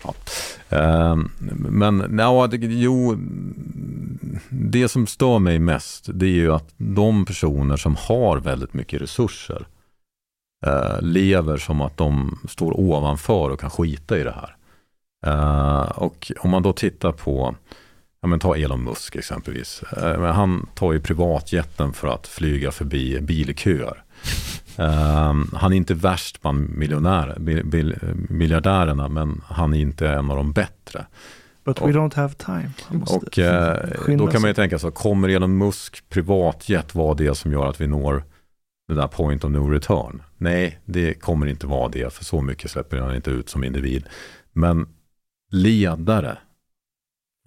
ja. 0.04 0.14
uh, 1.12 1.26
men 1.70 2.18
ja, 2.20 2.48
det, 2.48 2.58
jo, 2.58 3.18
det 4.50 4.88
som 4.88 5.08
stör 5.08 5.40
mig 5.40 5.60
mest 5.60 6.10
det 6.14 6.26
är 6.26 6.30
ju 6.30 6.54
att 6.54 6.74
de 6.78 7.26
personer 7.26 7.78
som 7.78 7.96
har 7.96 8.38
väldigt 8.38 8.74
mycket 8.74 9.02
resurser 9.02 9.68
lever 11.00 11.58
som 11.58 11.82
att 11.82 11.98
de 11.98 12.40
står 12.50 12.80
ovanför 12.80 13.50
och 13.50 13.60
kan 13.60 13.70
skita 13.70 14.20
i 14.20 14.24
det 14.24 14.36
här. 14.36 14.56
Och 15.96 16.32
om 16.40 16.50
man 16.50 16.64
då 16.64 16.74
tittar 16.74 17.12
på 17.12 17.56
Ja, 18.28 18.30
men 18.30 18.40
ta 18.40 18.56
Elon 18.56 18.84
Musk 18.84 19.16
exempelvis. 19.16 19.84
Eh, 19.84 20.22
han 20.22 20.68
tar 20.74 20.94
ju 20.94 21.00
privatjetten 21.00 21.94
för 21.94 22.08
att 22.08 22.28
flyga 22.28 22.72
förbi 22.72 23.22
bilköer. 23.22 24.04
Um, 24.78 25.52
han 25.54 25.74
är 25.74 25.78
inte 25.78 25.94
värst 25.94 26.42
bland 26.42 26.70
miljonärer, 26.70 27.38
miljardärerna, 28.30 29.08
men 29.08 29.42
han 29.48 29.74
är 29.74 29.80
inte 29.80 30.10
en 30.10 30.32
av 30.32 30.38
de 30.38 30.52
bättre. 30.52 31.06
But 31.66 31.82
we 31.82 31.86
don't 31.86 32.16
have 32.16 32.34
time. 32.34 32.72
Och 33.06 33.40
eh, 33.40 34.18
då 34.18 34.28
kan 34.28 34.42
man 34.42 34.50
ju 34.50 34.54
tänka 34.54 34.80
så, 34.80 34.92
kommer 34.92 35.30
Elon 35.30 35.58
Musk 35.58 36.10
privatjet 36.10 36.96
vara 36.96 37.14
det 37.14 37.36
som 37.36 37.52
gör 37.52 37.66
att 37.66 37.82
vi 37.82 37.88
når 37.88 38.24
det 38.88 38.94
där 38.94 39.08
point 39.08 39.44
of 39.44 39.52
no 39.52 39.70
return? 39.70 40.22
Nej, 40.38 40.80
det 40.86 41.14
kommer 41.14 41.46
inte 41.46 41.68
vara 41.68 41.90
det, 41.90 42.14
för 42.14 42.26
så 42.26 42.42
mycket 42.42 42.72
släpper 42.72 42.98
han 42.98 43.16
inte 43.16 43.32
ut 43.32 43.50
som 43.50 43.64
individ. 43.64 44.06
Men 44.54 44.88
ledare 45.52 46.38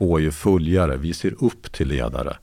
får 0.00 0.20
ju 0.20 0.30
följare, 0.30 0.96
vi 0.96 1.14
ser 1.14 1.44
upp 1.44 1.72
till 1.72 1.88
ledare. 1.88 2.36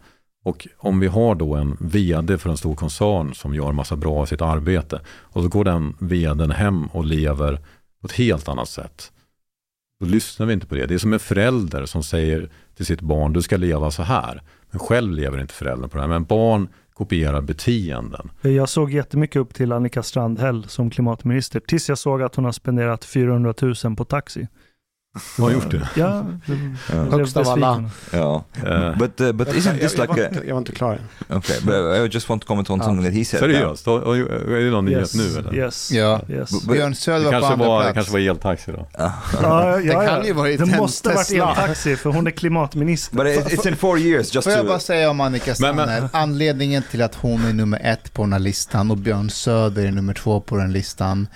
Och 0.44 0.68
om 0.78 1.00
vi 1.00 1.08
har 1.08 1.36
då 1.36 1.56
en 1.56 1.78
vd 1.80 2.38
för 2.38 2.50
en 2.50 2.58
stor 2.58 2.76
koncern 2.76 3.34
som 3.34 3.56
gör 3.56 3.72
massa 3.72 3.96
bra 3.96 4.24
i 4.24 4.28
sitt 4.28 4.42
arbete 4.42 5.02
och 5.08 5.44
så 5.44 5.50
går 5.50 5.64
den 5.64 5.96
vdn 6.00 6.52
hem 6.52 6.86
och 6.86 7.06
lever 7.06 7.60
på 8.02 8.08
ett 8.08 8.12
helt 8.12 8.48
annat 8.48 8.70
sätt. 8.70 9.12
Då 10.00 10.06
lyssnar 10.06 10.46
vi 10.46 10.54
inte 10.54 10.68
på 10.68 10.76
det. 10.76 10.86
Det 10.86 10.94
är 10.94 10.98
som 10.98 11.14
en 11.14 11.20
förälder 11.20 11.86
som 11.86 12.04
säger 12.04 12.50
till 12.76 12.86
sitt 12.86 13.02
barn, 13.02 13.34
du 13.34 13.42
ska 13.42 13.58
leva 13.58 13.92
så 13.92 14.04
här. 14.04 14.42
Men 14.72 14.80
själv 14.80 15.14
lever 15.14 15.42
inte 15.42 15.54
föräldern 15.54 15.90
på 15.90 15.98
det 15.98 16.02
här. 16.02 16.10
Men 16.10 16.24
barn 16.24 16.68
kopierar 16.94 17.42
beteenden. 17.42 18.30
Jag 18.42 18.70
såg 18.70 18.92
jättemycket 18.92 19.40
upp 19.40 19.54
till 19.54 19.72
Annika 19.72 20.04
Strandhäll 20.04 20.64
som 20.68 20.90
klimatminister, 20.90 21.60
tills 21.60 21.90
jag 21.90 21.98
såg 21.98 22.22
att 22.22 22.36
hon 22.36 22.46
har 22.46 22.52
spenderat 22.52 23.06
400 23.06 23.54
000 23.62 23.96
på 23.96 24.06
taxi. 24.06 24.48
Du 25.36 25.42
har 25.42 25.52
gjort 25.52 25.72
det? 25.72 25.90
Ja, 25.96 26.26
högst 26.88 27.38
av 27.38 27.50
alla. 27.50 27.90
Ja. 28.12 28.44
Uh, 28.66 28.98
but, 28.98 29.22
uh, 29.22 29.32
but 29.32 29.48
isn't 29.48 29.80
this 29.80 29.98
like 29.98 30.26
a... 30.26 30.30
Jag 30.46 30.54
var 30.54 30.58
inte 30.58 30.72
klar 30.72 31.00
än. 31.30 31.38
Okay, 31.38 31.56
but 31.62 31.76
I 31.76 32.16
just 32.16 32.30
want 32.30 32.42
to 32.42 32.48
comment 32.48 32.70
on 32.70 32.84
something 32.84 33.06
that 33.06 33.14
he 33.14 33.26
said. 33.26 33.40
Seriöst? 33.40 33.88
Är 33.88 34.64
det 34.66 34.72
någon 34.72 34.86
nyhet 34.86 35.16
nu 35.16 35.40
eller? 35.40 35.56
Yes. 35.56 35.92
Ja. 35.92 36.22
Yes. 36.30 36.68
Björn 36.68 36.96
Söder 36.96 37.32
var 37.32 37.42
på 37.42 37.46
andra 37.46 37.56
plats. 37.66 37.88
Det 37.88 37.94
kanske 37.94 38.14
var 38.14 38.20
eltaxi 38.20 38.72
då? 38.72 38.88
ja, 38.98 39.14
ja, 39.42 39.78
det 40.00 40.08
kan 40.08 40.26
ju 40.26 40.34
vara 40.34 40.50
Det 40.50 40.78
måste 40.78 41.10
varit 41.10 41.32
eltaxi 41.32 41.96
för 41.96 42.10
hon 42.10 42.28
är 42.28 42.32
klimatminister. 42.32 43.18
But 43.18 43.28
it's 43.28 43.68
in 43.68 43.76
four 43.76 44.00
years 44.00 44.36
just 44.36 44.48
Får 44.48 44.54
jag 44.54 44.66
bara 44.66 44.80
säga 44.80 45.10
om 45.10 45.22
Annika 45.22 45.56
Strandhäll, 45.56 46.08
anledningen 46.12 46.84
till 46.92 47.02
att 47.02 47.16
hon 47.16 47.46
är 47.46 47.54
nummer 47.54 47.82
ett 47.84 48.14
på 48.14 48.24
den 48.24 48.34
här 48.34 48.40
listan 48.40 48.92
och 48.92 48.98
Björn 48.98 49.30
Söder 49.30 49.86
är 49.86 49.92
nummer 49.92 50.14
två 50.14 50.42
på 50.42 50.58
den 50.58 50.74
listan 50.74 51.28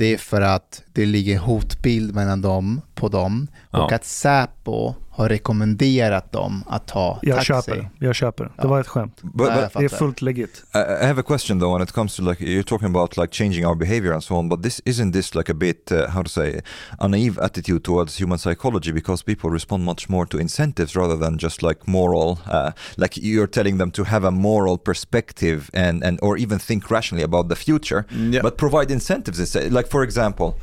det 0.00 0.06
är 0.06 0.18
för 0.18 0.40
att 0.40 0.82
det 0.92 1.06
ligger 1.06 1.38
hotbild 1.38 2.14
mellan 2.14 2.42
dem 2.42 2.80
på 2.94 3.08
dem 3.08 3.48
och 3.70 3.78
ja. 3.78 3.94
att 3.94 4.04
Säpo 4.04 4.94
har 5.10 5.28
rekommenderat 5.28 6.32
dem 6.32 6.64
att 6.66 6.86
ta 6.86 7.18
jag 7.22 7.36
taxi. 7.36 7.46
Köper, 7.46 7.90
jag 7.98 8.14
köper. 8.14 8.52
Det 8.56 8.66
var 8.66 8.80
ett 8.80 8.86
skämt. 8.86 9.20
But, 9.22 9.32
but, 9.34 9.72
det 9.74 9.84
är 9.84 9.88
fullt 9.88 10.22
legit. 10.22 10.64
I 10.74 11.06
have 11.06 11.20
a 11.20 11.22
question 11.26 11.58
though 11.58 11.72
when 11.72 11.82
it 11.82 11.92
comes 11.92 12.16
to 12.16 12.22
like 12.22 12.44
you're 12.44 12.62
talking 12.62 12.88
about 12.88 13.16
like 13.16 13.32
changing 13.32 13.66
our 13.66 13.74
behavior 13.74 14.12
and 14.12 14.24
so 14.24 14.34
on 14.34 14.48
but 14.48 14.62
this 14.62 14.80
isn't 14.84 15.12
this 15.12 15.34
like 15.34 15.52
a 15.52 15.54
bit 15.54 15.92
uh, 15.92 16.10
how 16.10 16.22
to 16.22 16.28
say 16.28 16.60
a 16.98 17.08
naive 17.08 17.38
attitude 17.42 17.80
towards 17.80 18.20
human 18.20 18.38
psychology 18.38 18.92
because 18.92 19.24
people 19.24 19.50
respond 19.50 19.84
much 19.84 20.08
more 20.08 20.26
to 20.26 20.38
incentives 20.38 20.96
rather 20.96 21.16
than 21.16 21.38
just 21.38 21.62
like 21.62 21.80
moral 21.86 22.38
uh, 22.50 22.70
like 22.96 23.16
you're 23.16 23.50
telling 23.50 23.78
them 23.78 23.90
to 23.90 24.04
have 24.04 24.24
a 24.24 24.30
moral 24.30 24.78
perspective 24.78 25.70
and 25.74 26.04
and 26.04 26.18
or 26.22 26.38
even 26.38 26.58
think 26.58 26.90
rationally 26.90 27.24
about 27.24 27.48
the 27.48 27.56
future 27.56 28.04
yeah. 28.10 28.42
but 28.42 28.56
provide 28.56 28.90
incentives 28.90 29.54
like 29.70 29.88
for 29.90 30.02
example 30.02 30.54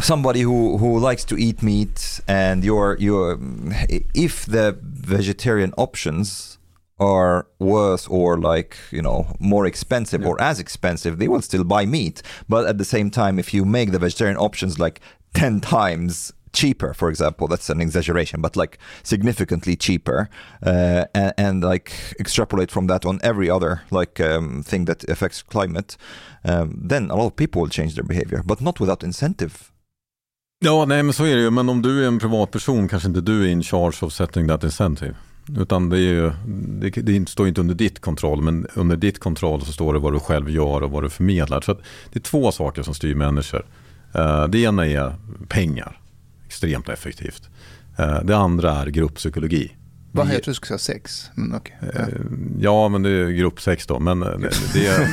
somebody 0.00 0.40
who 0.42 0.78
who 0.78 0.98
likes 0.98 1.24
to 1.24 1.36
eat 1.36 1.62
meat 1.62 2.20
and 2.28 2.64
you're 2.64 2.96
you're 2.98 3.38
if 4.14 4.46
the 4.46 4.78
vegetarian 4.82 5.72
options 5.76 6.58
are 7.00 7.46
worse 7.58 8.06
or 8.08 8.38
like 8.38 8.76
you 8.90 9.02
know 9.02 9.26
more 9.38 9.66
expensive 9.66 10.22
yeah. 10.22 10.28
or 10.28 10.40
as 10.40 10.58
expensive 10.58 11.18
they 11.18 11.28
will 11.28 11.42
still 11.42 11.64
buy 11.64 11.86
meat 11.86 12.22
but 12.48 12.66
at 12.66 12.78
the 12.78 12.84
same 12.84 13.10
time 13.10 13.38
if 13.38 13.54
you 13.54 13.64
make 13.64 13.92
the 13.92 13.98
vegetarian 13.98 14.36
options 14.36 14.78
like 14.78 15.00
10 15.34 15.60
times 15.60 16.32
cheaper 16.52 16.94
for 16.94 17.08
example 17.08 17.46
that's 17.46 17.70
an 17.70 17.80
exaggeration 17.80 18.40
but 18.40 18.56
like 18.56 18.78
significantly 19.02 19.76
cheaper 19.76 20.28
uh, 20.64 21.04
and, 21.14 21.34
and, 21.36 21.64
like 21.64 21.92
extrapolate 22.18 22.70
from 22.70 22.86
that 22.86 23.04
on 23.04 23.20
every 23.22 23.50
other 23.50 23.82
like 23.90 24.18
um, 24.18 24.62
thing 24.62 24.86
that 24.86 25.08
affects 25.08 25.42
climate 25.42 25.96
um, 26.44 26.80
then 26.82 27.10
a 27.10 27.16
lot 27.16 27.26
of 27.26 27.36
people 27.36 27.60
will 27.60 27.68
change 27.68 27.94
their 27.94 28.04
behavior 28.04 28.42
but 28.44 28.60
not 28.60 28.80
without 28.80 29.04
incentive 29.04 29.70
Ja, 30.60 30.84
nej 30.84 31.02
men 31.02 31.12
så 31.12 31.24
är 31.24 31.36
det 31.36 31.42
ju. 31.42 31.50
Men 31.50 31.68
om 31.68 31.82
du 31.82 32.04
är 32.04 32.08
en 32.08 32.18
privatperson 32.18 32.88
kanske 32.88 33.08
inte 33.08 33.20
du 33.20 33.44
är 33.44 33.48
in 33.48 33.62
charge 33.62 34.06
of 34.06 34.12
setting 34.12 34.48
that 34.48 34.64
incentive. 34.64 35.14
Utan 35.58 35.88
det, 35.88 35.96
är 35.96 36.00
ju, 36.00 36.32
det, 36.80 36.90
det 36.90 37.28
står 37.28 37.48
inte 37.48 37.60
under 37.60 37.74
ditt 37.74 38.00
kontroll, 38.00 38.42
men 38.42 38.66
under 38.74 38.96
ditt 38.96 39.18
kontroll 39.18 39.64
så 39.64 39.72
står 39.72 39.94
det 39.94 39.98
vad 39.98 40.12
du 40.12 40.20
själv 40.20 40.50
gör 40.50 40.82
och 40.82 40.90
vad 40.90 41.02
du 41.02 41.10
förmedlar. 41.10 41.60
Så 41.60 41.74
det 42.12 42.18
är 42.18 42.20
två 42.20 42.52
saker 42.52 42.82
som 42.82 42.94
styr 42.94 43.14
människor. 43.14 43.66
Uh, 44.16 44.44
det 44.44 44.58
ena 44.58 44.86
är 44.86 45.14
pengar, 45.48 46.00
extremt 46.46 46.88
effektivt. 46.88 47.48
Uh, 48.00 48.24
det 48.24 48.36
andra 48.36 48.72
är 48.72 48.86
grupppsykologi. 48.86 49.72
Vad 50.12 50.28
heter 50.28 50.44
du 50.44 50.54
skulle 50.54 50.78
säga 50.78 50.96
sex? 50.96 51.30
Men 51.34 51.54
okay. 51.54 51.76
ja. 51.94 52.00
Ja, 52.60 52.88
men 52.88 53.02
det 53.02 53.10
är 53.10 53.30
gruppsex 53.30 53.86
då. 53.86 53.98
Men 53.98 54.20
det, 54.20 54.50
det, 54.74 55.08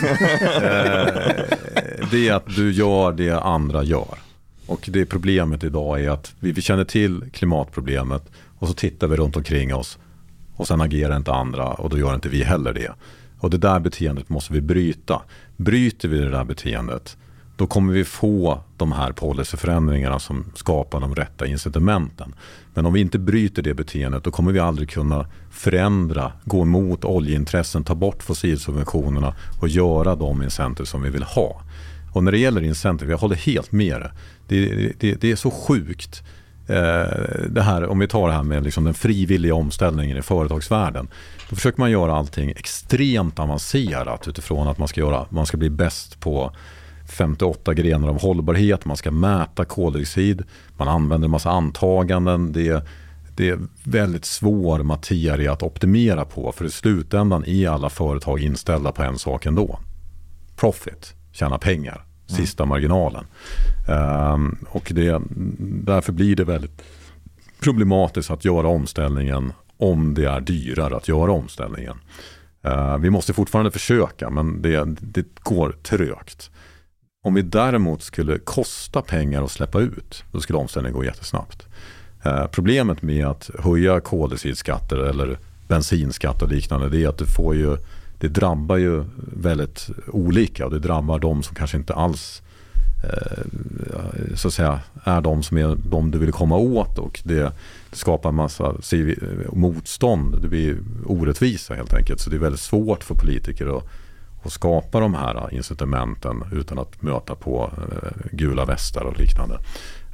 det 2.12 2.28
är 2.28 2.34
att 2.34 2.56
du 2.56 2.72
gör 2.72 3.12
det 3.12 3.40
andra 3.40 3.84
gör. 3.84 4.25
Och 4.68 4.90
det 4.92 5.06
problemet 5.06 5.64
idag 5.64 6.04
är 6.04 6.10
att 6.10 6.34
vi, 6.40 6.52
vi 6.52 6.62
känner 6.62 6.84
till 6.84 7.24
klimatproblemet 7.34 8.32
och 8.60 8.68
så 8.68 8.74
tittar 8.74 9.08
vi 9.08 9.16
runt 9.16 9.36
omkring 9.36 9.76
oss 9.76 9.98
och 10.56 10.68
sen 10.68 10.82
agerar 10.82 11.18
inte 11.18 11.34
andra 11.34 11.68
och 11.68 11.90
då 11.90 11.98
gör 11.98 12.16
inte 12.16 12.30
vi 12.30 12.44
heller 12.44 12.74
det. 12.74 12.92
Och 13.40 13.50
det 13.50 13.58
där 13.58 13.80
beteendet 13.80 14.30
måste 14.30 14.54
vi 14.54 14.62
bryta. 14.62 15.22
Bryter 15.58 16.08
vi 16.08 16.18
det 16.18 16.30
där 16.30 16.44
beteendet 16.44 17.18
då 17.58 17.68
kommer 17.68 17.94
vi 17.94 18.04
få 18.04 18.64
de 18.78 18.92
här 18.92 19.12
policyförändringarna 19.12 20.20
som 20.20 20.46
skapar 20.56 21.00
de 21.00 21.16
rätta 21.16 21.46
incitamenten. 21.46 22.36
Men 22.74 22.86
om 22.86 22.94
vi 22.94 23.00
inte 23.00 23.20
bryter 23.20 23.62
det 23.62 23.74
beteendet 23.74 24.24
då 24.24 24.32
kommer 24.32 24.52
vi 24.52 24.60
aldrig 24.60 24.90
kunna 24.90 25.28
förändra, 25.52 26.32
gå 26.44 26.62
emot 26.62 27.06
oljeintressen, 27.06 27.84
ta 27.84 27.96
bort 27.96 28.24
fossilsubventionerna 28.24 29.36
och 29.62 29.68
göra 29.68 30.16
de 30.16 30.44
incitament 30.44 30.88
som 30.88 31.02
vi 31.02 31.10
vill 31.10 31.24
ha. 31.24 31.62
Och 32.16 32.24
när 32.24 32.32
det 32.32 32.38
gäller 32.38 32.64
incentive, 32.64 33.12
jag 33.12 33.18
håller 33.18 33.36
helt 33.36 33.72
med 33.72 34.02
det. 34.02 34.12
Det, 34.48 34.92
det, 35.00 35.22
det 35.22 35.32
är 35.32 35.36
så 35.36 35.52
sjukt. 35.52 36.24
Eh, 36.68 37.46
det 37.50 37.62
här, 37.62 37.86
om 37.88 38.00
vi 38.00 38.08
tar 38.08 38.28
det 38.28 38.34
här 38.34 38.44
med 38.44 38.64
liksom 38.64 38.84
den 38.84 38.94
frivilliga 38.94 39.56
omställningen 39.56 40.18
i 40.18 40.22
företagsvärlden. 40.22 41.08
Då 41.50 41.56
försöker 41.56 41.80
man 41.80 41.92
göra 41.92 42.16
allting 42.16 42.50
extremt 42.50 43.40
avancerat 43.40 44.28
utifrån 44.28 44.68
att 44.68 44.78
man 44.78 44.88
ska, 44.88 45.02
göra, 45.02 45.26
man 45.30 45.46
ska 45.46 45.58
bli 45.58 45.70
bäst 45.70 46.20
på 46.20 46.52
58 47.10 47.74
grenar 47.74 48.08
av 48.08 48.22
hållbarhet, 48.22 48.86
man 48.86 48.98
ska 48.98 49.12
mäta 49.12 49.66
koldioxid, 49.66 50.44
man 50.78 50.88
använder 50.88 51.26
en 51.26 51.32
massa 51.32 51.50
antaganden. 51.50 52.52
Det, 52.52 52.86
det 53.36 53.50
är 53.50 53.60
väldigt 53.84 54.26
svår 54.26 54.84
materia 54.84 55.54
att 55.54 55.64
optimera 55.64 56.26
på 56.26 56.52
för 56.52 56.66
i 56.66 56.72
slutändan 56.72 57.46
är 57.46 57.70
alla 57.70 57.90
företag 57.90 58.40
inställda 58.40 58.92
på 58.92 59.04
en 59.04 59.20
sak 59.20 59.46
ändå. 59.46 59.80
Profit, 60.56 61.14
tjäna 61.32 61.58
pengar. 61.58 62.05
Mm. 62.30 62.42
sista 62.42 62.66
marginalen. 62.66 63.26
Um, 63.88 64.58
och 64.70 64.92
det, 64.96 65.22
därför 65.60 66.12
blir 66.12 66.36
det 66.36 66.44
väldigt 66.44 66.82
problematiskt 67.60 68.32
att 68.32 68.46
göra 68.46 68.68
omställningen 68.68 69.54
om 69.78 70.14
det 70.14 70.26
är 70.26 70.42
dyrare 70.42 70.96
att 70.96 71.08
göra 71.08 71.32
omställningen. 71.32 71.98
Uh, 72.66 72.98
vi 72.98 73.10
måste 73.10 73.34
fortfarande 73.34 73.72
försöka 73.72 74.30
men 74.30 74.62
det, 74.62 74.86
det 75.00 75.26
går 75.44 75.76
trögt. 75.84 76.52
Om 77.24 77.34
vi 77.34 77.42
däremot 77.42 78.04
skulle 78.04 78.40
kosta 78.40 79.02
pengar 79.02 79.44
att 79.44 79.52
släppa 79.52 79.80
ut, 79.80 80.24
då 80.32 80.40
skulle 80.40 80.60
omställningen 80.60 80.98
gå 80.98 81.04
jättesnabbt. 81.04 81.68
Uh, 82.26 82.48
problemet 82.48 83.02
med 83.02 83.26
att 83.26 83.50
höja 83.60 84.00
koldioxidskatter 84.00 84.98
eller 84.98 85.38
bensinskatt 85.68 86.42
och 86.42 86.50
liknande, 86.50 86.90
det 86.90 87.04
är 87.04 87.10
att 87.10 87.18
du 87.18 87.26
får 87.26 87.56
ju, 87.56 87.78
det 88.26 88.30
drabbar 88.30 88.78
ju 88.78 89.04
väldigt 89.18 89.90
olika 90.08 90.66
och 90.66 90.72
det 90.72 90.80
drabbar 90.80 91.20
de 91.20 91.44
som 91.44 91.56
kanske 91.56 91.78
inte 91.78 91.94
alls 91.94 92.42
eh, 93.04 93.44
så 94.36 94.48
att 94.48 94.54
säga, 94.54 94.80
är 95.04 95.22
de 95.22 95.44
som 95.44 95.58
är 95.58 95.78
de 95.90 96.12
du 96.12 96.18
vill 96.18 96.32
komma 96.32 96.58
åt 96.58 96.98
och 96.98 97.22
det, 97.24 97.54
det 97.90 97.96
skapar 97.96 98.30
en 98.30 98.36
massa 98.36 98.74
motstånd. 99.54 100.42
Det 100.42 100.48
blir 100.48 100.78
orättvisa 101.06 101.74
helt 101.74 101.94
enkelt. 101.94 102.20
Så 102.20 102.30
det 102.30 102.36
är 102.36 102.40
väldigt 102.40 102.62
svårt 102.62 103.04
för 103.04 103.16
politiker 103.16 103.78
att, 103.78 103.84
att 104.44 104.52
skapa 104.52 105.00
de 105.00 105.14
här 105.14 105.54
incitamenten 105.54 106.44
utan 106.52 106.80
att 106.80 107.02
möta 107.02 107.36
på 107.36 107.72
eh, 107.78 108.10
gula 108.32 108.66
västar 108.66 109.02
och 109.02 109.20
liknande. 109.20 109.60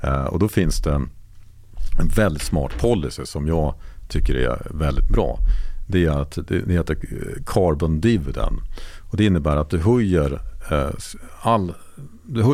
Eh, 0.03 0.25
och 0.25 0.39
då 0.39 0.47
finns 0.47 0.81
det 0.81 0.93
en 0.93 2.07
väldigt 2.15 2.43
smart 2.43 2.71
policy 2.79 3.25
som 3.25 3.47
jag 3.47 3.73
tycker 4.09 4.35
är 4.35 4.67
väldigt 4.69 5.09
bra. 5.09 5.37
Det 5.91 6.05
är 6.05 6.21
att 6.21 6.37
det 6.47 6.73
heter 6.73 6.97
eh, 7.01 7.43
carbon 7.45 8.01
dividend. 8.01 8.59
Och 9.11 9.17
det 9.17 9.25
innebär 9.25 9.57
att 9.57 9.69
du 9.69 9.79
höjer 9.79 10.41
eh, 10.71 10.89
all, 11.41 11.73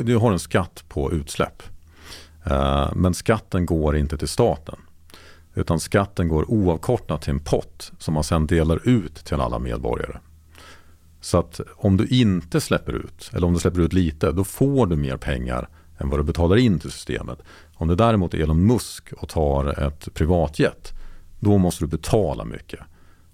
du, 0.04 0.18
har 0.18 0.32
en 0.32 0.40
skatt 0.40 0.84
på 0.90 1.12
utsläpp. 1.12 1.64
Eh, 2.46 2.90
men 2.96 3.14
skatten 3.14 3.66
går 3.66 3.98
inte 3.98 4.18
till 4.18 4.28
staten. 4.28 4.76
Utan 5.56 5.80
skatten 5.80 6.28
går 6.28 6.52
oavkortat 6.52 7.22
till 7.22 7.34
en 7.34 7.40
pott 7.40 7.92
som 7.98 8.14
man 8.14 8.24
sen 8.24 8.48
delar 8.48 8.88
ut 8.88 9.16
till 9.16 9.42
alla 9.42 9.60
medborgare. 9.60 10.18
Så 11.22 11.38
att 11.38 11.62
om 11.76 11.98
du 11.98 12.08
inte 12.08 12.62
släpper 12.62 12.94
ut, 12.94 13.32
eller 13.34 13.48
om 13.48 13.54
du 13.54 13.60
släpper 13.60 13.80
ut 13.80 13.94
lite, 13.94 14.32
då 14.32 14.44
får 14.44 14.88
du 14.88 14.96
mer 14.96 15.18
pengar 15.18 15.70
än 15.98 16.10
vad 16.10 16.20
du 16.20 16.24
betalar 16.24 16.56
in 16.56 16.80
till 16.80 16.92
systemet. 16.92 17.40
Om 17.76 17.88
du 17.88 17.96
däremot 17.96 18.34
är 18.34 18.38
Elon 18.38 18.66
Musk 18.66 19.14
och 19.14 19.30
tar 19.30 19.88
ett 19.88 20.14
privatjet, 20.14 20.94
då 21.40 21.58
måste 21.58 21.84
du 21.84 21.88
betala 21.88 22.46
mycket. 22.46 22.80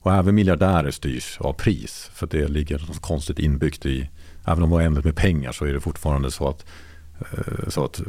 Och 0.04 0.14
även 0.14 0.36
miljardärer 0.36 0.92
styrs 0.92 1.38
av 1.40 1.54
pris. 1.54 2.12
För 2.14 2.28
det 2.28 2.48
ligger 2.48 2.80
något 2.80 3.02
konstigt 3.02 3.40
inbyggt 3.40 3.86
i, 3.86 4.10
även 4.46 4.64
om 4.64 4.70
det 4.70 4.76
är 4.76 4.82
ändligt 4.82 5.06
med 5.06 5.16
pengar 5.16 5.52
så 5.52 5.66
är 5.66 5.74
det 5.74 5.80
fortfarande 5.80 6.32
så 6.32 6.50
att, 6.50 6.66
eh, 7.20 7.70
så 7.70 7.86
att 7.86 8.02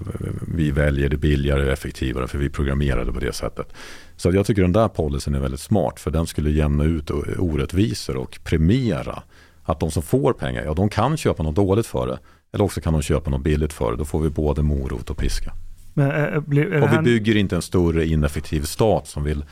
vi 0.54 0.70
väljer 0.70 1.08
det 1.08 1.16
billigare 1.16 1.64
och 1.64 1.72
effektivare 1.72 2.28
för 2.28 2.38
vi 2.38 2.50
programmerade 2.50 3.12
på 3.12 3.20
det 3.20 3.32
sättet. 3.32 3.72
Så 4.16 4.30
jag 4.30 4.46
tycker 4.46 4.62
den 4.62 4.72
där 4.72 4.88
policyn 4.88 5.34
är 5.34 5.40
väldigt 5.40 5.60
smart 5.60 6.00
för 6.00 6.10
den 6.10 6.26
skulle 6.26 6.50
jämna 6.50 6.84
ut 6.84 7.10
orättvisor 7.38 8.16
och 8.16 8.38
premiera 8.44 9.22
att 9.62 9.80
de 9.80 9.90
som 9.90 10.02
får 10.02 10.32
pengar, 10.32 10.64
ja 10.64 10.74
de 10.74 10.88
kan 10.88 11.16
köpa 11.16 11.42
något 11.42 11.54
dåligt 11.54 11.86
för 11.86 12.06
det. 12.06 12.18
Eller 12.52 12.64
också 12.64 12.80
kan 12.80 12.92
de 12.92 13.02
köpa 13.02 13.30
något 13.30 13.42
billigt 13.42 13.72
för 13.72 13.90
det. 13.90 13.96
Då 13.96 14.04
får 14.04 14.20
vi 14.20 14.30
både 14.30 14.62
morot 14.62 15.10
och 15.10 15.16
piska. 15.16 15.52
Men, 15.94 16.10
är, 16.10 16.58
är 16.58 16.82
och 16.82 16.92
vi 16.92 16.98
bygger 16.98 17.36
inte 17.36 17.56
en 17.56 17.62
större 17.62 18.06
ineffektiv 18.06 18.62
stat 18.62 19.06
som 19.06 19.24
vill 19.24 19.44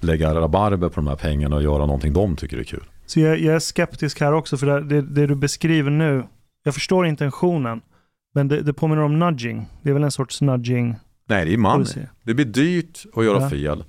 lägga 0.00 0.34
rabarber 0.34 0.88
på 0.88 0.94
de 0.94 1.06
här 1.06 1.16
pengarna 1.16 1.56
och 1.56 1.62
göra 1.62 1.86
någonting 1.86 2.12
de 2.12 2.36
tycker 2.36 2.58
är 2.58 2.64
kul. 2.64 2.84
Så 3.06 3.20
jag, 3.20 3.40
jag 3.40 3.54
är 3.54 3.58
skeptisk 3.58 4.20
här 4.20 4.32
också, 4.32 4.56
för 4.56 4.66
det, 4.66 4.80
det, 4.80 5.02
det, 5.02 5.26
du 5.26 5.34
beskriver 5.34 5.90
nu, 5.90 6.24
jag 6.64 6.74
förstår 6.74 7.06
intentionen, 7.06 7.80
men 8.34 8.48
det, 8.48 8.60
det 8.60 8.72
påminner 8.72 9.02
om 9.02 9.18
nudging. 9.18 9.66
Det 9.82 9.90
är 9.90 9.94
väl 9.94 10.04
en 10.04 10.10
sorts 10.10 10.40
nudging? 10.40 10.96
Nej, 11.28 11.44
det 11.44 11.52
är 11.52 11.58
money. 11.58 12.06
Det 12.22 12.34
blir 12.34 12.44
dyrt 12.44 13.04
att 13.14 13.24
göra 13.24 13.42
ja. 13.42 13.50
fel 13.50 13.84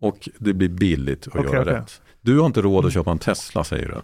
och 0.00 0.28
det 0.38 0.52
blir 0.52 0.68
billigt 0.68 1.26
att 1.26 1.36
okay, 1.36 1.52
göra 1.52 1.62
okay. 1.62 1.74
rätt. 1.74 2.00
Du 2.20 2.38
har 2.38 2.46
inte 2.46 2.62
råd 2.62 2.86
att 2.86 2.92
köpa 2.92 3.10
en 3.10 3.18
Tesla, 3.18 3.64
säger 3.64 3.88
du. 3.88 3.94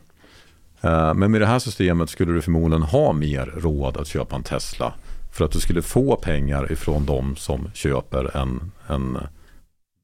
Uh, 0.88 1.14
men 1.14 1.30
med 1.30 1.40
det 1.40 1.46
här 1.46 1.58
systemet 1.58 2.10
skulle 2.10 2.32
du 2.32 2.42
förmodligen 2.42 2.82
ha 2.82 3.12
mer 3.12 3.46
råd 3.46 3.96
att 3.96 4.06
köpa 4.06 4.36
en 4.36 4.42
Tesla 4.42 4.94
för 5.32 5.44
att 5.44 5.50
du 5.50 5.60
skulle 5.60 5.82
få 5.82 6.16
pengar 6.16 6.72
ifrån 6.72 7.06
de 7.06 7.36
som 7.36 7.70
köper 7.74 8.36
en, 8.36 8.72
en 8.86 9.18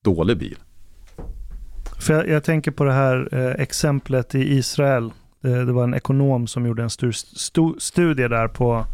dålig 0.05 0.39
bil. 0.39 0.59
För 2.01 2.15
jag, 2.15 2.29
jag 2.29 2.45
tänker 2.45 2.71
på 2.71 2.85
det 2.85 2.93
här 2.93 3.29
eh, 3.33 3.63
exemplet 3.63 4.35
i 4.35 4.39
Israel. 4.39 5.13
Det, 5.41 5.65
det, 5.65 5.73
var 5.73 5.85
en 5.85 5.95
ekonom 5.95 6.47
som 6.47 6.67
gjorde 6.67 6.83
en 6.83 6.91
stu, 6.91 7.13
stu, 7.13 7.75
studie 7.79 8.29
där 8.29 8.49
på... 8.49 8.85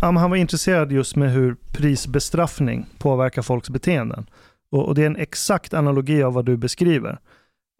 Ja, 0.00 0.10
han 0.10 0.30
var 0.30 0.36
intresserad 0.36 0.92
just 0.92 1.16
med 1.16 1.32
hur 1.32 1.56
prisbestraffning 1.72 2.86
påverkar 2.98 3.42
folks 3.42 3.70
beteenden. 3.70 4.26
Och, 4.70 4.86
och 4.86 4.94
det 4.94 5.02
är 5.02 5.06
en 5.06 5.16
exakt 5.16 5.74
analogi 5.74 6.22
av 6.22 6.32
vad 6.32 6.44
du 6.44 6.56
beskriver. 6.56 7.18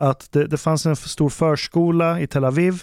Att 0.02 0.32
det, 0.32 0.46
det 0.46 0.56
fanns 0.56 0.86
en 0.86 0.96
stor 0.96 1.28
förskola 1.28 2.20
i 2.20 2.26
Tel 2.26 2.44
Aviv 2.44 2.82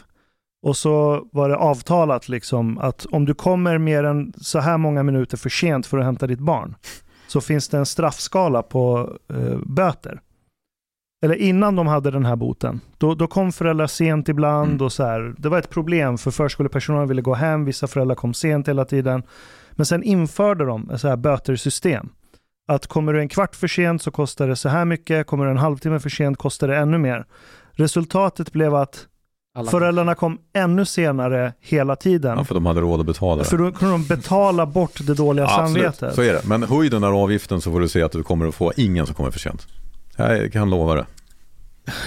och 0.63 0.77
så 0.77 1.27
var 1.31 1.49
det 1.49 1.55
avtalat 1.55 2.29
liksom 2.29 2.77
att 2.77 3.05
om 3.05 3.25
du 3.25 3.33
kommer 3.33 3.77
mer 3.77 4.03
än 4.03 4.33
så 4.37 4.59
här 4.59 4.77
många 4.77 5.03
minuter 5.03 5.37
för 5.37 5.49
sent 5.49 5.87
för 5.87 5.97
att 5.97 6.05
hämta 6.05 6.27
ditt 6.27 6.39
barn 6.39 6.75
så 7.27 7.41
finns 7.41 7.69
det 7.69 7.77
en 7.77 7.85
straffskala 7.85 8.61
på 8.61 9.13
eh, 9.29 9.57
böter 9.65 10.21
eller 11.23 11.35
innan 11.35 11.75
de 11.75 11.87
hade 11.87 12.11
den 12.11 12.25
här 12.25 12.35
boten, 12.35 12.81
då, 12.97 13.15
då 13.15 13.27
kom 13.27 13.51
föräldrar 13.51 13.87
sent 13.87 14.29
ibland 14.29 14.71
mm. 14.71 14.85
och 14.85 14.93
så 14.93 15.03
här, 15.03 15.35
det 15.37 15.49
var 15.49 15.59
ett 15.59 15.69
problem 15.69 16.17
för 16.17 16.31
förskolepersonalen 16.31 17.07
ville 17.07 17.21
gå 17.21 17.33
hem, 17.33 17.65
vissa 17.65 17.87
föräldrar 17.87 18.15
kom 18.15 18.33
sent 18.33 18.67
hela 18.67 18.85
tiden. 18.85 19.23
Men 19.71 19.85
sen 19.85 20.03
införde 20.03 20.65
de 20.65 20.89
ett 20.89 21.01
så 21.01 21.07
här 21.07 21.15
bötersystem. 21.15 22.09
Att 22.67 22.87
kommer 22.87 23.13
du 23.13 23.19
en 23.19 23.29
kvart 23.29 23.55
för 23.55 23.67
sent 23.67 24.01
så 24.01 24.11
kostar 24.11 24.47
det 24.47 24.55
så 24.55 24.69
här 24.69 24.85
mycket, 24.85 25.27
kommer 25.27 25.45
du 25.45 25.51
en 25.51 25.57
halvtimme 25.57 25.99
för 25.99 26.09
sent 26.09 26.37
kostar 26.37 26.67
det 26.67 26.77
ännu 26.77 26.97
mer. 26.97 27.25
Resultatet 27.71 28.51
blev 28.51 28.75
att 28.75 29.07
alla 29.55 29.71
Föräldrarna 29.71 30.15
kom 30.15 30.37
ännu 30.53 30.85
senare 30.85 31.53
hela 31.59 31.95
tiden. 31.95 32.37
Ja, 32.37 32.43
för 32.43 32.55
de 32.55 32.65
hade 32.65 32.81
råd 32.81 32.99
att 32.99 33.05
betala. 33.05 33.43
För 33.43 33.57
då 33.57 33.71
kunde 33.71 33.93
de 33.93 34.07
betala 34.07 34.65
bort 34.65 35.07
det 35.07 35.13
dåliga 35.13 35.45
ja, 35.45 35.57
samvetet. 35.57 36.15
så 36.15 36.21
är 36.21 36.33
det. 36.33 36.41
Men 36.45 36.63
höj 36.63 36.89
den 36.89 37.03
här 37.03 37.11
avgiften 37.11 37.61
så 37.61 37.71
får 37.71 37.79
du 37.79 37.87
se 37.87 38.01
att 38.01 38.11
du 38.11 38.23
kommer 38.23 38.47
att 38.47 38.55
få 38.55 38.73
ingen 38.77 39.05
som 39.05 39.15
kommer 39.15 39.31
för 39.31 39.39
sent. 39.39 39.67
Jag 40.15 40.53
kan 40.53 40.69
lova 40.69 40.95
det. 40.95 41.05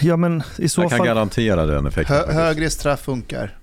Ja, 0.03 0.17
men 0.17 0.43
i 0.59 0.69
så 0.69 0.83
Jag 0.83 0.91
kan 0.91 0.99
fall... 0.99 1.07
garantera 1.07 1.67
den 1.67 1.87
effekten. 1.87 2.17
Hö 2.17 2.33
högre 2.33 2.71
straff 2.71 3.01
funkar. 3.01 3.59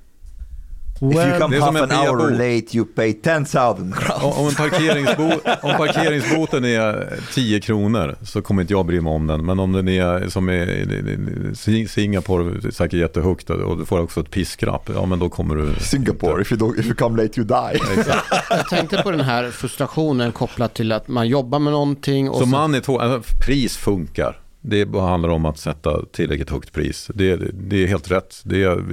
Well, 1.04 1.20
If 1.20 1.34
you 1.34 1.40
come 1.40 1.60
half 1.60 1.76
an 1.76 1.92
hour 1.92 2.32
late 2.32 2.78
you 2.78 2.86
pay 2.86 3.14
10,000 3.14 3.94
crowns. 3.94 4.38
Om, 4.38 4.56
parkeringsbo 4.56 5.24
om 5.62 5.78
parkeringsboten 5.78 6.66
är 6.66 7.20
10 7.34 7.62
kronor 7.62 8.16
så 8.26 8.42
kommer 8.42 8.62
inte 8.62 8.74
jag 8.74 8.86
bry 8.86 9.02
mig 9.02 9.14
om 9.14 9.28
den. 9.28 9.46
Men 9.46 9.60
om 9.60 9.72
den 9.72 9.88
är 9.88 10.30
som 10.30 10.50
i 10.50 11.88
Singapore, 11.88 12.72
säkert 12.72 13.00
jättehögt 13.00 13.50
och 13.50 13.78
du 13.78 13.86
får 13.86 14.00
också 14.00 14.20
ett 14.20 14.32
piskrapp, 14.32 14.90
ja 14.96 15.06
men 15.06 15.20
då 15.20 15.30
kommer 15.30 15.56
du... 15.56 15.74
Singapore, 15.80 16.42
if 16.42 16.52
you, 16.52 16.62
don't, 16.62 16.80
if 16.80 16.86
you 16.86 16.96
come 16.96 17.24
late 17.24 17.40
you 17.40 17.48
die. 17.48 17.80
jag 18.50 18.70
tänkte 18.70 19.02
på 19.02 19.12
den 19.12 19.22
här 19.22 19.50
frustrationen 19.50 20.32
kopplat 20.32 20.74
till 20.74 20.92
att 20.92 21.08
man 21.08 21.28
jobbar 21.28 21.60
med 21.60 21.74
någonting. 21.74 22.30
Och 22.30 22.36
så, 22.36 22.44
så 22.44 22.48
man 22.50 22.76
är 22.76 22.80
två, 22.80 23.00
alltså, 23.00 23.36
pris 23.46 23.78
funkar. 23.78 24.43
Det 24.66 24.96
handlar 24.96 25.30
om 25.30 25.46
att 25.46 25.58
sätta 25.58 26.06
tillräckligt 26.12 26.50
högt 26.50 26.74
pris. 26.74 27.12
Det, 27.14 27.36
det 27.54 27.84
är 27.84 27.88
helt 27.88 28.12
rätt. 28.12 28.42
Det 28.44 28.64
är, 28.64 28.84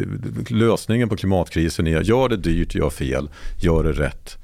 lösningen 0.52 1.08
på 1.08 1.16
klimatkrisen 1.16 1.86
är 1.86 2.00
gör 2.00 2.28
det 2.28 2.36
dyrt, 2.36 2.74
gör 2.74 2.90
fel, 2.90 3.30
gör 3.60 3.84
det 3.84 3.92
rätt. 3.92 4.38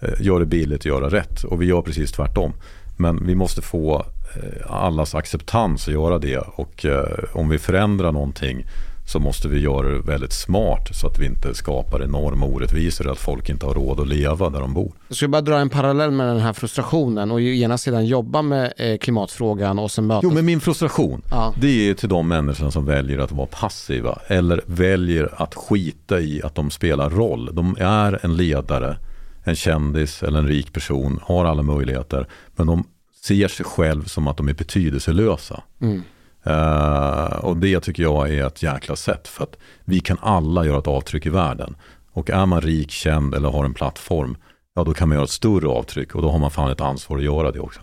Eh, 0.00 0.20
gör 0.20 0.40
det 0.40 0.46
billigt, 0.46 0.84
göra 0.84 1.08
rätt. 1.08 1.44
Och 1.44 1.62
vi 1.62 1.66
gör 1.66 1.82
precis 1.82 2.12
tvärtom. 2.12 2.52
Men 2.98 3.26
vi 3.26 3.34
måste 3.34 3.62
få 3.62 4.06
eh, 4.36 4.72
allas 4.72 5.14
acceptans 5.14 5.88
att 5.88 5.94
göra 5.94 6.18
det. 6.18 6.38
Och 6.38 6.84
eh, 6.84 7.24
om 7.32 7.48
vi 7.48 7.58
förändrar 7.58 8.12
någonting 8.12 8.66
så 9.10 9.18
måste 9.18 9.48
vi 9.48 9.60
göra 9.60 9.88
det 9.88 10.00
väldigt 10.00 10.32
smart 10.32 10.88
så 10.92 11.06
att 11.06 11.18
vi 11.18 11.26
inte 11.26 11.54
skapar 11.54 12.02
enorma 12.02 12.46
orättvisor 12.46 13.10
att 13.10 13.18
folk 13.18 13.48
inte 13.48 13.66
har 13.66 13.74
råd 13.74 14.00
att 14.00 14.08
leva 14.08 14.50
där 14.50 14.60
de 14.60 14.74
bor. 14.74 14.92
Jag 15.08 15.16
skulle 15.16 15.28
bara 15.28 15.42
dra 15.42 15.58
en 15.58 15.70
parallell 15.70 16.10
med 16.10 16.26
den 16.26 16.40
här 16.40 16.52
frustrationen 16.52 17.30
och 17.30 17.40
ena 17.40 17.78
sidan 17.78 18.06
jobba 18.06 18.42
med 18.42 18.72
eh, 18.76 18.98
klimatfrågan 18.98 19.78
och 19.78 19.90
sen 19.90 20.06
möta... 20.06 20.20
Jo, 20.22 20.30
men 20.30 20.44
min 20.44 20.60
frustration, 20.60 21.22
ja. 21.30 21.54
det 21.60 21.90
är 21.90 21.94
till 21.94 22.08
de 22.08 22.28
människorna 22.28 22.70
som 22.70 22.86
väljer 22.86 23.18
att 23.18 23.32
vara 23.32 23.46
passiva 23.46 24.18
eller 24.26 24.60
väljer 24.66 25.42
att 25.42 25.54
skita 25.54 26.20
i 26.20 26.42
att 26.42 26.54
de 26.54 26.70
spelar 26.70 27.10
roll. 27.10 27.50
De 27.52 27.76
är 27.80 28.18
en 28.22 28.36
ledare, 28.36 28.96
en 29.44 29.56
kändis 29.56 30.22
eller 30.22 30.38
en 30.38 30.48
rik 30.48 30.72
person, 30.72 31.20
har 31.22 31.44
alla 31.44 31.62
möjligheter, 31.62 32.26
men 32.56 32.66
de 32.66 32.84
ser 33.24 33.48
sig 33.48 33.66
själv 33.66 34.04
som 34.04 34.28
att 34.28 34.36
de 34.36 34.48
är 34.48 34.54
betydelselösa. 34.54 35.62
Mm. 35.80 36.02
Uh, 36.46 37.44
och 37.44 37.56
det 37.56 37.80
tycker 37.80 38.02
jag 38.02 38.30
är 38.30 38.46
ett 38.46 38.62
jäkla 38.62 38.96
sätt 38.96 39.28
för 39.28 39.44
att 39.44 39.56
vi 39.84 40.00
kan 40.00 40.18
alla 40.20 40.66
göra 40.66 40.78
ett 40.78 40.86
avtryck 40.86 41.26
i 41.26 41.30
världen. 41.30 41.76
Och 42.12 42.30
är 42.30 42.46
man 42.46 42.60
rik, 42.60 42.90
känd 42.90 43.34
eller 43.34 43.48
har 43.48 43.64
en 43.64 43.74
plattform, 43.74 44.36
ja 44.74 44.84
då 44.84 44.94
kan 44.94 45.08
man 45.08 45.16
göra 45.16 45.24
ett 45.24 45.30
större 45.30 45.68
avtryck 45.68 46.14
och 46.14 46.22
då 46.22 46.30
har 46.30 46.38
man 46.38 46.50
fan 46.50 46.70
ett 46.70 46.80
ansvar 46.80 47.16
att 47.16 47.24
göra 47.24 47.50
det 47.50 47.60
också. 47.60 47.80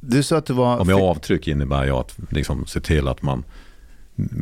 Du 0.00 0.22
sa 0.22 0.36
att 0.36 0.46
det 0.46 0.52
var... 0.52 0.78
Om 0.78 0.88
jag 0.88 1.00
avtryck 1.00 1.48
innebär 1.48 1.84
ju 1.84 1.90
att 1.90 2.16
liksom 2.30 2.66
se 2.66 2.80
till 2.80 3.08
att 3.08 3.22
man 3.22 3.44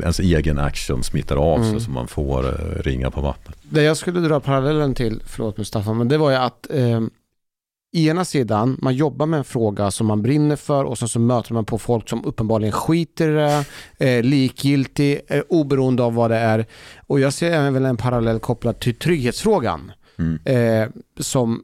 ens 0.02 0.20
egen 0.20 0.58
action 0.58 1.02
smittar 1.02 1.36
av 1.36 1.58
sig 1.58 1.68
mm. 1.68 1.80
så 1.80 1.90
man 1.90 2.08
får 2.08 2.44
uh, 2.44 2.82
ringa 2.82 3.10
på 3.10 3.20
vattnet. 3.20 3.56
Det 3.62 3.82
jag 3.82 3.96
skulle 3.96 4.20
dra 4.20 4.40
parallellen 4.40 4.94
till, 4.94 5.22
förlåt 5.26 5.56
Mustafa, 5.56 5.92
men 5.92 6.08
det 6.08 6.18
var 6.18 6.30
ju 6.30 6.36
att 6.36 6.66
eh, 6.70 7.00
ena 7.92 8.24
sidan, 8.24 8.78
man 8.82 8.94
jobbar 8.94 9.26
med 9.26 9.38
en 9.38 9.44
fråga 9.44 9.90
som 9.90 10.06
man 10.06 10.22
brinner 10.22 10.56
för 10.56 10.84
och 10.84 10.98
sen 10.98 11.08
så 11.08 11.20
möter 11.20 11.54
man 11.54 11.64
på 11.64 11.78
folk 11.78 12.08
som 12.08 12.24
uppenbarligen 12.24 12.72
skiter 12.72 13.28
i 13.28 13.32
det, 13.32 13.64
eh, 14.06 14.22
likgiltig, 14.22 15.20
eh, 15.28 15.42
oberoende 15.48 16.02
av 16.02 16.14
vad 16.14 16.30
det 16.30 16.36
är. 16.36 16.66
Och 17.06 17.20
jag 17.20 17.32
ser 17.32 17.52
även 17.52 17.84
en 17.84 17.96
parallell 17.96 18.40
kopplad 18.40 18.80
till 18.80 18.94
trygghetsfrågan. 18.94 19.92
Mm. 20.18 20.38
Eh, 20.44 20.88
som 21.20 21.62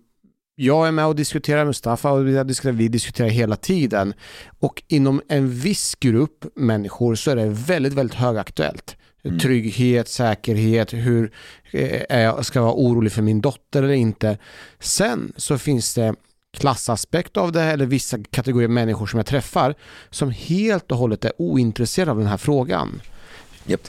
jag 0.55 0.89
är 0.89 0.93
med 0.93 1.07
och 1.07 1.17
diskuterar, 1.17 1.65
Mustafa 1.65 2.13
och 2.13 2.29
vi 2.29 2.45
diskuterar, 2.45 2.73
vi 2.73 2.89
diskuterar 2.89 3.29
hela 3.29 3.57
tiden. 3.57 4.15
Och 4.61 4.83
inom 4.89 5.23
en 5.29 5.51
viss 5.51 5.95
grupp 5.95 6.45
människor 6.55 7.15
så 7.15 7.31
är 7.31 7.37
det 7.37 7.49
väldigt, 7.49 7.93
väldigt 7.93 8.17
högaktuellt. 8.17 8.96
Mm. 9.27 9.39
Trygghet, 9.39 10.09
säkerhet, 10.09 10.93
hur 10.93 11.33
eh, 11.71 12.03
är 12.09 12.23
jag 12.23 12.47
ska 12.47 12.59
jag 12.59 12.65
vara 12.65 12.75
orolig 12.75 13.13
för 13.13 13.23
min 13.23 13.41
dotter 13.41 13.83
eller 13.83 13.95
inte. 13.95 14.39
Sen 14.81 15.33
så 15.37 15.59
finns 15.59 15.95
det 15.95 16.15
klassaspekt 16.57 17.37
av 17.37 17.53
det 17.53 17.63
eller 17.63 17.87
vissa 17.87 18.19
kategorier 18.31 18.69
människor 18.69 19.07
som 19.07 19.19
jag 19.19 19.27
träffar 19.27 19.75
som 20.11 20.31
helt 20.31 20.93
och 20.93 20.99
hållet 20.99 21.25
är 21.25 21.33
ointresserade 21.39 22.11
av 22.11 22.19
den 22.19 22.27
här 22.27 22.37
frågan. 22.37 23.01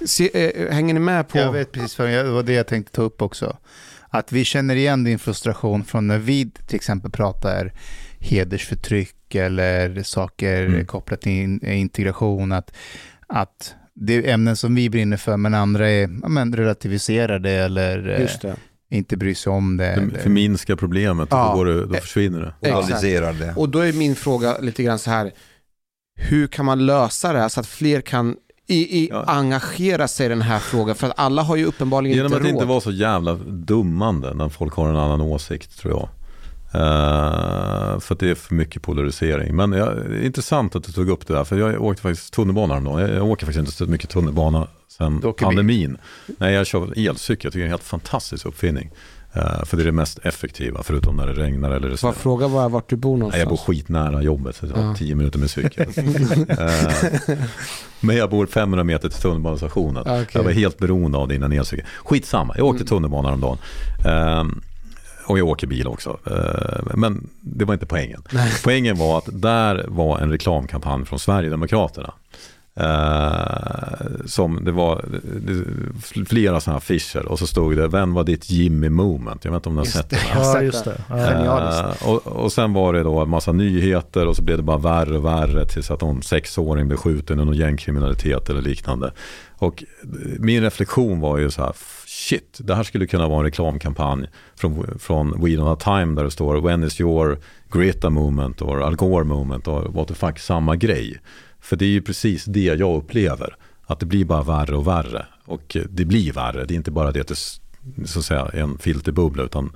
Se, 0.05 0.29
eh, 0.33 0.73
hänger 0.73 0.93
ni 0.93 0.99
med 0.99 1.27
på? 1.27 1.38
Jag 1.38 1.51
vet 1.51 1.71
precis 1.71 1.99
vad 1.99 2.13
jag, 2.13 2.25
det 2.25 2.31
var 2.31 2.43
det 2.43 2.53
jag 2.53 2.67
tänkte 2.67 2.91
ta 2.91 3.01
upp 3.01 3.21
också. 3.21 3.57
Att 4.09 4.31
vi 4.31 4.43
känner 4.43 4.75
igen 4.75 5.03
din 5.03 5.19
frustration 5.19 5.83
från 5.85 6.07
när 6.07 6.17
vi 6.17 6.49
till 6.67 6.75
exempel 6.75 7.11
pratar 7.11 7.73
hedersförtryck 8.19 9.35
eller 9.35 10.03
saker 10.03 10.65
Mm. 10.65 10.85
kopplat 10.85 11.21
till 11.21 11.31
in, 11.31 11.65
integration. 11.65 12.51
Att, 12.51 12.75
att 13.27 13.75
det 14.00 14.14
är 14.16 14.34
ämnen 14.34 14.56
som 14.56 14.76
vi 14.76 14.89
brinner 14.89 15.18
för 15.18 15.38
men 15.38 15.54
andra 15.54 15.89
är 15.89 16.10
ja, 16.22 16.28
men, 16.28 16.56
relativiserade 16.56 17.52
eller 17.52 18.10
eh, 18.10 18.22
Just 18.22 18.41
det. 18.41 18.56
inte 18.89 19.18
bryr 19.18 19.36
sig 19.36 19.52
om 19.52 19.78
det. 19.78 19.84
Det 19.84 19.89
eller- 19.91 20.20
förminskar 20.20 20.76
problemet 20.76 21.34
och 21.34 21.38
Ja. 21.39 21.50
då, 21.52 21.56
går 21.58 21.66
det, 21.66 21.86
då 21.86 21.93
försvinner 21.93 22.54
det. 22.62 22.70
Moraliserar 22.72 23.34
det. 23.34 23.54
Och 23.56 23.70
då 23.70 23.80
är 23.80 23.93
min 23.93 24.16
fråga 24.16 24.58
lite 24.62 24.84
grann 24.84 25.00
så 25.00 25.10
här. 25.10 25.32
Hur 26.20 26.48
kan 26.48 26.66
man 26.66 26.86
lösa 26.86 27.34
det 27.34 27.39
här 27.39 27.50
så 27.50 27.60
att 27.60 27.68
fler 27.68 28.02
kan 28.02 28.36
i, 28.68 29.04
i 29.04 29.10
Ja. 29.12 29.24
engagera 29.28 30.08
sig 30.08 30.26
i 30.26 30.30
den 30.30 30.41
här 30.41 30.60
frågan? 30.60 30.95
För 30.95 31.08
att 31.08 31.14
alla 31.20 31.41
har 31.41 31.56
ju 31.56 31.66
uppenbarligen 31.66 32.18
Genom 32.18 32.28
inte 32.32 32.38
att 32.38 32.43
råd. 32.43 32.52
inte 32.54 32.66
vara 32.66 32.82
så 32.82 32.91
jävla 32.91 33.34
dummande 33.48 34.34
när 34.34 34.50
folk 34.50 34.74
har 34.74 34.89
en 34.89 34.95
annan 34.95 35.22
åsikt 35.22 35.80
tror 35.80 35.93
jag. 35.93 36.10
Eh, 36.78 37.99
för 37.99 38.13
att 38.13 38.19
det 38.19 38.30
är 38.30 38.36
för 38.36 38.53
mycket 38.55 38.82
polarisering. 38.82 39.55
Men 39.55 39.71
ja, 39.71 39.86
det 39.86 40.15
är 40.17 40.25
intressant 40.25 40.75
att 40.75 40.84
du 40.84 40.91
tog 40.91 41.09
upp 41.09 41.28
det 41.28 41.34
där. 41.34 41.43
För 41.43 41.57
jag 41.57 41.82
åkte 41.82 42.01
faktiskt 42.01 42.34
tunnelbana 42.34 42.73
häromdagen. 42.73 42.99
Jag, 43.01 43.09
jag 43.09 43.25
åker 43.25 43.45
faktiskt 43.45 43.59
inte 43.59 43.71
så 43.71 43.86
mycket 43.86 44.09
tunnelbana 44.09 44.67
sedan 44.88 45.21
åker 45.25 45.45
pandemin. 45.45 45.97
Nej, 46.38 46.53
jag 46.53 46.67
kör 46.67 46.84
elcykel. 47.07 47.45
Jag 47.45 47.53
tycker 47.53 47.59
det 47.59 47.59
är 47.59 47.63
en 47.65 47.69
helt 47.69 47.84
fantastisk 47.84 48.45
uppfinning. 48.45 48.91
Eh, 49.34 49.63
för 49.65 49.78
det 49.78 49.84
är 49.84 49.86
det 49.86 49.91
mest 49.91 50.19
effektiva, 50.23 50.84
förutom 50.84 51.15
när 51.15 51.28
det 51.28 51.34
regnar 51.34 51.71
eller 51.71 51.89
det 51.89 52.03
jag 52.03 52.15
fråga 52.15 52.47
var, 52.47 52.69
vart 52.69 52.89
du 52.89 52.95
bor 52.95 53.11
Nej, 53.11 53.19
någonstans? 53.19 53.39
jag 53.39 53.49
bor 53.49 53.57
skitnära 53.57 54.21
jobbet, 54.21 54.55
så 54.55 54.65
jag 54.65 54.73
har 54.75 54.84
Ja. 54.84 54.95
tio 54.95 55.15
minuter 55.15 55.39
med 55.39 55.49
cykel. 55.49 55.88
Eh, 56.49 57.38
Men 57.99 58.15
jag 58.17 58.30
bor 58.30 58.45
500 58.45 58.84
meter 58.84 59.09
till 59.09 59.21
tunnelbanestationen. 59.21 60.01
Okej. 60.01 60.25
Jag 60.32 60.43
var 60.43 60.51
helt 60.51 60.78
beroende 60.78 61.17
av 61.17 61.28
din 61.28 61.43
elcykel. 61.43 61.86
Skitsamma, 62.05 62.53
jag 62.57 62.65
åkte 62.65 62.86
tunnelbana 62.86 63.28
häromdagen. 63.28 63.57
Um, 64.39 64.61
och 65.28 65.39
jag 65.39 65.47
åker 65.47 65.67
bil 65.67 65.88
också. 65.88 66.19
Eh, 66.25 66.95
men 66.95 67.30
det 67.41 67.65
var 67.65 67.73
inte 67.73 67.86
poängen. 67.86 68.23
Poängen 68.63 68.97
var 68.97 69.17
att 69.17 69.28
där 69.32 69.86
var 69.88 70.19
en 70.19 70.32
reklamkampanj 70.32 71.05
från 71.05 71.19
Sverigedemokraterna. 71.19 72.13
Eh, 72.80 74.25
som 74.25 74.63
det 74.63 74.71
var 74.71 75.05
flera 76.28 76.59
sådana 76.59 76.78
affischer 76.78 77.25
och 77.25 77.39
så 77.39 77.47
stod 77.47 77.78
det 77.78 77.88
Vem 77.88 78.13
var 78.13 78.23
ditt 78.23 78.49
Jimmy 78.49 78.89
moment? 78.89 79.45
Jag 79.45 79.51
vet 79.51 79.59
inte 79.59 79.69
om 79.69 79.75
ni 79.75 79.80
har 79.80 79.86
Just 79.86 79.97
sett 79.97 80.09
det. 80.09 80.19
Ja, 80.34 80.61
just 80.61 80.86
det. 80.86 81.01
Ja. 81.09 81.86
Eh, 82.01 82.07
och, 82.07 82.28
och 82.28 82.51
sen 82.51 82.73
var 82.73 82.93
det 82.93 83.03
då 83.03 83.19
en 83.19 83.30
massa 83.30 83.51
nyheter 83.51 84.28
och 84.28 84.36
så 84.36 84.41
blev 84.41 84.57
det 84.57 84.63
bara 84.63 84.78
värre 84.78 85.17
och 85.17 85.25
värre 85.25 85.65
tills 85.65 85.91
att 85.91 86.01
någon 86.01 86.23
sexåring 86.23 86.88
blev 86.88 86.97
skjuten 86.97 87.38
någon 87.38 87.53
gängkriminalitet 87.53 88.49
eller 88.49 88.61
liknande. 88.61 89.11
Och 89.57 89.84
min 90.39 90.61
reflektion 90.61 91.19
var 91.19 91.38
ju 91.38 91.51
så 91.51 91.61
här, 91.61 91.73
shit, 92.28 92.57
det 92.61 92.75
här 92.75 92.84
skulle 92.84 93.07
kunna 93.07 93.28
vara 93.28 93.39
en 93.39 93.45
reklamkampanj 93.45 94.28
från, 94.55 94.99
från 94.99 95.32
We 95.32 95.49
Don't 95.49 95.67
Have 95.67 95.82
Time 95.82 96.15
där 96.15 96.23
det 96.23 96.32
står 96.32 96.61
When 96.61 96.84
is 96.84 97.01
your 97.01 97.39
Greta 97.71 98.09
moment 98.09 98.61
or 98.61 98.82
Al 98.82 98.95
Gore 98.95 99.23
moment 99.23 99.67
och 99.67 99.93
what 99.93 100.07
the 100.07 100.13
fuck, 100.13 100.39
samma 100.39 100.75
grej. 100.75 101.21
För 101.59 101.75
det 101.75 101.86
är 101.86 101.89
ju 101.89 102.01
precis 102.01 102.45
det 102.45 102.63
jag 102.63 102.97
upplever, 102.97 103.55
att 103.86 103.99
det 103.99 104.05
blir 104.05 104.25
bara 104.25 104.43
värre 104.43 104.75
och 104.75 104.88
värre. 104.88 105.25
Och 105.45 105.78
det 105.89 106.05
blir 106.05 106.34
värre, 106.34 106.65
det 106.65 106.73
är 106.73 106.75
inte 106.75 106.91
bara 106.91 107.11
det 107.11 107.21
att 107.21 107.28
det 107.28 107.59
så 108.05 108.19
att 108.19 108.25
säga, 108.25 108.49
är 108.53 108.61
en 108.61 108.78
filterbubbla 108.78 109.43
utan 109.43 109.75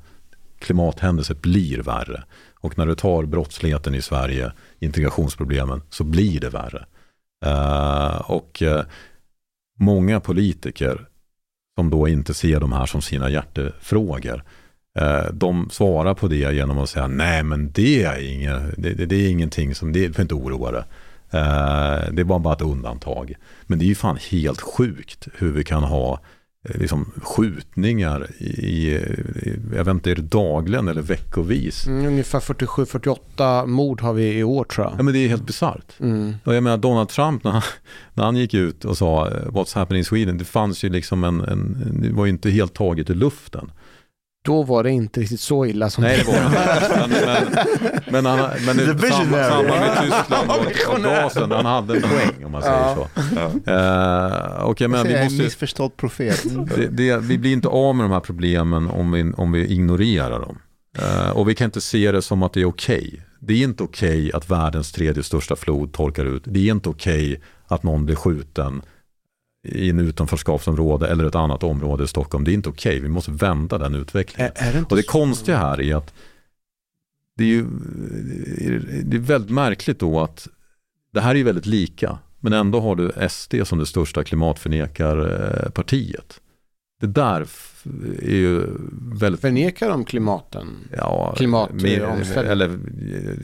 klimathändelser 0.59 1.35
blir 1.35 1.77
värre. 1.77 2.23
Och 2.59 2.77
när 2.77 2.85
du 2.85 2.95
tar 2.95 3.25
brottsligheten 3.25 3.95
i 3.95 4.01
Sverige, 4.01 4.51
integrationsproblemen, 4.79 5.81
så 5.89 6.03
blir 6.03 6.39
det 6.39 6.49
värre. 6.49 6.85
Uh, 7.45 8.31
och 8.31 8.61
uh, 8.61 8.81
många 9.79 10.19
politiker 10.19 11.07
som 11.81 11.89
då 11.89 12.07
inte 12.07 12.33
ser 12.33 12.59
de 12.59 12.71
här 12.71 12.85
som 12.85 13.01
sina 13.01 13.29
hjärtefrågor, 13.29 14.43
eh, 14.99 15.33
de 15.33 15.69
svarar 15.71 16.13
på 16.13 16.27
det 16.27 16.53
genom 16.53 16.77
att 16.77 16.89
säga 16.89 17.07
nej 17.07 17.43
men 17.43 17.71
det 17.71 18.03
är, 18.03 18.33
inget, 18.33 18.61
det, 18.77 18.93
det, 18.93 19.05
det 19.05 19.15
är 19.15 19.29
ingenting 19.29 19.75
som, 19.75 19.93
det 19.93 20.15
får 20.15 20.21
inte 20.21 20.35
oroa 20.35 20.71
dig. 20.71 20.83
Eh, 21.31 22.11
det 22.11 22.23
var 22.23 22.39
bara 22.39 22.53
ett 22.53 22.61
undantag. 22.61 23.33
Men 23.67 23.79
det 23.79 23.85
är 23.85 23.87
ju 23.87 23.95
fan 23.95 24.17
helt 24.31 24.61
sjukt 24.61 25.27
hur 25.37 25.51
vi 25.51 25.63
kan 25.63 25.83
ha 25.83 26.19
liksom, 26.63 27.11
skjutningar 27.23 28.27
i, 28.37 28.45
i, 28.45 28.99
jag 29.75 29.83
vet 29.83 29.91
inte, 29.91 30.11
är 30.11 30.15
det 30.15 30.21
dagligen 30.21 30.87
eller 30.87 31.01
veckovis? 31.01 31.87
Mm, 31.87 32.05
ungefär 32.05 32.39
47-48 32.39 33.67
mord 33.67 34.01
har 34.01 34.13
vi 34.13 34.37
i 34.37 34.43
år 34.43 34.63
tror 34.63 34.85
jag. 34.85 34.93
Ja 34.97 35.03
men 35.03 35.13
det 35.13 35.19
är 35.19 35.27
helt 35.27 35.45
bisarrt. 35.45 35.99
Mm. 35.99 36.33
Och 36.43 36.55
jag 36.55 36.63
menar 36.63 36.77
Donald 36.77 37.09
Trump 37.09 37.43
när 37.43 37.51
han, 37.51 37.61
när 38.13 38.23
han 38.23 38.35
gick 38.35 38.53
ut 38.53 38.85
och 38.85 38.97
sa 38.97 39.27
eh, 39.27 39.33
What's 39.33 39.75
happening 39.75 39.99
in 39.99 40.05
Sweden, 40.05 40.37
det 40.37 40.45
fanns 40.45 40.83
ju 40.83 40.89
liksom 40.89 41.23
en, 41.23 41.41
en 41.41 41.97
det 42.01 42.11
var 42.11 42.25
ju 42.25 42.31
inte 42.31 42.49
helt 42.49 42.73
taget 42.73 43.09
i 43.09 43.13
luften. 43.13 43.71
Då 44.43 44.63
var 44.63 44.83
det 44.83 44.91
inte 44.91 45.19
riktigt 45.19 45.39
så 45.39 45.65
illa 45.65 45.89
som 45.89 46.03
Nej 46.03 46.17
det 46.17 46.23
var 46.23 46.33
det. 46.33 47.07
Men, 47.07 47.09
men, 48.05 48.23
men, 48.23 48.25
han, 48.25 48.49
men 48.65 48.77
The 48.77 49.07
samma, 49.07 49.43
samma 49.43 49.63
med 49.63 49.97
Tyskland 50.01 50.51
och, 50.51 50.95
och 50.95 51.03
gasen, 51.03 51.51
han 51.51 51.65
hade 51.65 51.95
en 51.95 52.01
poäng 52.01 52.45
om 52.45 52.51
man 52.51 52.61
säger 52.61 52.75
Ja. 52.75 52.95
så. 52.95 53.71
Uh, 53.71 54.63
och 54.63 54.81
jag 54.81 54.91
menar, 54.91 55.05
jag 55.05 55.09
vi 55.09 55.13
är 55.13 55.19
en 55.19 55.23
måste, 55.23 55.43
missförstådd 55.43 55.97
profet. 55.97 56.43
det, 56.75 56.87
det, 56.87 57.17
vi 57.17 57.37
blir 57.37 57.53
inte 57.53 57.67
av 57.67 57.95
med 57.95 58.03
de 58.03 58.11
här 58.11 58.19
problemen 58.19 58.87
om 58.87 59.11
vi, 59.11 59.33
om 59.37 59.51
vi 59.51 59.73
ignorerar 59.73 60.39
dem. 60.39 60.57
Eh, 60.97 61.29
och 61.29 61.49
vi 61.49 61.55
kan 61.55 61.65
inte 61.65 61.81
se 61.81 62.11
det 62.11 62.21
som 62.21 62.43
att 62.43 62.53
det 62.53 62.61
är 62.61 62.65
okej. 62.65 63.21
Det 63.39 63.53
är 63.53 63.63
inte 63.63 63.83
okej 63.83 64.31
att 64.33 64.49
världens 64.49 64.91
tredje 64.91 65.23
största 65.23 65.55
flod 65.55 65.93
torkar 65.93 66.25
ut. 66.25 66.43
Det 66.45 66.67
är 66.67 66.71
inte 66.71 66.89
okej 66.89 67.41
att 67.67 67.83
någon 67.83 68.05
blir 68.05 68.15
skjuten 68.15 68.81
i 69.63 69.89
en 69.89 69.99
utanförskapsområde 69.99 71.07
eller 71.07 71.25
ett 71.25 71.35
annat 71.35 71.63
område 71.63 72.03
i 72.03 72.07
Stockholm. 72.07 72.43
Det 72.43 72.51
är 72.51 72.53
inte 72.53 72.69
okej. 72.69 72.99
Vi 72.99 73.09
måste 73.09 73.31
vända 73.31 73.77
den 73.77 73.95
utvecklingen. 73.95 74.51
Är, 74.55 74.67
är 74.67 74.73
det 74.73 74.83
Och 74.89 74.95
det 74.95 75.03
så? 75.03 75.11
konstiga 75.11 75.57
här 75.57 75.81
är 75.81 75.95
att 75.95 76.13
det 77.37 77.43
är 77.43 77.47
ju 77.47 77.65
det 79.03 79.17
är 79.17 79.21
väldigt 79.21 79.51
märkligt 79.51 79.99
då 79.99 80.19
att 80.19 80.47
det 81.13 81.21
här 81.21 81.31
är 81.31 81.35
ju 81.35 81.43
väldigt 81.43 81.65
lika. 81.65 82.19
Men 82.39 82.53
ändå 82.53 82.79
har 82.79 82.95
du 82.95 83.11
SD 83.29 83.55
som 83.63 83.79
det 83.79 83.85
största 83.85 84.23
klimatförnekarpartiet. 84.23 86.39
Det 87.01 87.07
där 87.07 87.47
är 88.21 88.35
ju 88.35 88.65
väldigt... 89.19 89.41
Förnekar 89.41 89.89
de 89.89 90.05
klimaten? 90.05 90.67
Ja, 90.97 91.33
Klimat- 91.37 91.73
mer- 91.83 92.05
omställning. 92.05 92.51
Eller, 92.51 92.79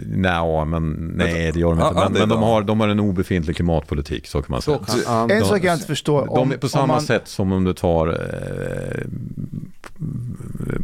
nej, 0.08 0.66
men 0.66 1.12
nej 1.16 1.52
det 1.52 1.60
gör 1.60 1.70
de 1.76 1.80
inte. 1.80 1.94
Men, 1.94 2.14
det 2.14 2.20
men 2.20 2.30
de, 2.30 2.44
har, 2.44 2.62
de 2.62 2.80
har 2.80 2.88
en 2.88 3.00
obefintlig 3.00 3.56
klimatpolitik, 3.56 4.28
så 4.28 4.42
kan 4.42 4.52
man 4.52 4.62
säga. 4.62 4.80
Kan. 5.06 5.32
En 5.32 5.46
sak 5.46 5.64
jag 5.64 5.74
inte 5.74 5.88
förstår. 5.88 6.26
De 6.26 6.30
Om, 6.30 6.50
på 6.50 6.56
om 6.62 6.70
samma 6.70 6.88
man, 6.88 7.02
sätt 7.02 7.28
som 7.28 7.52
om 7.52 7.64
du 7.64 7.74
tar 7.74 8.08
eh, 8.08 9.06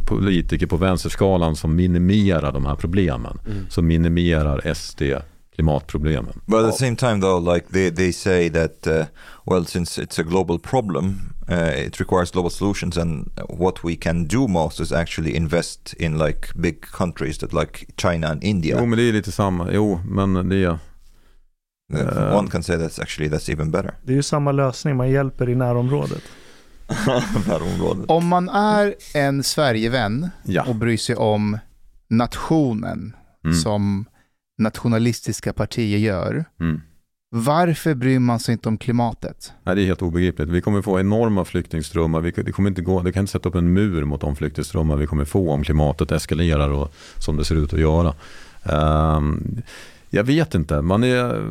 politiker 0.06 0.66
på 0.66 0.76
vänsterskalan 0.76 1.56
som 1.56 1.76
minimerar 1.76 2.52
de 2.52 2.66
här 2.66 2.74
problemen. 2.74 3.38
Mm. 3.46 3.66
Så 3.70 3.82
minimerar 3.82 4.74
SD 4.74 5.02
klimatproblemen. 5.56 6.32
But 6.46 6.64
at 6.64 6.72
the 6.72 6.78
same 6.78 6.96
time, 6.96 7.20
though, 7.20 7.54
like 7.54 7.66
they, 7.72 7.90
they 7.90 8.12
say 8.12 8.48
that, 8.50 8.86
uh, 8.86 9.04
well, 9.46 9.64
since 9.64 10.02
it's 10.02 10.18
a 10.18 10.22
global 10.22 10.58
problem, 10.58 11.34
uh, 11.50 11.86
it 11.86 12.00
requires 12.00 12.30
global 12.30 12.50
solutions, 12.50 12.96
and 12.96 13.30
what 13.48 13.84
we 13.84 13.96
can 13.96 14.24
do 14.26 14.48
most 14.48 14.80
is 14.80 14.92
actually 14.92 15.36
invest 15.36 15.94
in 15.98 16.18
like 16.18 16.48
big 16.54 16.80
countries 16.80 17.38
that 17.38 17.52
like 17.52 17.86
China 17.96 18.26
and 18.28 18.44
India. 18.44 18.76
Jo, 18.80 18.86
men 18.86 18.98
det 18.98 19.02
är 19.08 19.12
lite 19.12 19.32
samma. 19.32 19.72
Jo, 19.72 20.00
men 20.04 20.48
det 20.48 20.56
är... 20.64 20.78
Uh, 21.94 22.36
One 22.38 22.48
can 22.50 22.62
say 22.62 22.76
that's 22.76 22.98
actually 23.02 23.28
that's 23.30 23.50
even 23.52 23.70
better. 23.70 23.94
Det 24.02 24.12
är 24.12 24.16
ju 24.16 24.22
samma 24.22 24.52
lösning, 24.52 24.96
man 24.96 25.10
hjälper 25.10 25.48
i 25.48 25.54
närområdet. 25.54 26.22
Närområdet. 27.46 28.10
om 28.10 28.26
man 28.26 28.48
är 28.48 28.94
en 29.14 29.42
Sverigevän 29.44 30.30
Ja. 30.44 30.64
och 30.68 30.74
bryr 30.74 30.96
sig 30.96 31.16
om 31.16 31.58
nationen 32.08 33.16
Mm. 33.44 33.56
som 33.56 34.04
nationalistiska 34.58 35.52
partier 35.52 35.98
gör, 35.98 36.44
Mm. 36.60 36.80
Varför 37.36 37.94
bryr 37.94 38.18
man 38.18 38.40
sig 38.40 38.52
inte 38.52 38.68
om 38.68 38.78
klimatet? 38.78 39.52
Nej, 39.62 39.76
det 39.76 39.82
är 39.82 39.86
helt 39.86 40.02
obegripligt. 40.02 40.48
Vi 40.48 40.60
kommer 40.60 40.82
få 40.82 41.00
enorma 41.00 41.44
flyktingströmmar. 41.44 42.20
Vi, 42.20 42.30
det, 42.30 42.52
kommer 42.52 42.68
inte 42.68 42.82
gå, 42.82 43.02
det 43.02 43.12
kan 43.12 43.20
inte 43.20 43.32
sätta 43.32 43.48
upp 43.48 43.54
en 43.54 43.72
mur 43.72 44.04
mot 44.04 44.20
de 44.20 44.36
flyktingströmmar 44.36 44.96
vi 44.96 45.06
kommer 45.06 45.24
få 45.24 45.50
om 45.50 45.64
klimatet 45.64 46.12
eskalerar 46.12 46.68
och, 46.70 46.94
som 47.18 47.36
det 47.36 47.44
ser 47.44 47.54
ut 47.54 47.72
att 47.72 47.80
göra. 47.80 48.14
Um, 49.16 49.62
jag 50.10 50.24
vet 50.24 50.54
inte. 50.54 50.82
Man 50.82 51.04
är, 51.04 51.50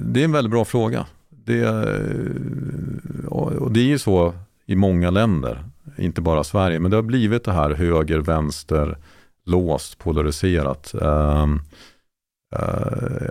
det 0.00 0.20
är 0.20 0.24
en 0.24 0.32
väldigt 0.32 0.50
bra 0.50 0.64
fråga. 0.64 1.06
Det, 1.28 1.68
och 3.28 3.72
det 3.72 3.80
är 3.80 3.84
ju 3.84 3.98
så 3.98 4.34
i 4.66 4.76
många 4.76 5.10
länder, 5.10 5.64
inte 5.96 6.20
bara 6.20 6.44
Sverige, 6.44 6.80
men 6.80 6.90
det 6.90 6.96
har 6.96 7.02
blivit 7.02 7.44
det 7.44 7.52
här 7.52 7.70
höger, 7.70 8.18
vänster, 8.18 8.98
låst, 9.44 9.98
polariserat. 9.98 10.94
Um, 10.94 11.60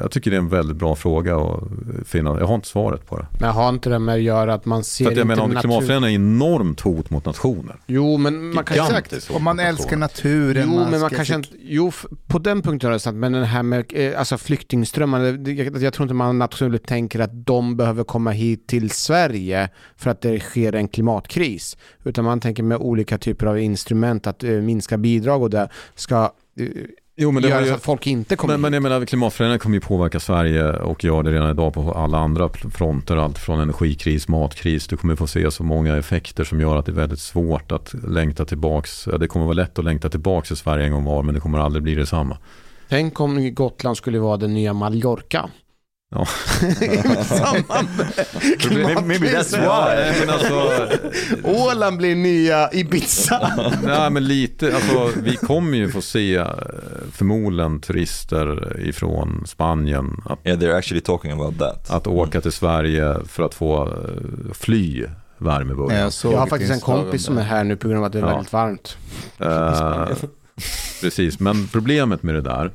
jag 0.02 0.12
tycker 0.12 0.32
det 0.32 0.38
är 0.38 0.42
en 0.42 0.50
väldigt 0.50 0.78
bra 0.78 0.96
fråga 0.96 1.38
att 1.38 1.64
finna. 2.08 2.40
Jag 2.40 2.48
har 2.48 2.56
inte 2.56 2.68
svaret 2.68 3.06
på 3.06 3.18
det. 3.18 3.26
Men 3.40 3.50
har 3.50 3.70
inte 3.70 3.90
det 3.90 4.00
med 4.00 4.16
att 4.16 4.22
göra 4.22 4.54
att 4.54 4.66
man 4.66 4.84
ser 4.84 5.06
För 5.06 5.12
att 5.12 5.18
jag 5.18 5.28
menar, 5.28 5.44
om 5.44 5.50
natur... 5.50 5.62
klimatförändringen 5.62 6.22
är 6.22 6.26
enormt 6.26 6.80
hot 6.82 7.10
mot 7.10 7.26
nationer. 7.26 7.76
Jo, 7.88 8.18
men 8.18 8.54
man 8.54 8.64
kan 8.64 8.78
hot 8.80 9.30
Om 9.36 9.44
man 9.44 9.60
älskar 9.60 9.98
naturen. 9.98 10.70
Jo, 10.74 10.86
men 10.92 11.00
man 11.02 11.10
kanske 11.10 11.36
inte, 11.36 11.50
jo, 11.62 11.92
på 12.28 12.40
den 12.40 12.62
punkten 12.62 12.90
är 12.90 12.94
det 12.94 13.00
sant, 13.00 13.18
men 13.18 13.32
den 13.32 13.44
här 13.44 13.64
med 13.64 13.86
eh, 13.94 14.20
alltså 14.20 14.38
flyktingströmmar, 14.38 15.20
det- 15.20 15.52
jag, 15.52 15.82
jag 15.84 15.94
tror 15.94 16.04
inte 16.06 16.14
man 16.16 16.40
naturligt 16.40 16.88
tänker 16.88 17.20
att 17.20 17.46
de 17.46 17.78
behöver 17.78 18.04
komma 18.04 18.32
hit 18.32 18.68
till 18.68 18.90
Sverige 18.92 19.70
för 19.96 20.10
att 20.10 20.22
det 20.22 20.40
sker 20.40 20.76
en 20.76 20.88
klimatkris, 20.88 21.78
utan 22.04 22.26
man 22.26 22.40
tänker 22.40 22.64
med 22.64 22.78
olika 22.78 23.18
typer 23.18 23.46
av 23.48 23.60
instrument 23.60 24.28
att 24.28 24.44
eh, 24.44 24.52
minska 24.52 24.98
bidrag 24.98 25.42
och 25.44 25.50
det 25.50 25.70
ska 25.96 26.24
eh, 26.60 26.68
Jo, 27.20 27.32
men 27.32 27.44
det 27.44 27.50
göra 27.50 27.62
ju- 27.62 27.68
så 27.68 27.74
att 27.74 27.84
folk 27.84 28.08
inte 28.08 28.36
kommer 28.36 28.54
Men, 28.54 28.62
men 28.62 28.74
jag 28.74 28.84
menar, 28.84 29.06
klimatförändringen 29.06 29.60
kommer 29.60 29.76
ju 29.76 29.82
påverka 29.82 30.20
Sverige 30.20 30.72
och 30.74 31.04
gör 31.04 31.24
det 31.24 31.32
redan 31.32 31.50
idag 31.50 31.74
på 31.74 31.92
alla 31.92 32.18
andra 32.18 32.50
fronter. 32.50 33.18
Allt 33.18 33.38
från 33.38 33.60
energikris, 33.60 34.28
matkris. 34.28 34.88
Du 34.88 34.98
kommer 34.98 35.16
få 35.16 35.28
se 35.28 35.52
så 35.52 35.64
många 35.64 35.98
effekter 35.98 36.44
som 36.44 36.62
gör 36.62 36.76
att 36.76 36.86
det 36.86 36.92
är 36.92 36.94
väldigt 36.94 37.20
svårt 37.20 37.72
att 37.72 37.94
längta 38.08 38.46
tillbaks. 38.46 39.06
Det 39.20 39.28
kommer 39.28 39.46
vara 39.46 39.54
lätt 39.54 39.80
att 39.80 39.86
längta 39.86 40.10
tillbaks 40.10 40.48
till 40.48 40.58
Sverige 40.58 40.86
en 40.86 40.92
gång 40.92 41.04
var, 41.04 41.24
men 41.24 41.36
det 41.36 41.42
kommer 41.42 41.60
aldrig 41.60 41.84
bli 41.84 41.96
detsamma. 41.96 42.38
Tänk 42.90 43.20
om 43.20 43.54
Gotland 43.56 43.98
skulle 43.98 44.20
vara 44.20 44.38
den 44.38 44.54
nya 44.54 44.74
Mallorca. 44.74 45.50
Ja. 46.10 46.28
Maybe 49.06 49.28
that's. 49.30 49.58
Ja, 49.64 49.90
men 50.20 50.30
alltså, 50.30 50.88
Åland 51.44 51.98
blir 51.98 52.16
nya 52.16 52.70
Ibiza. 52.74 53.52
nej, 53.84 54.10
men 54.10 54.26
lite, 54.28 54.76
alltså, 54.76 55.10
vi 55.22 55.36
kommer 55.36 55.78
ju 55.78 55.90
få 55.92 56.02
se 56.02 56.36
eh, 56.36 56.48
förmodligen 57.12 57.82
turister 57.82 58.78
ifrån 58.80 59.44
Spanien 59.48 60.22
att, 60.26 60.40
Yeah, 60.44 60.60
they're 60.60 60.78
actually 60.78 61.02
talking 61.02 61.32
about 61.32 61.60
that. 61.60 61.92
att 61.92 62.08
åka 62.08 62.42
till 62.42 62.52
Sverige 62.52 63.16
för 63.28 63.44
att 63.44 63.54
få 63.54 63.84
eh, 63.88 64.54
fly 64.54 65.06
värmeböljan. 65.38 66.00
Jag, 66.02 66.12
Jag 66.34 66.40
har 66.40 66.48
faktiskt 66.48 66.72
en 66.74 66.80
kompis 66.80 67.24
som 67.26 67.38
är 67.38 67.44
här 67.44 67.64
nu 67.64 67.76
på 67.76 67.88
grund 67.88 68.00
av 68.00 68.06
att 68.06 68.12
det 68.14 68.20
är 68.20 68.24
Ja. 68.24 68.28
väldigt 68.30 68.54
varmt. 68.54 68.98
Eh, 69.40 70.18
precis, 71.02 71.40
men 71.40 71.68
problemet 71.68 72.24
med 72.24 72.36
det 72.36 72.42
där 72.42 72.72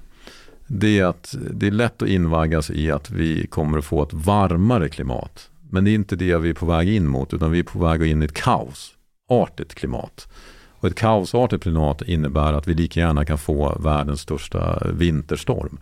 det 0.75 0.99
är 0.99 1.05
att 1.05 1.35
det 1.51 1.67
är 1.67 1.71
lätt 1.71 2.03
att 2.03 2.09
invaggas 2.09 2.71
i 2.71 2.91
att 2.91 3.11
vi 3.11 3.47
kommer 3.47 3.79
att 3.79 3.85
få 3.85 4.03
ett 4.03 4.13
varmare 4.13 4.89
klimat. 4.89 5.51
Men 5.71 5.85
det 5.85 5.91
är 5.91 5.95
inte 5.95 6.17
det 6.17 6.37
vi 6.37 6.51
är 6.51 6.55
på 6.55 6.67
väg 6.67 6.89
in 6.89 7.09
mot 7.09 7.35
utan 7.35 7.51
vi 7.51 7.59
är 7.59 7.63
på 7.63 7.79
väg 7.79 8.03
in 8.03 8.23
i 8.23 8.25
ett 8.25 8.35
kaosartigt 8.35 9.75
klimat. 9.75 10.29
Och 10.69 10.89
ett 10.89 10.95
kaosartigt 10.95 11.63
klimat 11.63 12.03
innebär 12.03 12.53
att 12.53 12.69
vi 12.69 12.75
lika 12.75 13.01
gärna 13.01 13.25
kan 13.25 13.39
få 13.39 13.79
världens 13.79 14.21
största 14.21 14.83
vinterstorm. 14.93 15.79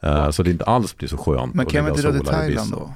Eh, 0.00 0.30
Så 0.30 0.42
det 0.42 0.50
inte 0.50 0.64
alls 0.64 0.96
blir 0.96 1.08
så 1.08 1.16
skönt 1.16 1.54
Men 1.54 1.66
kan 1.66 1.84
vi 1.84 1.90
inte 1.90 2.02
dra 2.02 2.12
till 2.12 2.26
Thailand 2.26 2.70
då? 2.72 2.92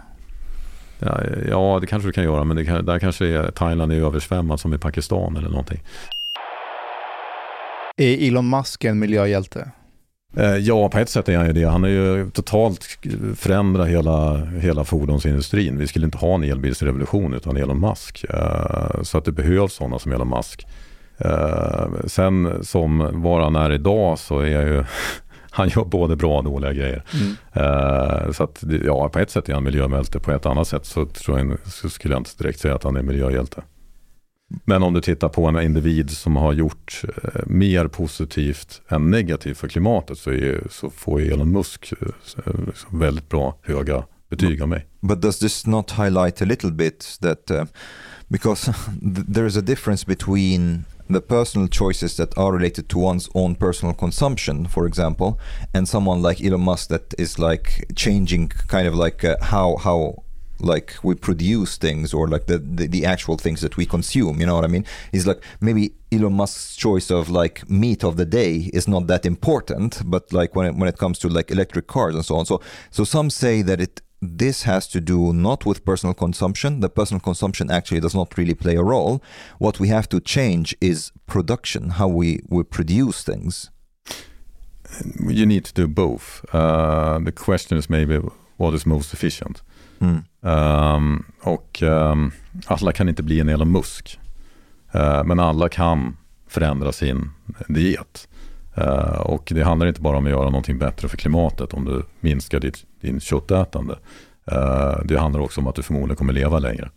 Ja, 0.99 1.20
ja, 1.49 1.78
det 1.80 1.86
kanske 1.86 2.09
du 2.09 2.12
kan 2.12 2.24
göra 2.24 2.45
men 2.45 2.66
kan, 2.66 2.84
där 2.84 2.99
kanske 2.99 3.26
är, 3.26 3.51
Thailand 3.51 3.93
är 3.93 3.97
översvämmat 3.97 4.61
som 4.61 4.74
i 4.74 4.78
Pakistan 4.78 5.36
eller 5.36 5.49
någonting. 5.49 5.82
Är 7.97 8.28
Elon 8.28 8.51
Musk 8.51 8.84
en 8.84 8.99
miljöhjälte? 8.99 9.70
Eh, 10.37 10.57
Ja, 10.57 10.89
på 10.89 10.99
ett 10.99 11.09
sätt 11.09 11.28
är 11.28 11.37
han 11.37 11.47
ju 11.47 11.53
det. 11.53 11.64
Han 11.64 11.83
har 11.83 11.91
ju 11.91 12.30
totalt 12.30 12.99
förändrat 13.37 13.89
hela, 13.89 14.45
hela 14.45 14.85
fordonsindustrin. 14.85 15.78
Vi 15.78 15.87
skulle 15.87 16.05
inte 16.05 16.18
ha 16.18 16.35
en 16.35 16.45
elbilsrevolution 16.45 17.35
utan 17.35 17.57
Elon 17.57 17.80
Musk. 17.80 18.24
Eh, 18.30 19.03
Så 19.03 19.18
att 19.18 19.24
det 19.24 19.33
behövs 19.33 19.72
sådana 19.74 19.99
som 19.99 20.12
Elon 20.12 20.28
Musk. 20.28 20.66
Eh, 21.18 21.87
Sen 22.07 22.64
som 22.64 23.22
var 23.22 23.41
han 23.41 23.57
är 23.57 23.72
idag 23.72 24.18
så 24.18 24.39
är 24.39 24.47
jag 24.47 24.62
ju 24.68 24.85
han 25.51 25.68
gör 25.68 25.85
både 25.85 26.16
bra 26.16 26.39
och 26.39 26.45
dåliga 26.45 26.72
grejer. 26.72 27.03
Mm. 27.14 28.33
Så 28.33 28.45
att 28.45 28.64
ja, 28.85 29.09
på 29.09 29.18
ett 29.18 29.30
sätt 29.30 29.49
är 29.49 29.55
han 29.55 29.64
miljöhjälte. 29.64 30.18
På 30.20 30.33
ett 30.33 30.47
annat 30.47 30.68
sätt 30.68 30.87
så, 30.87 31.07
tror 31.07 31.39
jag, 31.39 31.59
så 31.64 31.89
skulle 31.91 32.14
jag 32.14 32.20
inte 32.20 32.30
direkt 32.39 32.61
säga 32.61 32.74
att 32.74 32.85
han 32.85 32.97
är 32.97 33.03
miljöhjälte. 33.03 33.62
Men 34.65 34.83
om 34.83 34.95
du 34.95 35.01
tittar 35.01 35.29
på 35.29 35.47
en 35.47 35.61
individ 35.63 36.11
som 36.11 36.37
har 36.37 36.53
gjort 36.53 37.03
eh, 37.05 37.41
mer 37.47 37.89
positivt 37.89 38.83
än 38.89 39.11
negativt 39.11 39.59
för 39.59 39.69
klimatet 39.69 40.19
så, 40.19 40.31
är, 40.31 40.67
så 40.71 40.91
får 40.91 41.21
ju 41.21 41.33
Elon 41.33 41.51
Musk 41.51 41.93
eh, 42.01 42.09
eh, 42.47 42.53
liksom 42.67 42.99
väldigt 42.99 43.29
bra 43.29 43.59
höga 43.63 44.05
betyg 44.31 44.63
av 44.63 44.69
mig. 44.69 44.87
But 45.01 45.23
does 45.23 45.39
this 45.39 45.67
not 45.67 45.91
highlight 45.91 46.43
a 46.43 46.45
little 46.45 46.71
bit 46.71 47.19
that 47.21 47.51
uh, 47.51 47.65
because 48.29 48.73
there 49.35 49.47
is 49.47 49.57
a 49.57 49.61
difference 49.61 50.07
between 50.07 50.85
the 51.13 51.21
personal 51.21 51.69
choices 51.69 52.17
that 52.17 52.39
are 52.39 52.53
related 52.53 52.89
to 52.89 52.99
one's 52.99 53.29
own 53.35 53.55
personal 53.55 53.95
consumption, 53.95 54.69
for 54.69 54.87
example, 54.87 55.39
and 55.75 55.89
someone 55.89 56.23
like 56.23 56.41
Elon 56.45 56.61
Musk 56.61 56.89
that 56.89 57.15
is 57.19 57.39
like 57.39 57.87
changing 57.97 58.49
kind 58.69 58.89
of 58.89 58.95
like 58.95 59.25
uh, 59.25 59.37
how 59.41 59.77
how 59.77 60.23
like 60.61 60.95
we 61.03 61.15
produce 61.15 61.77
things 61.77 62.15
or 62.15 62.29
like 62.29 62.47
the, 62.47 62.59
the 62.59 62.87
the 62.87 63.05
actual 63.05 63.37
things 63.37 63.61
that 63.61 63.77
we 63.77 63.85
consume 63.85 64.39
you 64.41 64.47
know 64.47 64.55
what 64.55 64.65
i 64.65 64.69
mean? 64.69 64.85
Is 65.13 65.27
like 65.27 65.43
maybe 65.61 65.93
elon 66.13 66.35
musk's 66.35 66.77
choice 66.77 67.11
of 67.11 67.29
like 67.29 67.69
meat 67.69 68.05
of 68.05 68.17
the 68.17 68.27
day 68.27 68.71
is 68.73 68.87
not 68.87 69.07
that 69.09 69.27
important 69.27 70.03
but 70.05 70.33
like 70.33 70.55
when 70.55 70.67
it, 70.67 70.75
when 70.77 70.89
it 70.89 70.99
comes 70.99 71.19
to 71.21 71.29
like 71.29 71.51
electric 71.51 71.87
cars 71.87 72.15
and 72.15 72.25
so 72.25 72.37
on. 72.37 72.47
So 72.47 72.61
so 72.91 73.05
some 73.05 73.31
say 73.31 73.63
that 73.63 73.81
it 73.81 74.03
this 74.23 74.63
has 74.63 74.87
to 74.87 75.01
do 75.01 75.33
not 75.33 75.67
with 75.67 75.85
personal 75.85 76.15
consumption. 76.15 76.79
The 76.79 76.89
personal 76.89 77.21
consumption 77.21 77.71
actually 77.73 78.01
does 78.01 78.15
not 78.15 78.39
really 78.39 78.55
play 78.55 78.77
a 78.77 78.83
role. 78.83 79.21
What 79.59 79.81
we 79.81 79.89
have 79.89 80.09
to 80.11 80.21
change 80.21 80.77
is 80.81 81.11
production 81.27 81.91
how 81.91 82.07
we 82.07 82.41
we 82.49 82.63
produce 82.63 83.25
things. 83.25 83.71
You 85.19 85.47
need 85.47 85.65
to 85.65 85.73
do 85.73 85.89
both. 85.89 86.45
Uh, 86.55 87.19
the 87.19 87.33
question 87.33 87.77
is 87.79 87.91
maybe 87.91 88.21
what 88.59 88.75
is 88.75 88.87
most 88.87 89.13
efficient. 89.13 89.63
Mm. 90.03 90.23
Um, 90.41 91.25
och 91.41 91.83
um, 91.83 92.33
alla 92.67 92.93
kan 92.93 93.09
inte 93.09 93.23
bli 93.23 93.41
en 93.41 93.49
Elon 93.49 93.73
Musk. 93.73 94.19
Uh, 94.95 95.25
men 95.25 95.41
alla 95.41 95.69
kan 95.69 96.17
förändra 96.49 96.93
sin 96.93 97.31
diet. 97.69 98.29
Uh, 98.79 99.21
och 99.21 99.53
det 99.55 99.63
handlar 99.63 99.87
inte 99.87 100.01
bara 100.01 100.17
om 100.17 100.25
att 100.25 100.31
göra 100.31 100.45
någonting 100.45 100.79
bättre 100.79 101.09
för 101.09 101.17
klimatet 101.17 101.75
om 101.75 101.85
du 101.85 102.03
minskar 102.21 102.61
ditt, 102.61 102.85
din 103.01 103.21
köttätande. 103.21 103.99
Uh, 104.53 105.05
det 105.05 105.19
handlar 105.19 105.41
också 105.41 105.61
om 105.61 105.67
att 105.67 105.75
du 105.75 105.83
förmodligen 105.83 106.17
kommer 106.17 106.33
leva 106.33 106.59
längre. 106.59 106.91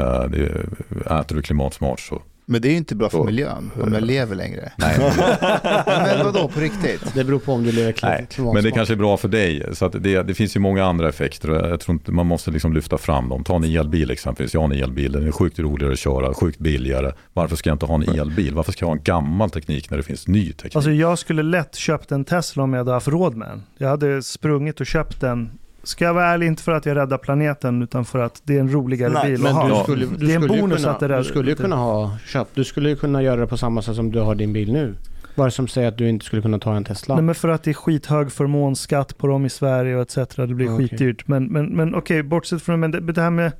Uh, 0.00 0.24
det, 0.24 0.66
äter 1.06 1.36
du 1.36 1.42
klimatsmart 1.42 2.00
så 2.00 2.22
men 2.48 2.62
det 2.62 2.68
är 2.68 2.70
ju 2.70 2.76
inte 2.76 2.94
bra 2.94 3.08
för 3.08 3.24
miljön 3.24 3.70
om 3.82 3.92
jag 3.92 4.02
lever 4.02 4.36
längre. 4.36 4.72
nej, 4.76 4.98
Men 5.86 6.24
vadå, 6.24 6.48
på 6.48 6.60
riktigt? 6.60 7.14
Det 7.14 7.24
beror 7.24 7.38
på 7.38 7.52
om 7.52 7.64
du 7.64 7.72
lever 7.72 7.92
klimatsmart. 7.92 8.54
men 8.54 8.62
det 8.62 8.70
kanske 8.70 8.94
är 8.94 8.96
bra 8.96 9.16
för 9.16 9.28
dig. 9.28 9.64
Så 9.72 9.84
att 9.84 10.02
det, 10.02 10.22
det 10.22 10.34
finns 10.34 10.56
ju 10.56 10.60
många 10.60 10.84
andra 10.84 11.08
effekter 11.08 11.48
jag 11.48 11.80
tror 11.80 11.94
inte 11.94 12.12
man 12.12 12.26
måste 12.26 12.50
liksom 12.50 12.72
lyfta 12.72 12.98
fram 12.98 13.28
dem. 13.28 13.44
Ta 13.44 13.56
en 13.56 13.64
elbil 13.64 14.10
exempelvis. 14.10 14.54
Jag 14.54 14.60
har 14.60 14.74
en 14.74 14.82
elbil, 14.82 15.12
den 15.12 15.26
är 15.26 15.32
sjukt 15.32 15.58
roligare 15.58 15.92
att 15.92 15.98
köra, 15.98 16.34
sjukt 16.34 16.58
billigare. 16.58 17.12
Varför 17.32 17.56
ska 17.56 17.70
jag 17.70 17.74
inte 17.74 17.86
ha 17.86 17.94
en 17.94 18.18
elbil? 18.20 18.54
Varför 18.54 18.72
ska 18.72 18.82
jag 18.84 18.88
ha 18.88 18.96
en 18.96 19.02
gammal 19.02 19.50
teknik 19.50 19.90
när 19.90 19.96
det 19.96 20.02
finns 20.02 20.28
ny 20.28 20.52
teknik? 20.52 20.76
Alltså 20.76 20.90
jag 20.90 21.18
skulle 21.18 21.42
lätt 21.42 21.74
köpt 21.74 22.12
en 22.12 22.24
Tesla 22.24 22.62
om 22.62 22.72
jag 22.72 22.80
hade 22.80 22.92
haft 22.92 23.08
råd 23.08 23.36
med 23.36 23.48
den. 23.48 23.62
Jag 23.78 23.88
hade 23.88 24.22
sprungit 24.22 24.80
och 24.80 24.86
köpt 24.86 25.20
den. 25.20 25.50
Ska 25.86 26.04
jag 26.04 26.14
vara 26.14 26.26
ärlig, 26.26 26.46
inte 26.46 26.62
för 26.62 26.72
att 26.72 26.86
jag 26.86 26.96
räddar 26.96 27.18
planeten 27.18 27.82
utan 27.82 28.04
för 28.04 28.18
att 28.18 28.40
det 28.44 28.56
är 28.56 28.60
en 28.60 28.72
roligare 28.72 29.12
Nej, 29.12 29.30
bil 29.32 29.40
Men 29.42 29.56
att 29.56 29.62
ha. 29.62 29.78
du 29.78 29.82
skulle, 29.84 30.06
du 30.06 30.26
Det 30.26 30.32
är 30.32 30.36
en 30.36 30.46
bonus 30.46 30.76
kunna, 30.82 30.90
att 30.94 31.00
det 31.00 31.08
där- 31.08 31.18
du 31.18 31.24
skulle 31.24 31.50
ju 31.50 31.56
kunna 31.56 31.76
ha 31.76 32.18
köpt, 32.26 32.50
du 32.54 32.64
skulle 32.64 32.88
ju 32.88 32.96
kunna 32.96 33.22
göra 33.22 33.40
det 33.40 33.46
på 33.46 33.56
samma 33.56 33.82
sätt 33.82 33.96
som 33.96 34.12
du 34.12 34.20
har 34.20 34.34
din 34.34 34.52
bil 34.52 34.72
nu. 34.72 34.94
Vad 35.34 35.52
som 35.52 35.68
säger 35.68 35.88
att 35.88 35.98
du 35.98 36.08
inte 36.08 36.24
skulle 36.24 36.42
kunna 36.42 36.58
ta 36.58 36.76
en 36.76 36.84
Tesla? 36.84 37.14
Nej, 37.14 37.24
men 37.24 37.34
för 37.34 37.48
att 37.48 37.62
det 37.62 37.70
är 37.70 37.74
skithög 37.74 38.32
förmånsskatt 38.32 39.18
på 39.18 39.26
dem 39.26 39.46
i 39.46 39.50
Sverige 39.50 39.96
och 39.96 40.02
etc. 40.02 40.36
Det 40.36 40.46
blir 40.46 40.74
Okej. 40.74 40.88
skitdyrt. 40.88 41.28
Men, 41.28 41.44
men, 41.46 41.66
men 41.66 41.94
okej, 41.94 42.22
bortsett 42.22 42.62
från 42.62 42.80
men 42.80 42.90
det, 42.90 43.00
det 43.00 43.20
här 43.22 43.30
med 43.30 43.52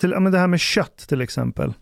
till, 0.00 0.10
men 0.20 0.32
det 0.32 0.38
här 0.38 0.46
med 0.46 0.60
kött 0.60 0.96
till 1.08 1.20
exempel. 1.20 1.72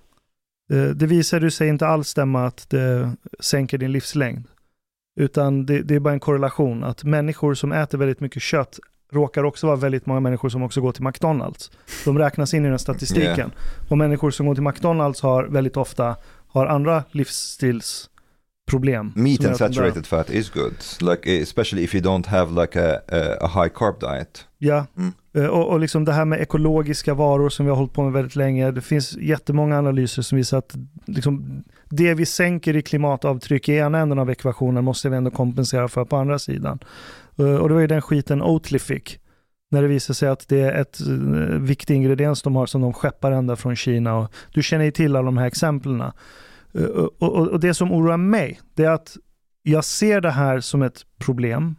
Eh, 0.72 0.82
Det 0.82 1.06
visar 1.06 1.40
ju 1.40 1.50
sig 1.50 1.68
inte 1.68 1.86
alls 1.86 2.08
stämma 2.08 2.46
att 2.46 2.70
det 2.70 3.12
sänker 3.40 3.78
din 3.78 3.92
livslängd. 3.92 4.44
Utan 5.18 5.66
det, 5.66 5.82
det 5.82 5.94
är 5.94 6.00
bara 6.00 6.14
en 6.14 6.20
korrelation 6.20 6.84
att 6.84 7.04
människor 7.04 7.54
som 7.54 7.72
äter 7.72 7.98
väldigt 7.98 8.20
mycket 8.20 8.42
kött 8.42 8.78
råkar 9.12 9.44
också 9.44 9.66
vara 9.66 9.76
väldigt 9.76 10.06
många 10.06 10.20
människor 10.20 10.48
som 10.48 10.62
också 10.62 10.80
går 10.80 10.92
till 10.92 11.02
McDonalds. 11.02 11.70
De 12.04 12.18
räknas 12.18 12.54
in 12.54 12.66
i 12.66 12.68
den 12.68 12.78
statistiken. 12.78 13.36
Yeah. 13.36 13.50
Och 13.88 13.98
människor 13.98 14.30
som 14.30 14.46
går 14.46 14.54
till 14.54 14.64
McDonalds 14.64 15.22
har 15.22 15.44
väldigt 15.44 15.76
ofta 15.76 16.16
har 16.48 16.66
andra 16.66 17.04
livsstils 17.10 18.10
problem. 18.68 19.12
Meat 19.16 19.44
and 19.44 19.56
saturated 19.56 20.06
fat 20.06 20.30
is 20.30 20.50
good, 20.50 20.74
like 21.00 21.42
especially 21.42 21.84
if 21.84 21.94
you 21.94 22.04
don't 22.04 22.26
have 22.26 22.62
like 22.62 22.80
a, 22.80 23.00
a, 23.40 23.46
high 23.46 23.68
carb 23.74 24.00
diet. 24.00 24.44
Ja, 24.58 24.86
Mm. 24.96 25.12
Eh, 25.34 25.46
och, 25.46 25.68
och 25.68 25.80
liksom 25.80 26.04
det 26.04 26.12
här 26.12 26.24
med 26.24 26.40
ekologiska 26.40 27.14
varor 27.14 27.48
som 27.48 27.66
vi 27.66 27.70
har 27.70 27.76
hållit 27.76 27.92
på 27.92 28.02
med 28.02 28.12
väldigt 28.12 28.36
länge. 28.36 28.70
Det 28.70 28.80
finns 28.80 29.16
jättemånga 29.16 29.78
analyser 29.78 30.22
som 30.22 30.36
visar 30.38 30.58
att 30.58 30.74
liksom, 31.06 31.64
det 31.90 32.14
vi 32.14 32.26
sänker 32.26 32.76
i 32.76 32.82
klimatavtryck 32.82 33.68
i 33.68 33.74
ena 33.76 33.98
änden 33.98 34.18
av 34.18 34.30
ekvationen 34.30 34.84
måste 34.84 35.08
vi 35.08 35.16
ändå 35.16 35.30
kompensera 35.30 35.88
för 35.88 36.04
på 36.04 36.16
andra 36.16 36.38
sidan. 36.38 36.78
Eh, 37.38 37.54
Och 37.56 37.68
det 37.68 37.74
var 37.74 37.80
ju 37.80 37.86
den 37.86 38.02
skiten 38.02 38.42
Oatly 38.42 38.78
fick. 38.78 39.18
När 39.70 39.82
det 39.82 39.88
visade 39.88 40.14
sig 40.14 40.28
att 40.28 40.48
det 40.48 40.60
är 40.60 40.80
ett 40.80 41.00
eh, 41.00 41.14
viktig 41.58 41.94
ingrediens 41.94 42.42
de 42.42 42.56
har 42.56 42.66
som 42.66 42.80
de 42.80 42.92
skeppar 42.92 43.32
ända 43.32 43.56
från 43.56 43.76
Kina. 43.76 44.16
Och 44.16 44.32
du 44.54 44.62
känner 44.62 44.84
ju 44.84 44.90
till 44.90 45.16
alla 45.16 45.24
de 45.26 45.38
här 45.38 45.46
exemplen. 45.46 46.02
Eh, 46.78 46.84
Och, 46.84 47.22
och, 47.22 47.48
och 47.48 47.60
det 47.60 47.74
som 47.74 47.92
oroar 47.92 48.16
mig, 48.16 48.60
det 48.74 48.84
är 48.84 48.90
att 48.90 49.16
jag 49.62 49.84
ser 49.84 50.20
det 50.20 50.30
här 50.30 50.60
som 50.60 50.82
ett 50.82 51.06
problem. 51.18 51.76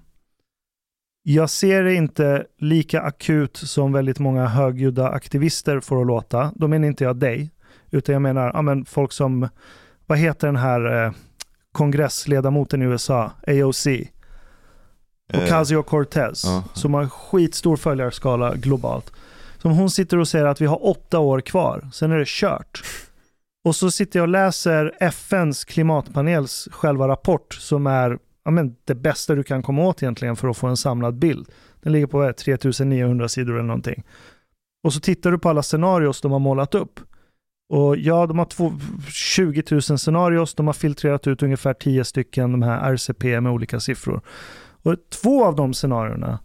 Jag 1.23 1.49
ser 1.49 1.83
det 1.83 1.93
inte 1.93 2.45
lika 2.57 3.01
akut 3.01 3.57
som 3.57 3.93
väldigt 3.93 4.19
många 4.19 4.47
högljudda 4.47 5.09
aktivister 5.09 5.79
får 5.79 6.01
att 6.01 6.07
låta. 6.07 6.51
Då 6.55 6.67
menar 6.67 6.87
inte 6.87 7.03
jag 7.03 7.15
dig, 7.15 7.51
utan 7.91 8.13
jag 8.13 8.21
menar 8.21 8.51
ja, 8.53 8.61
men 8.61 8.85
folk 8.85 9.11
som, 9.11 9.49
vad 10.05 10.17
heter 10.17 10.47
den 10.47 10.55
här 10.55 11.05
eh, 11.05 11.11
kongressledamoten 11.71 12.81
i 12.81 12.85
USA, 12.85 13.31
AOC, 13.47 13.87
Ocasio-Cortez, 15.33 16.45
ja. 16.45 16.63
som 16.73 16.93
har 16.93 17.07
skitstor 17.07 17.77
följarskala 17.77 18.55
globalt. 18.55 19.11
Som 19.57 19.71
hon 19.71 19.89
sitter 19.89 20.17
och 20.17 20.27
säger 20.27 20.45
att 20.45 20.61
vi 20.61 20.65
har 20.65 20.85
åtta 20.85 21.19
år 21.19 21.41
kvar, 21.41 21.89
sen 21.93 22.11
är 22.11 22.17
det 22.17 22.27
kört. 22.27 22.83
Och 23.65 23.75
så 23.75 23.91
sitter 23.91 24.19
jag 24.19 24.23
och 24.23 24.31
läser 24.31 24.97
FNs 24.99 25.65
klimatpanels 25.65 26.67
själva 26.71 27.07
rapport 27.07 27.53
som 27.53 27.87
är 27.87 28.19
ja, 28.43 28.51
men 28.51 28.75
det 28.85 28.95
bästa 28.95 29.35
du 29.35 29.43
kan 29.43 29.63
komma 29.63 29.81
åt 29.81 30.03
egentligen 30.03 30.35
för 30.35 30.47
att 30.47 30.57
få 30.57 30.67
en 30.67 30.77
samlad 30.77 31.15
bild. 31.15 31.49
Den 31.81 31.93
ligger 31.93 32.07
på 32.07 32.33
3900 32.33 33.29
sidor 33.29 33.53
eller 33.53 33.63
någonting. 33.63 34.03
Och 34.83 34.93
så 34.93 34.99
tittar 34.99 35.31
du 35.31 35.39
på 35.39 35.49
alla 35.49 35.63
scenarios 35.63 36.21
de 36.21 36.31
har 36.31 36.39
målat 36.39 36.75
upp. 36.75 36.99
Och 37.69 37.97
ja, 37.97 38.27
de 38.27 38.37
har 38.39 38.45
två, 38.45 38.73
20 39.09 39.63
000 39.71 39.81
scenarios, 39.81 40.53
de 40.53 40.67
har 40.67 40.73
filtrerat 40.73 41.27
ut 41.27 41.43
ungefär 41.43 41.73
10 41.73 42.03
stycken 42.03 42.51
de 42.51 42.61
här 42.61 42.93
RCP 42.93 43.41
med 43.41 43.51
olika 43.51 43.79
siffror. 43.79 44.21
Och 44.83 44.95
två 45.09 45.45
av 45.45 45.55
de 45.55 45.73
scenarierna 45.73 46.39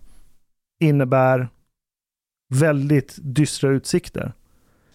innebär 0.81 1.49
väldigt 2.55 3.19
dystra 3.23 3.71
utsikter. 3.71 4.33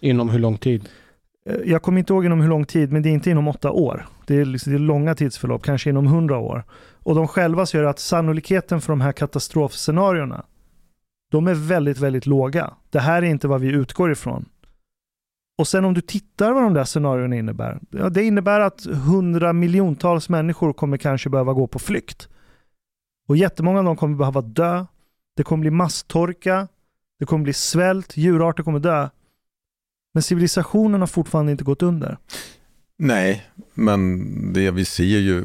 Inom 0.00 0.28
hur 0.28 0.38
lång 0.38 0.58
tid? 0.58 0.88
Eh, 1.46 1.56
jag 1.64 1.82
kommer 1.82 1.98
inte 1.98 2.12
ihåg 2.12 2.24
inom 2.24 2.40
hur 2.40 2.48
lång 2.48 2.64
tid, 2.64 2.92
men 2.92 3.02
det 3.02 3.08
är 3.08 3.12
inte 3.12 3.30
inom 3.30 3.48
åtta 3.48 3.70
år. 3.70 4.06
Det 4.26 4.34
är, 4.34 4.44
liksom, 4.44 4.72
det 4.72 4.76
är 4.76 4.80
långa 4.80 5.14
tidsförlopp, 5.14 5.62
kanske 5.62 5.90
inom 5.90 6.06
hundra 6.06 6.38
år. 6.38 6.64
Och 7.02 7.14
de 7.14 7.28
själva 7.28 7.66
säger 7.66 7.84
att 7.84 7.98
sannolikheten 7.98 8.80
för 8.80 8.92
de 8.92 9.00
här 9.00 9.12
katastrofscenarierna, 9.12 10.44
de 11.30 11.48
är 11.48 11.54
väldigt, 11.54 11.98
väldigt 11.98 12.26
låga. 12.26 12.74
Det 12.90 13.00
här 13.00 13.22
är 13.22 13.26
inte 13.26 13.48
vad 13.48 13.60
vi 13.60 13.68
utgår 13.68 14.12
ifrån. 14.12 14.48
Och 15.58 15.68
sen 15.68 15.84
om 15.84 15.94
du 15.94 16.00
tittar 16.00 16.52
vad 16.52 16.62
de 16.62 16.74
där 16.74 16.84
scenarierna 16.84 17.36
innebär. 17.36 17.80
Ja, 17.90 18.08
det 18.08 18.22
innebär 18.22 18.60
att 18.60 18.86
hundra 18.86 19.52
miljontals 19.52 20.28
människor 20.28 20.72
kommer 20.72 20.96
kanske 20.96 21.30
behöva 21.30 21.52
gå 21.52 21.66
på 21.66 21.78
flykt. 21.78 22.28
Och 23.28 23.36
jättemånga 23.36 23.78
av 23.78 23.84
dem 23.84 23.96
kommer 23.96 24.16
behöva 24.16 24.40
dö. 24.40 24.86
Det 25.36 25.42
kommer 25.42 25.60
bli 25.60 25.70
masstorka. 25.70 26.68
Det 27.18 27.26
kommer 27.26 27.44
bli 27.44 27.52
svält. 27.52 28.16
Djurarter 28.16 28.62
kommer 28.62 28.78
dö. 28.78 29.08
Men 30.14 30.22
civilisationen 30.22 31.00
har 31.00 31.06
fortfarande 31.06 31.52
inte 31.52 31.64
gått 31.64 31.82
under. 31.82 32.18
Nej, 32.98 33.42
men 33.74 34.52
det 34.52 34.70
vi 34.70 34.84
ser 34.84 35.04
ju 35.04 35.44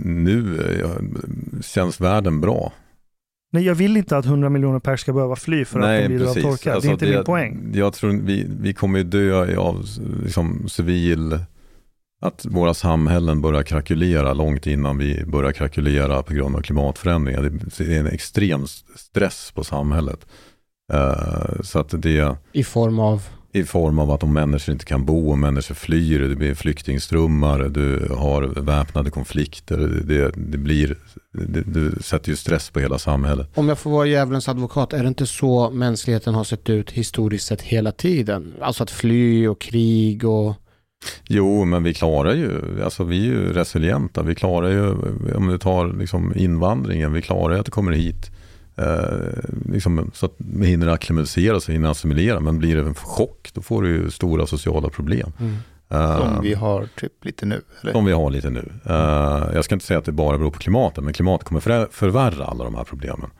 nu 0.00 0.58
eh, 0.82 1.60
känns 1.62 2.00
världen 2.00 2.40
bra. 2.40 2.72
Nej, 3.52 3.64
jag 3.64 3.74
vill 3.74 3.96
inte 3.96 4.16
att 4.16 4.26
100 4.26 4.48
miljoner 4.48 4.78
pers 4.78 5.00
ska 5.00 5.12
behöva 5.12 5.36
fly 5.36 5.64
för 5.64 5.80
att 5.80 6.02
de 6.02 6.08
lider 6.08 6.26
av 6.26 6.34
torka. 6.34 6.58
det 6.64 6.70
är 6.70 6.74
Alltså, 6.74 6.90
inte 6.90 7.06
min 7.06 7.24
poäng. 7.24 7.70
Jag 7.74 7.94
tror 7.94 8.12
vi, 8.12 8.46
vi 8.60 8.74
kommer 8.74 8.98
ju 8.98 9.04
dö 9.04 9.56
av 9.56 9.84
liksom, 10.22 10.68
civil, 10.68 11.38
att 12.20 12.46
våra 12.46 12.74
samhällen 12.74 13.40
börjar 13.40 13.62
krackelera 13.62 14.32
långt 14.32 14.66
innan 14.66 14.98
vi 14.98 15.24
börjar 15.24 15.52
krackelera 15.52 16.22
på 16.22 16.34
grund 16.34 16.56
av 16.56 16.60
klimatförändringar. 16.60 17.42
Det 17.42 17.84
det 17.84 17.96
är 17.96 18.00
en 18.00 18.06
extrem 18.06 18.66
stress 18.96 19.52
på 19.54 19.64
samhället. 19.64 20.26
Eh, 20.92 21.62
så 21.62 21.78
att 21.78 22.02
det 22.02 22.36
I 22.52 22.64
form 22.64 22.98
av? 22.98 23.22
I 23.56 23.64
form 23.64 23.98
av 23.98 24.10
att 24.10 24.22
om 24.22 24.32
människor 24.32 24.72
inte 24.72 24.84
kan 24.84 25.04
bo, 25.04 25.32
om 25.32 25.40
människor 25.40 25.74
flyr, 25.74 26.20
det 26.20 26.36
blir 26.36 26.54
flyktingströmmar, 26.54 27.58
du 27.58 28.14
har 28.18 28.42
väpnade 28.42 29.10
konflikter, 29.10 29.76
det, 30.04 30.30
det 30.36 30.58
blir, 30.58 30.96
det, 31.32 31.60
du 31.60 31.96
sätter 32.00 32.30
ju 32.30 32.36
stress 32.36 32.70
på 32.70 32.80
hela 32.80 32.98
samhället. 32.98 33.50
Om 33.54 33.68
jag 33.68 33.78
får 33.78 33.90
vara 33.90 34.06
djävulens 34.06 34.48
advokat, 34.48 34.92
är 34.92 35.02
det 35.02 35.08
inte 35.08 35.26
så 35.26 35.70
mänskligheten 35.70 36.34
har 36.34 36.44
sett 36.44 36.70
ut 36.70 36.90
historiskt 36.90 37.46
sett 37.46 37.62
hela 37.62 37.92
tiden? 37.92 38.54
Alltså 38.60 38.82
att 38.82 38.90
fly 38.90 39.48
och 39.48 39.60
krig 39.60 40.24
och... 40.24 40.54
Jo, 41.28 41.64
men 41.64 41.82
vi 41.82 41.94
klarar 41.94 42.34
ju, 42.34 42.82
alltså 42.84 43.04
vi 43.04 43.18
är 43.18 43.24
ju 43.24 43.52
resilienta, 43.52 44.22
vi 44.22 44.34
klarar 44.34 44.70
ju, 44.70 44.90
om 45.34 45.48
du 45.48 45.58
tar 45.58 45.98
liksom 45.98 46.32
invandringen, 46.36 47.12
vi 47.12 47.22
klarar 47.22 47.54
ju 47.54 47.60
att 47.60 47.66
det 47.66 47.72
kommer 47.72 47.92
hit, 47.92 48.30
eh, 48.78 49.44
liksom, 49.72 50.10
så 50.14 50.26
att 50.26 50.34
vi 50.36 50.66
hinner 50.66 50.86
acklimatisera 50.86 51.60
sig, 51.60 51.74
hinner 51.74 51.90
assimilera, 51.90 52.40
men 52.40 52.58
blir 52.58 52.76
det 52.76 52.82
en 52.82 52.94
chock, 52.94 53.50
då 53.52 53.62
får 53.62 53.82
du 53.82 53.88
ju 53.88 54.10
stora 54.10 54.46
sociala 54.46 54.88
problem. 54.88 55.32
Mm. 55.40 55.56
Eh, 55.90 56.18
Som 56.18 56.42
vi 56.42 56.54
har 56.54 56.88
typ 56.96 57.24
lite 57.24 57.46
nu. 57.46 57.62
Eller? 57.82 57.92
Som 57.92 58.04
vi 58.04 58.12
har 58.12 58.30
lite 58.30 58.50
nu. 58.50 58.72
Eh, 58.84 59.54
jag 59.54 59.64
ska 59.64 59.74
inte 59.74 59.86
säga 59.86 59.98
att 59.98 60.04
det 60.04 60.12
bara 60.12 60.38
beror 60.38 60.50
på 60.50 60.58
klimatet, 60.58 61.04
men 61.04 61.12
klimatet 61.12 61.48
kommer 61.48 61.60
för, 61.60 61.88
förvärra 61.90 62.44
alla 62.44 62.64
de 62.64 62.74
här 62.74 62.84
problemen. 62.84 63.30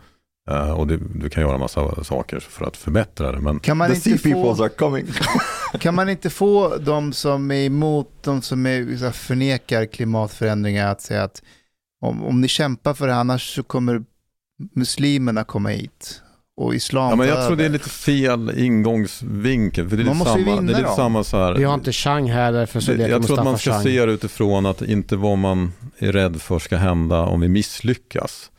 Och 0.76 0.86
det, 0.86 0.96
du 1.14 1.28
kan 1.28 1.42
göra 1.42 1.54
en 1.54 1.60
massa 1.60 2.04
saker 2.04 2.40
för 2.40 2.66
att 2.66 2.76
förbättra 2.76 3.32
det. 3.32 3.40
Men 3.40 3.60
Kan 3.60 3.76
man, 3.76 3.88
The 3.88 3.94
inte 3.94 4.18
sea 4.18 4.32
peoples 4.32 4.58
få, 4.58 4.64
are 4.64 4.68
coming. 4.68 5.06
kan 5.80 5.94
man 5.94 6.08
inte 6.08 6.30
få 6.30 6.76
de 6.76 7.12
som 7.12 7.50
är 7.50 7.66
emot, 7.66 8.10
de 8.22 8.42
som 8.42 8.66
är, 8.66 9.12
förnekar 9.12 9.86
klimatförändringar 9.86 10.92
att 10.92 11.00
säga 11.00 11.22
att 11.22 11.42
om, 12.00 12.24
om 12.24 12.40
ni 12.40 12.48
kämpar 12.48 12.94
för 12.94 13.06
det 13.06 13.14
annars 13.14 13.54
så 13.54 13.62
kommer 13.62 14.02
muslimerna 14.74 15.44
komma 15.44 15.68
hit 15.68 16.22
och 16.56 16.74
islam 16.74 17.10
Ja, 17.10 17.16
men 17.16 17.28
jag 17.28 17.46
tror 17.46 17.56
det 17.56 17.64
är 17.64 17.68
lite 17.68 17.88
fel 17.90 18.58
ingångsvinkel. 18.58 19.88
För 19.88 19.96
det 19.96 20.02
är 20.02 20.04
Man 20.06 20.18
lite 20.18 20.24
måste 20.24 20.38
ju 20.38 20.44
samma, 20.44 20.56
det 20.56 20.58
är 20.58 20.60
vinna 20.62 20.78
lite 20.78 20.82
dem. 20.82 20.96
samma 20.96 21.24
så 21.24 21.36
här. 21.36 21.54
Vi 21.54 21.64
har 21.64 21.74
inte 21.74 21.92
Chang 21.92 22.30
här, 22.30 22.52
därför 22.52 22.80
så 22.80 22.90
det, 22.90 22.96
letar 22.96 23.10
jag 23.10 23.26
tror 23.26 23.38
att 23.38 23.44
man 23.44 23.58
ska 23.58 23.70
Chang. 23.70 23.82
se 23.82 24.06
det 24.06 24.12
utifrån 24.12 24.66
att 24.66 24.82
inte 24.82 25.16
vad 25.16 25.38
man 25.38 25.72
är 25.98 26.12
rädd 26.12 26.40
för 26.42 26.58
ska 26.58 26.76
hända 26.76 27.20
om 27.20 27.40
vi 27.40 27.48
misslyckas. 27.48 28.50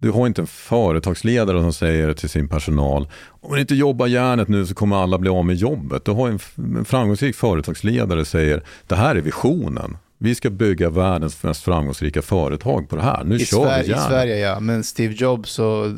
Du 0.00 0.10
har 0.10 0.26
inte 0.26 0.40
en 0.42 0.46
företagsledare 0.46 1.60
som 1.60 1.72
säger 1.72 2.12
till 2.14 2.28
sin 2.28 2.48
personal, 2.48 3.08
om 3.40 3.54
ni 3.54 3.60
inte 3.60 3.74
jobbar 3.74 4.06
järnet 4.06 4.48
nu 4.48 4.66
så 4.66 4.74
kommer 4.74 4.96
alla 4.96 5.18
bli 5.18 5.30
av 5.30 5.44
med 5.44 5.56
jobbet. 5.56 6.04
Du 6.04 6.10
har 6.10 6.28
en, 6.28 6.84
framgångsrik 6.84 7.36
företagsledare 7.36 8.24
säger, 8.24 8.62
det 8.86 8.96
här 8.96 9.16
är 9.16 9.20
visionen. 9.20 9.96
Vi 10.24 10.34
ska 10.34 10.50
bygga 10.50 10.90
världens 10.90 11.42
mest 11.42 11.62
framgångsrika 11.64 12.22
företag 12.22 12.88
på 12.88 12.96
det 12.96 13.02
här. 13.02 13.24
Nu 13.24 13.36
I, 13.36 13.38
kör 13.38 13.64
Sverige, 13.64 13.82
vi 13.82 13.88
I 13.88 13.90
järnet. 13.90 14.06
Sverige 14.08 14.38
ja, 14.38 14.60
men 14.60 14.84
Steve 14.84 15.14
Jobs 15.14 15.58
och 15.58 15.86
eh, 15.86 15.92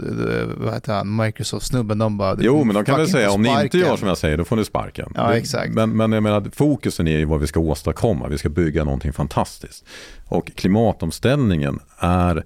vad 0.57 0.75
heter 0.75 0.93
han, 0.95 1.17
Microsoft-snubben, 1.17 1.99
de 1.99 2.19
bara... 2.19 2.37
Jo, 2.41 2.65
men 2.65 2.75
de 2.75 2.85
kan 2.85 2.99
väl 2.99 3.09
säga 3.09 3.31
om 3.31 3.43
ni 3.43 3.63
inte 3.63 3.79
gör 3.79 3.97
som 3.97 4.09
jag 4.09 4.19
säger, 4.19 4.37
då 4.37 4.45
får 4.45 4.57
ni 4.57 4.65
sparken. 4.65 5.13
Ja, 5.15 5.29
Det- 5.29 5.37
exakt. 5.37 5.75
Men, 5.75 5.97
men 5.97 6.13
jag 6.13 6.23
menar, 6.23 6.51
fokusen 6.55 7.09
är 7.09 7.19
ju 7.19 7.25
vad 7.25 7.41
vi 7.41 7.47
ska 7.47 7.61
åstadkomma. 7.61 8.29
Vi 8.29 8.39
ska 8.39 8.49
bygga 8.49 8.85
någonting 8.85 9.13
fantastiskt. 9.13 9.85
Och 10.29 10.51
klimatomställningen 10.55 11.79
är 11.99 12.45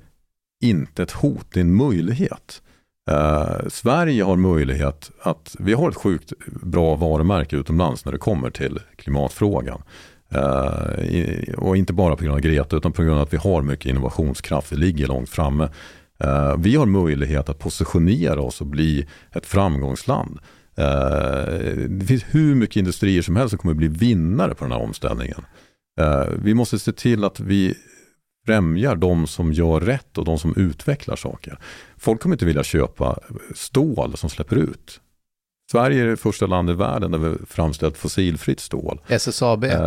inte 0.63 1.03
ett 1.03 1.13
hot, 1.13 1.47
det 1.53 1.61
är 1.61 1.65
en 1.65 1.75
möjlighet. 1.75 2.63
Eh, 3.11 3.69
Sverige 3.69 4.25
har 4.25 4.37
möjlighet 4.37 5.11
att, 5.23 5.57
vi 5.59 5.73
har 5.73 5.89
ett 5.91 5.97
sjukt 5.97 6.33
bra 6.63 6.95
varumärke 6.97 7.57
utomlands 7.57 8.05
när 8.05 8.13
det 8.13 8.19
kommer 8.19 8.51
till 8.51 8.79
klimatfrågan. 8.97 9.83
Eh, 10.35 11.55
och 11.55 11.77
inte 11.77 11.93
bara 11.93 12.17
på 12.17 12.25
grund 12.25 12.35
av 12.35 12.41
Greta 12.41 12.77
utan 12.77 12.93
på 12.93 13.03
grund 13.03 13.17
av 13.17 13.23
att 13.23 13.33
vi 13.33 13.37
har 13.37 13.63
mycket 13.63 13.87
innovationskraft, 13.87 14.73
vi 14.73 14.77
ligger 14.77 15.07
långt 15.07 15.29
framme. 15.29 15.69
Eh, 16.19 16.57
vi 16.59 16.77
har 16.77 16.87
möjlighet 16.87 17.49
att 17.49 17.59
positionera 17.59 18.41
oss 18.41 18.61
och 18.61 18.67
bli 18.67 19.07
ett 19.33 19.47
framgångsland. 19.47 20.39
Eh, 20.77 21.65
det 21.89 22.07
finns 22.07 22.25
hur 22.31 22.55
mycket 22.55 22.77
industrier 22.77 23.23
som 23.23 23.37
helst 23.37 23.51
som 23.51 23.59
kommer 23.59 23.75
bli 23.75 23.89
vinnare 23.89 24.55
på 24.55 24.65
den 24.65 24.73
här 24.73 24.83
omställningen. 24.83 25.45
Vi 26.43 26.55
måste 26.55 26.79
se 26.79 26.93
till 26.93 27.25
att 27.25 27.41
vi 27.41 27.75
främjar 28.47 28.97
de 28.97 29.27
som 29.27 29.53
gör 29.53 29.81
rätt 29.81 30.19
och 30.19 30.25
de 30.25 30.39
som 30.39 30.55
utvecklar 30.57 31.17
saker. 31.17 31.59
Folk 31.97 32.21
kommer 32.21 32.35
inte 32.35 32.45
vilja 32.45 32.63
köpa 32.63 33.19
stål 33.55 34.17
som 34.17 34.31
släpper 34.31 34.57
ut. 34.57 35.01
Sverige 35.73 36.03
är 36.03 36.07
det 36.07 36.17
första 36.17 36.47
landet 36.47 36.75
i 36.75 36.77
världen 36.77 37.11
där 37.11 37.19
vi 37.19 37.37
framställt 37.47 37.97
fossilfritt 37.99 38.61
stål. 38.61 39.01
SSAB. 39.09 39.65
Eh, 39.65 39.71
Ja, 39.71 39.79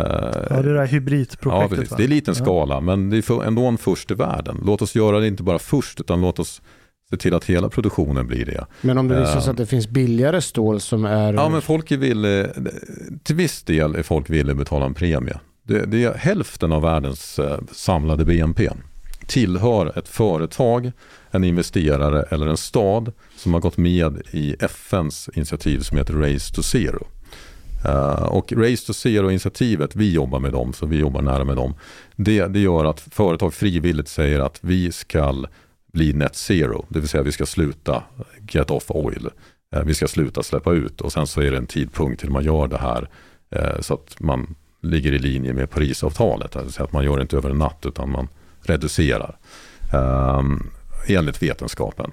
det 0.50 0.62
där 0.62 0.74
Ja, 0.74 0.84
hybridprojektet. 0.84 1.70
precis. 1.78 1.90
va? 1.90 1.96
Det 1.96 2.04
är 2.04 2.08
liten 2.08 2.34
Ja. 2.38 2.44
skala, 2.44 2.80
men 2.80 3.10
det 3.10 3.16
är 3.30 3.44
ändå 3.44 3.66
en 3.66 3.78
först 3.78 4.10
i 4.10 4.14
världen. 4.14 4.60
Låt 4.64 4.82
oss 4.82 4.94
göra 4.94 5.20
det 5.20 5.26
inte 5.26 5.42
bara 5.42 5.58
först, 5.58 6.00
utan 6.00 6.20
låt 6.20 6.38
oss 6.38 6.62
se 7.10 7.16
till 7.16 7.34
att 7.34 7.44
hela 7.44 7.68
produktionen 7.68 8.26
blir 8.26 8.44
det. 8.46 8.66
Men 8.80 8.98
om 8.98 9.08
det 9.08 9.20
visar 9.20 9.32
sig 9.40 9.42
Eh, 9.44 9.50
att 9.50 9.56
det 9.56 9.66
finns 9.66 9.88
billigare 9.88 10.40
stål 10.40 10.80
som 10.80 11.04
är... 11.04 11.32
Ja, 11.34 11.48
men 11.48 11.62
folk 11.62 11.90
är 11.90 11.96
villiga, 11.96 12.46
till 13.22 13.36
viss 13.36 13.62
del 13.62 13.94
är 13.94 14.02
folk 14.02 14.30
villiga 14.30 14.52
att 14.52 14.58
betala 14.58 14.84
en 14.86 14.94
premie. 14.94 15.38
Det, 15.62 15.86
det 15.86 16.04
är 16.04 16.14
hälften 16.14 16.72
av 16.72 16.82
världens 16.82 17.38
eh, 17.38 17.58
samlade 17.72 18.24
BNP 18.24 18.70
tillhör 19.26 19.98
ett 19.98 20.08
företag, 20.08 20.92
en 21.30 21.44
investerare 21.44 22.22
eller 22.22 22.46
en 22.46 22.56
stad 22.56 23.12
som 23.36 23.54
har 23.54 23.60
gått 23.60 23.76
med 23.76 24.22
i 24.30 24.56
FNs 24.60 25.30
initiativ 25.34 25.80
som 25.80 25.98
heter 25.98 26.14
Race 26.14 26.54
to 26.54 26.62
Zero. 26.62 27.06
Uh, 27.88 28.22
och 28.22 28.52
Race 28.52 28.86
to 28.86 28.92
Zero-initiativet, 28.92 29.96
vi 29.96 30.12
jobbar 30.12 30.38
med 30.38 30.52
dem, 30.52 30.72
så 30.72 30.86
vi 30.86 30.98
jobbar 30.98 31.22
nära 31.22 31.44
med 31.44 31.56
dem. 31.56 31.74
Det, 32.16 32.46
det 32.46 32.58
gör 32.58 32.84
att 32.84 33.00
företag 33.00 33.54
frivilligt 33.54 34.08
säger 34.08 34.40
att 34.40 34.58
vi 34.60 34.92
ska 34.92 35.44
bli 35.92 36.12
net 36.12 36.36
zero, 36.36 36.86
det 36.88 37.00
vill 37.00 37.08
säga 37.08 37.22
vi 37.22 37.32
ska 37.32 37.46
sluta 37.46 38.02
get 38.50 38.70
off 38.70 38.90
oil. 38.90 39.28
Uh, 39.76 39.82
vi 39.84 39.94
ska 39.94 40.08
sluta 40.08 40.42
släppa 40.42 40.72
ut 40.72 41.00
och 41.00 41.12
sen 41.12 41.26
så 41.26 41.40
är 41.40 41.50
det 41.50 41.56
en 41.56 41.66
tidpunkt 41.66 42.20
till 42.20 42.30
man 42.30 42.44
gör 42.44 42.66
det 42.66 42.78
här 42.78 43.08
uh, 43.56 43.80
så 43.80 43.94
att 43.94 44.20
man 44.20 44.54
ligger 44.82 45.12
i 45.12 45.18
linje 45.18 45.52
med 45.52 45.70
Parisavtalet. 45.70 46.56
Alltså 46.56 46.84
att 46.84 46.92
man 46.92 47.04
gör 47.04 47.16
det 47.16 47.22
inte 47.22 47.36
över 47.36 47.50
en 47.50 47.58
natt 47.58 47.86
utan 47.86 48.10
man 48.10 48.28
reducerar 48.64 49.36
eh, 49.92 50.42
enligt 51.06 51.42
vetenskapen. 51.42 52.12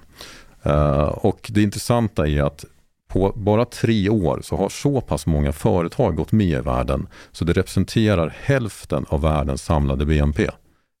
Eh, 0.62 1.02
och 1.02 1.50
det 1.54 1.62
intressanta 1.62 2.28
är 2.28 2.42
att 2.42 2.64
på 3.08 3.32
bara 3.36 3.64
tre 3.64 4.08
år 4.08 4.40
så 4.42 4.56
har 4.56 4.68
så 4.68 5.00
pass 5.00 5.26
många 5.26 5.52
företag 5.52 6.16
gått 6.16 6.32
med 6.32 6.58
i 6.58 6.60
världen 6.60 7.06
så 7.32 7.44
det 7.44 7.52
representerar 7.52 8.36
hälften 8.42 9.06
av 9.08 9.20
världens 9.20 9.62
samlade 9.62 10.06
BNP. 10.06 10.50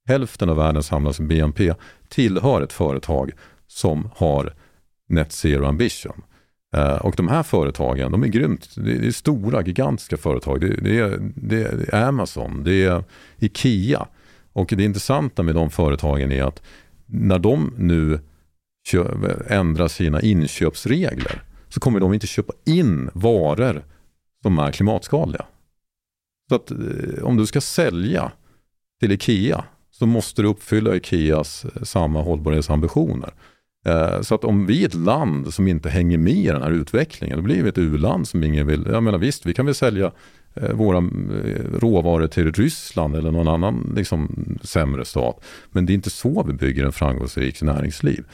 Hälften 0.08 0.48
av 0.48 0.56
världens 0.56 0.86
samlade 0.86 1.22
BNP 1.22 1.74
tillhör 2.08 2.62
ett 2.62 2.72
företag 2.72 3.30
som 3.66 4.10
har 4.14 4.54
net 5.08 5.32
zero 5.32 5.66
ambition. 5.66 6.22
Eh, 6.76 6.96
och 6.96 7.14
de 7.16 7.28
här 7.28 7.42
företagen, 7.42 8.12
de 8.12 8.22
är 8.22 8.28
grymt, 8.28 8.68
det 8.76 9.06
är 9.06 9.10
stora, 9.10 9.62
gigantiska 9.62 10.16
företag. 10.16 10.60
Det, 10.60 10.68
det, 10.68 10.98
är, 10.98 11.18
det 11.34 11.62
är 11.62 11.94
Amazon, 12.04 12.64
det 12.64 12.84
är 12.84 13.04
Ikea. 13.38 14.06
Och 14.52 14.72
det 14.76 14.84
intressanta 14.84 15.42
med 15.42 15.54
de 15.54 15.70
företagen 15.70 16.32
är 16.32 16.44
att 16.44 16.62
när 17.06 17.38
de 17.38 17.74
nu 17.78 18.20
ändrar 19.46 19.88
sina 19.88 20.20
inköpsregler 20.20 21.42
så 21.68 21.80
kommer 21.80 22.00
de 22.00 22.14
inte 22.14 22.26
köpa 22.26 22.52
in 22.66 23.10
varor 23.14 23.84
som 24.42 24.58
är 24.58 24.72
klimatskadliga. 24.72 25.44
Så 26.48 26.54
att 26.54 26.70
eh, 26.70 27.22
om 27.22 27.36
du 27.36 27.46
ska 27.46 27.60
sälja 27.60 28.32
till 29.00 29.12
Ikea 29.12 29.64
så 29.90 30.06
måste 30.06 30.42
du 30.42 30.48
uppfylla 30.48 30.96
Ikeas 30.96 31.64
eh, 31.64 31.82
samma 31.82 32.22
hållbarhetsambitioner. 32.22 33.34
Eh, 33.86 34.20
så 34.20 34.34
att 34.34 34.44
om 34.44 34.66
vi 34.66 34.82
är 34.82 34.86
ett 34.86 34.94
land 34.94 35.54
som 35.54 35.68
inte 35.68 35.90
hänger 35.90 36.18
med 36.18 36.32
i 36.32 36.46
den 36.46 36.62
här 36.62 36.70
utvecklingen, 36.70 37.36
då 37.36 37.42
blir 37.42 37.62
vi 37.62 37.68
ett 37.68 37.78
u-land 37.78 38.28
som 38.28 38.42
ingen 38.42 38.66
vill. 38.66 38.86
Jag 38.90 39.02
menar 39.02 39.18
visst, 39.18 39.46
vi 39.46 39.54
kan 39.54 39.66
väl 39.66 39.74
sälja 39.74 40.12
Eh, 40.54 40.72
våra 40.72 40.98
eh, 40.98 41.78
råvaror 41.78 42.26
till 42.26 42.52
Ryssland 42.52 43.16
eller 43.16 43.30
någon 43.30 43.48
annan 43.48 43.92
liksom, 43.96 44.46
sämre 44.62 45.04
stat. 45.04 45.44
Men 45.70 45.86
det 45.86 45.92
är 45.92 45.94
inte 45.94 46.10
så 46.10 46.42
vi 46.42 46.52
bygger 46.52 46.84
en 46.84 46.92
framgångsrik 46.92 47.62
näringsliv. 47.62 48.24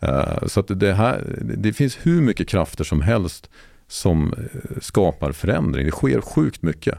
Eh, 0.00 0.46
så 0.46 0.60
att 0.60 0.80
det, 0.80 0.92
här, 0.92 1.36
det 1.40 1.72
finns 1.72 1.98
hur 2.02 2.22
mycket 2.22 2.48
krafter 2.48 2.84
som 2.84 3.00
helst 3.00 3.50
som 3.88 4.34
skapar 4.80 5.32
förändring. 5.32 5.84
Det 5.84 5.90
sker 5.90 6.20
sjukt 6.20 6.62
mycket. 6.62 6.98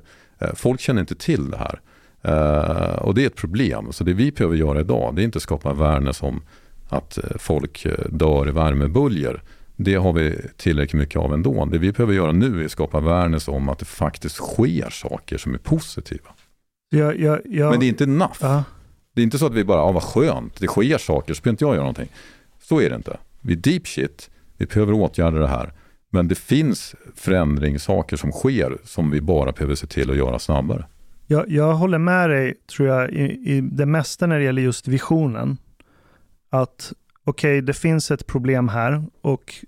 Folk 0.54 0.80
känner 0.80 1.02
inte 1.02 1.16
till 1.16 1.52
det 1.52 1.58
här. 1.58 1.80
Och 3.00 3.16
det 3.16 3.24
är 3.24 3.28
ett 3.28 3.36
problem. 3.36 3.88
Så 3.92 4.04
det 4.04 4.14
vi 4.14 4.32
behöver 4.32 4.56
göra 4.56 4.80
idag, 4.80 5.16
det 5.16 5.22
är 5.22 5.24
inte 5.24 5.40
skapa 5.40 5.70
awareness 5.70 6.24
om 6.24 6.42
att 6.90 7.20
folk 7.40 7.88
dör 8.10 8.48
i 8.48 8.52
värmeböljor. 8.52 9.42
Det 9.82 9.96
har 9.96 10.14
vi 10.14 10.42
tillräckligt 10.58 11.00
mycket 11.00 11.16
av 11.16 11.34
ändå. 11.34 11.66
Det 11.66 11.78
vi 11.78 11.92
behöver 11.92 12.14
göra 12.14 12.32
nu 12.32 12.62
är 12.62 12.66
att 12.66 12.72
skapa 12.72 12.98
awareness 12.98 13.48
om 13.48 13.70
att 13.70 13.80
det 13.80 13.86
faktiskt 13.86 14.36
sker 14.36 14.90
saker 14.90 15.38
som 15.38 15.54
är 15.54 15.58
positiva. 15.58 16.30
Ja, 16.90 17.14
ja, 17.14 17.40
ja. 17.46 17.70
Men 17.70 17.80
det 17.80 17.86
är 17.86 17.88
inte 17.88 18.04
enough. 18.04 18.38
Ja. 18.42 18.64
Det 19.14 19.22
är 19.22 19.24
inte 19.24 19.38
så 19.38 19.46
att 19.46 19.54
vi 19.54 19.64
bara, 19.64 19.78
ja 19.78 19.92
vad 19.92 20.04
skönt, 20.04 20.60
det 20.60 20.68
sker 20.68 20.98
saker 20.98 21.34
så 21.34 21.42
behöver 21.42 21.54
inte 21.54 21.64
jag 21.64 21.74
göra 21.74 21.84
någonting. 21.84 22.10
Så 22.62 22.82
är 22.82 22.90
det 22.90 22.96
inte. 22.96 23.18
Vi 23.42 23.54
är 23.54 23.58
deep 23.58 23.88
shit, 23.88 24.30
vi 24.58 24.66
behöver 24.66 24.94
åtgärda 24.94 25.40
det 25.40 25.48
här. 25.48 25.74
Men 26.10 26.28
det 26.28 26.36
finns 26.36 26.96
förändringssaker 27.16 28.18
som 28.18 28.32
sker 28.32 28.78
som 28.84 29.12
vi 29.12 29.22
bara 29.22 29.52
behöver 29.52 29.76
se 29.76 29.88
till 29.88 30.12
att 30.12 30.18
göra 30.18 30.40
snabbare. 30.40 30.86
Jag, 31.28 31.50
jag 31.50 31.74
håller 31.74 31.98
med 31.98 32.30
dig, 32.30 32.54
tror 32.76 32.88
jag, 32.88 33.10
i, 33.12 33.24
i 33.46 33.62
det 33.62 33.86
mesta 33.86 34.28
när 34.28 34.38
det 34.38 34.46
gäller 34.46 34.62
just 34.62 34.88
visionen. 34.88 35.58
Att 36.50 36.94
okej, 37.30 37.58
okay, 37.58 37.62
det 37.62 37.74
finns 37.74 38.12
ett 38.12 38.28
problem 38.28 38.70
här 38.70 39.04
och 39.22 39.66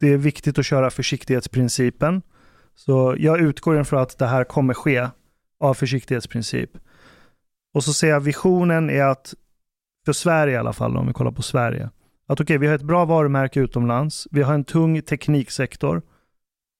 det 0.00 0.12
är 0.12 0.16
viktigt 0.16 0.58
att 0.58 0.66
köra 0.66 0.90
försiktighetsprincipen. 0.90 2.22
Så 2.74 3.16
jag 3.18 3.40
utgår 3.40 3.80
ifrån 3.80 4.00
att 4.00 4.18
det 4.18 4.26
här 4.26 4.44
kommer 4.44 4.74
ske 4.74 5.08
av 5.60 5.74
försiktighetsprincip. 5.74 6.70
Och 7.74 7.84
så 7.84 7.92
ser 7.92 8.08
jag 8.08 8.20
visionen 8.20 8.90
är 8.90 9.04
att, 9.04 9.34
för 10.06 10.12
Sverige 10.12 10.54
i 10.54 10.56
alla 10.56 10.72
fall, 10.72 10.96
om 10.96 11.06
vi 11.06 11.12
kollar 11.12 11.30
på 11.30 11.42
Sverige, 11.42 11.90
att 12.28 12.40
okej, 12.40 12.44
okay, 12.44 12.58
vi 12.58 12.66
har 12.66 12.74
ett 12.74 12.82
bra 12.82 13.04
varumärke 13.04 13.60
utomlands. 13.60 14.28
Vi 14.30 14.42
har 14.42 14.54
en 14.54 14.64
tung 14.64 15.02
tekniksektor. 15.02 16.02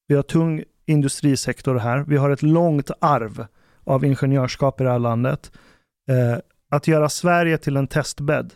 Vi 0.09 0.14
har 0.14 0.23
tung 0.23 0.64
industrisektor 0.87 1.75
här. 1.75 2.05
Vi 2.09 2.16
har 2.16 2.31
ett 2.31 2.43
långt 2.43 2.91
arv 3.01 3.47
av 3.85 4.05
ingenjörskap 4.05 4.81
i 4.81 4.85
det 4.85 4.91
här 4.91 4.99
landet. 4.99 5.53
Eh, 6.11 6.39
att 6.71 6.87
göra 6.87 7.09
Sverige 7.09 7.59
till 7.59 7.77
en 7.77 7.87
testbädd 7.87 8.55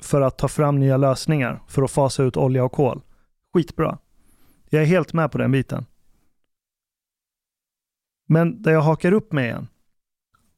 för 0.00 0.20
att 0.20 0.38
ta 0.38 0.48
fram 0.48 0.78
nya 0.78 0.96
lösningar 0.96 1.62
för 1.68 1.82
att 1.82 1.90
fasa 1.90 2.22
ut 2.22 2.36
olja 2.36 2.64
och 2.64 2.72
kol. 2.72 3.02
Skitbra. 3.54 3.98
Jag 4.70 4.82
är 4.82 4.86
helt 4.86 5.12
med 5.12 5.32
på 5.32 5.38
den 5.38 5.52
biten. 5.52 5.86
Men 8.28 8.62
där 8.62 8.72
jag 8.72 8.80
hakar 8.80 9.12
upp 9.12 9.32
mig 9.32 9.44
igen, 9.44 9.68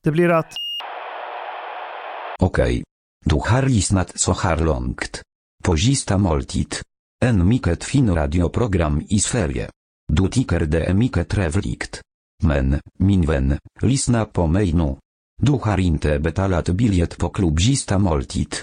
det 0.02 0.10
blir 0.10 0.28
att... 0.28 0.54
Okej. 2.40 2.64
Okay. 2.64 2.82
Du 3.24 3.34
har 3.34 3.62
lyssnat 3.62 4.18
så 4.18 4.32
här 4.32 4.56
långt. 4.56 5.22
På 5.64 5.76
sista 5.76 6.18
måltid, 6.18 6.74
En 7.24 7.48
mycket 7.48 7.84
fin 7.84 8.14
radioprogram 8.14 9.02
i 9.08 9.18
Sverige. 9.18 9.70
Du 10.12 10.28
tycker 10.28 10.60
det 10.60 10.84
är 10.84 10.94
mycket 10.94 11.28
trevligt. 11.28 12.00
Men, 12.42 12.80
min 12.98 13.26
vän, 13.26 13.58
lyssna 13.80 14.24
på 14.24 14.46
mig 14.46 14.72
nu. 14.72 14.96
Du 15.42 15.52
har 15.52 15.80
inte 15.80 16.18
betalat 16.18 16.68
bilet 16.68 17.16
klubb 17.16 17.34
klubzista 17.34 17.98
måltid. 17.98 18.54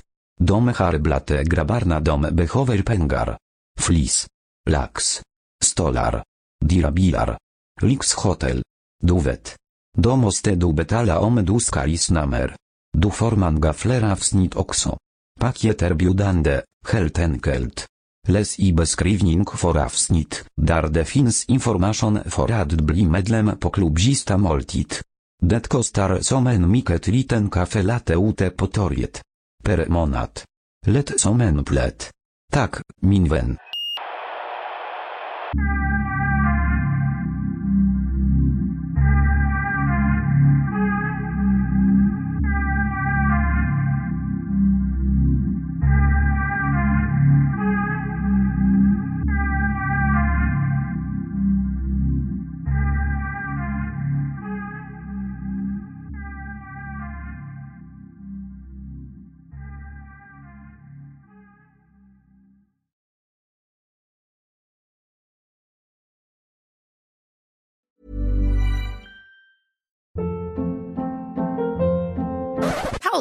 Dom 0.43 0.67
harblate 0.67 1.43
grabarna 1.43 1.99
dom 1.99 2.27
behover 2.31 2.83
pengar. 2.83 3.37
Flis. 3.79 4.27
Lax. 4.69 5.21
Stolar. 5.63 6.23
Dirabilar. 6.59 7.37
Lix 7.81 8.13
hotel. 8.13 8.61
Duwet. 8.99 9.55
Domostedu 9.97 10.73
betala 10.73 11.19
om 11.19 11.45
du 11.45 11.59
skarisnamer. 11.59 12.55
Du 12.97 13.09
forman 13.09 13.61
gaflera 13.61 14.15
wsnit 14.15 14.55
okso. 14.55 14.97
Pakieter 15.39 15.95
biudande, 15.95 16.63
helt 16.91 17.19
enkelt. 17.19 17.87
Les 18.27 18.59
i 18.59 18.73
beskrivning 18.73 19.47
for 19.47 19.77
avsnit, 19.77 20.43
dar 20.55 20.89
defins 20.89 21.45
information 21.47 22.19
for 22.27 22.51
ad 22.51 22.81
bli 22.83 23.05
medlem 23.05 23.57
po 23.59 23.69
klubzista 23.69 24.37
moltit. 24.37 25.01
Det 25.41 25.67
kostar 25.67 26.21
somen 26.23 26.69
miket 26.69 27.07
liten 27.07 27.49
kafe 27.49 27.83
late 27.83 28.15
ute 28.15 28.51
potoriet. 28.51 29.23
Per 29.63 29.85
monat. 29.89 30.43
Let 30.85 31.11
somen 31.15 31.63
plet. 31.63 32.09
Tak, 32.51 32.79
minwen. 32.99 33.57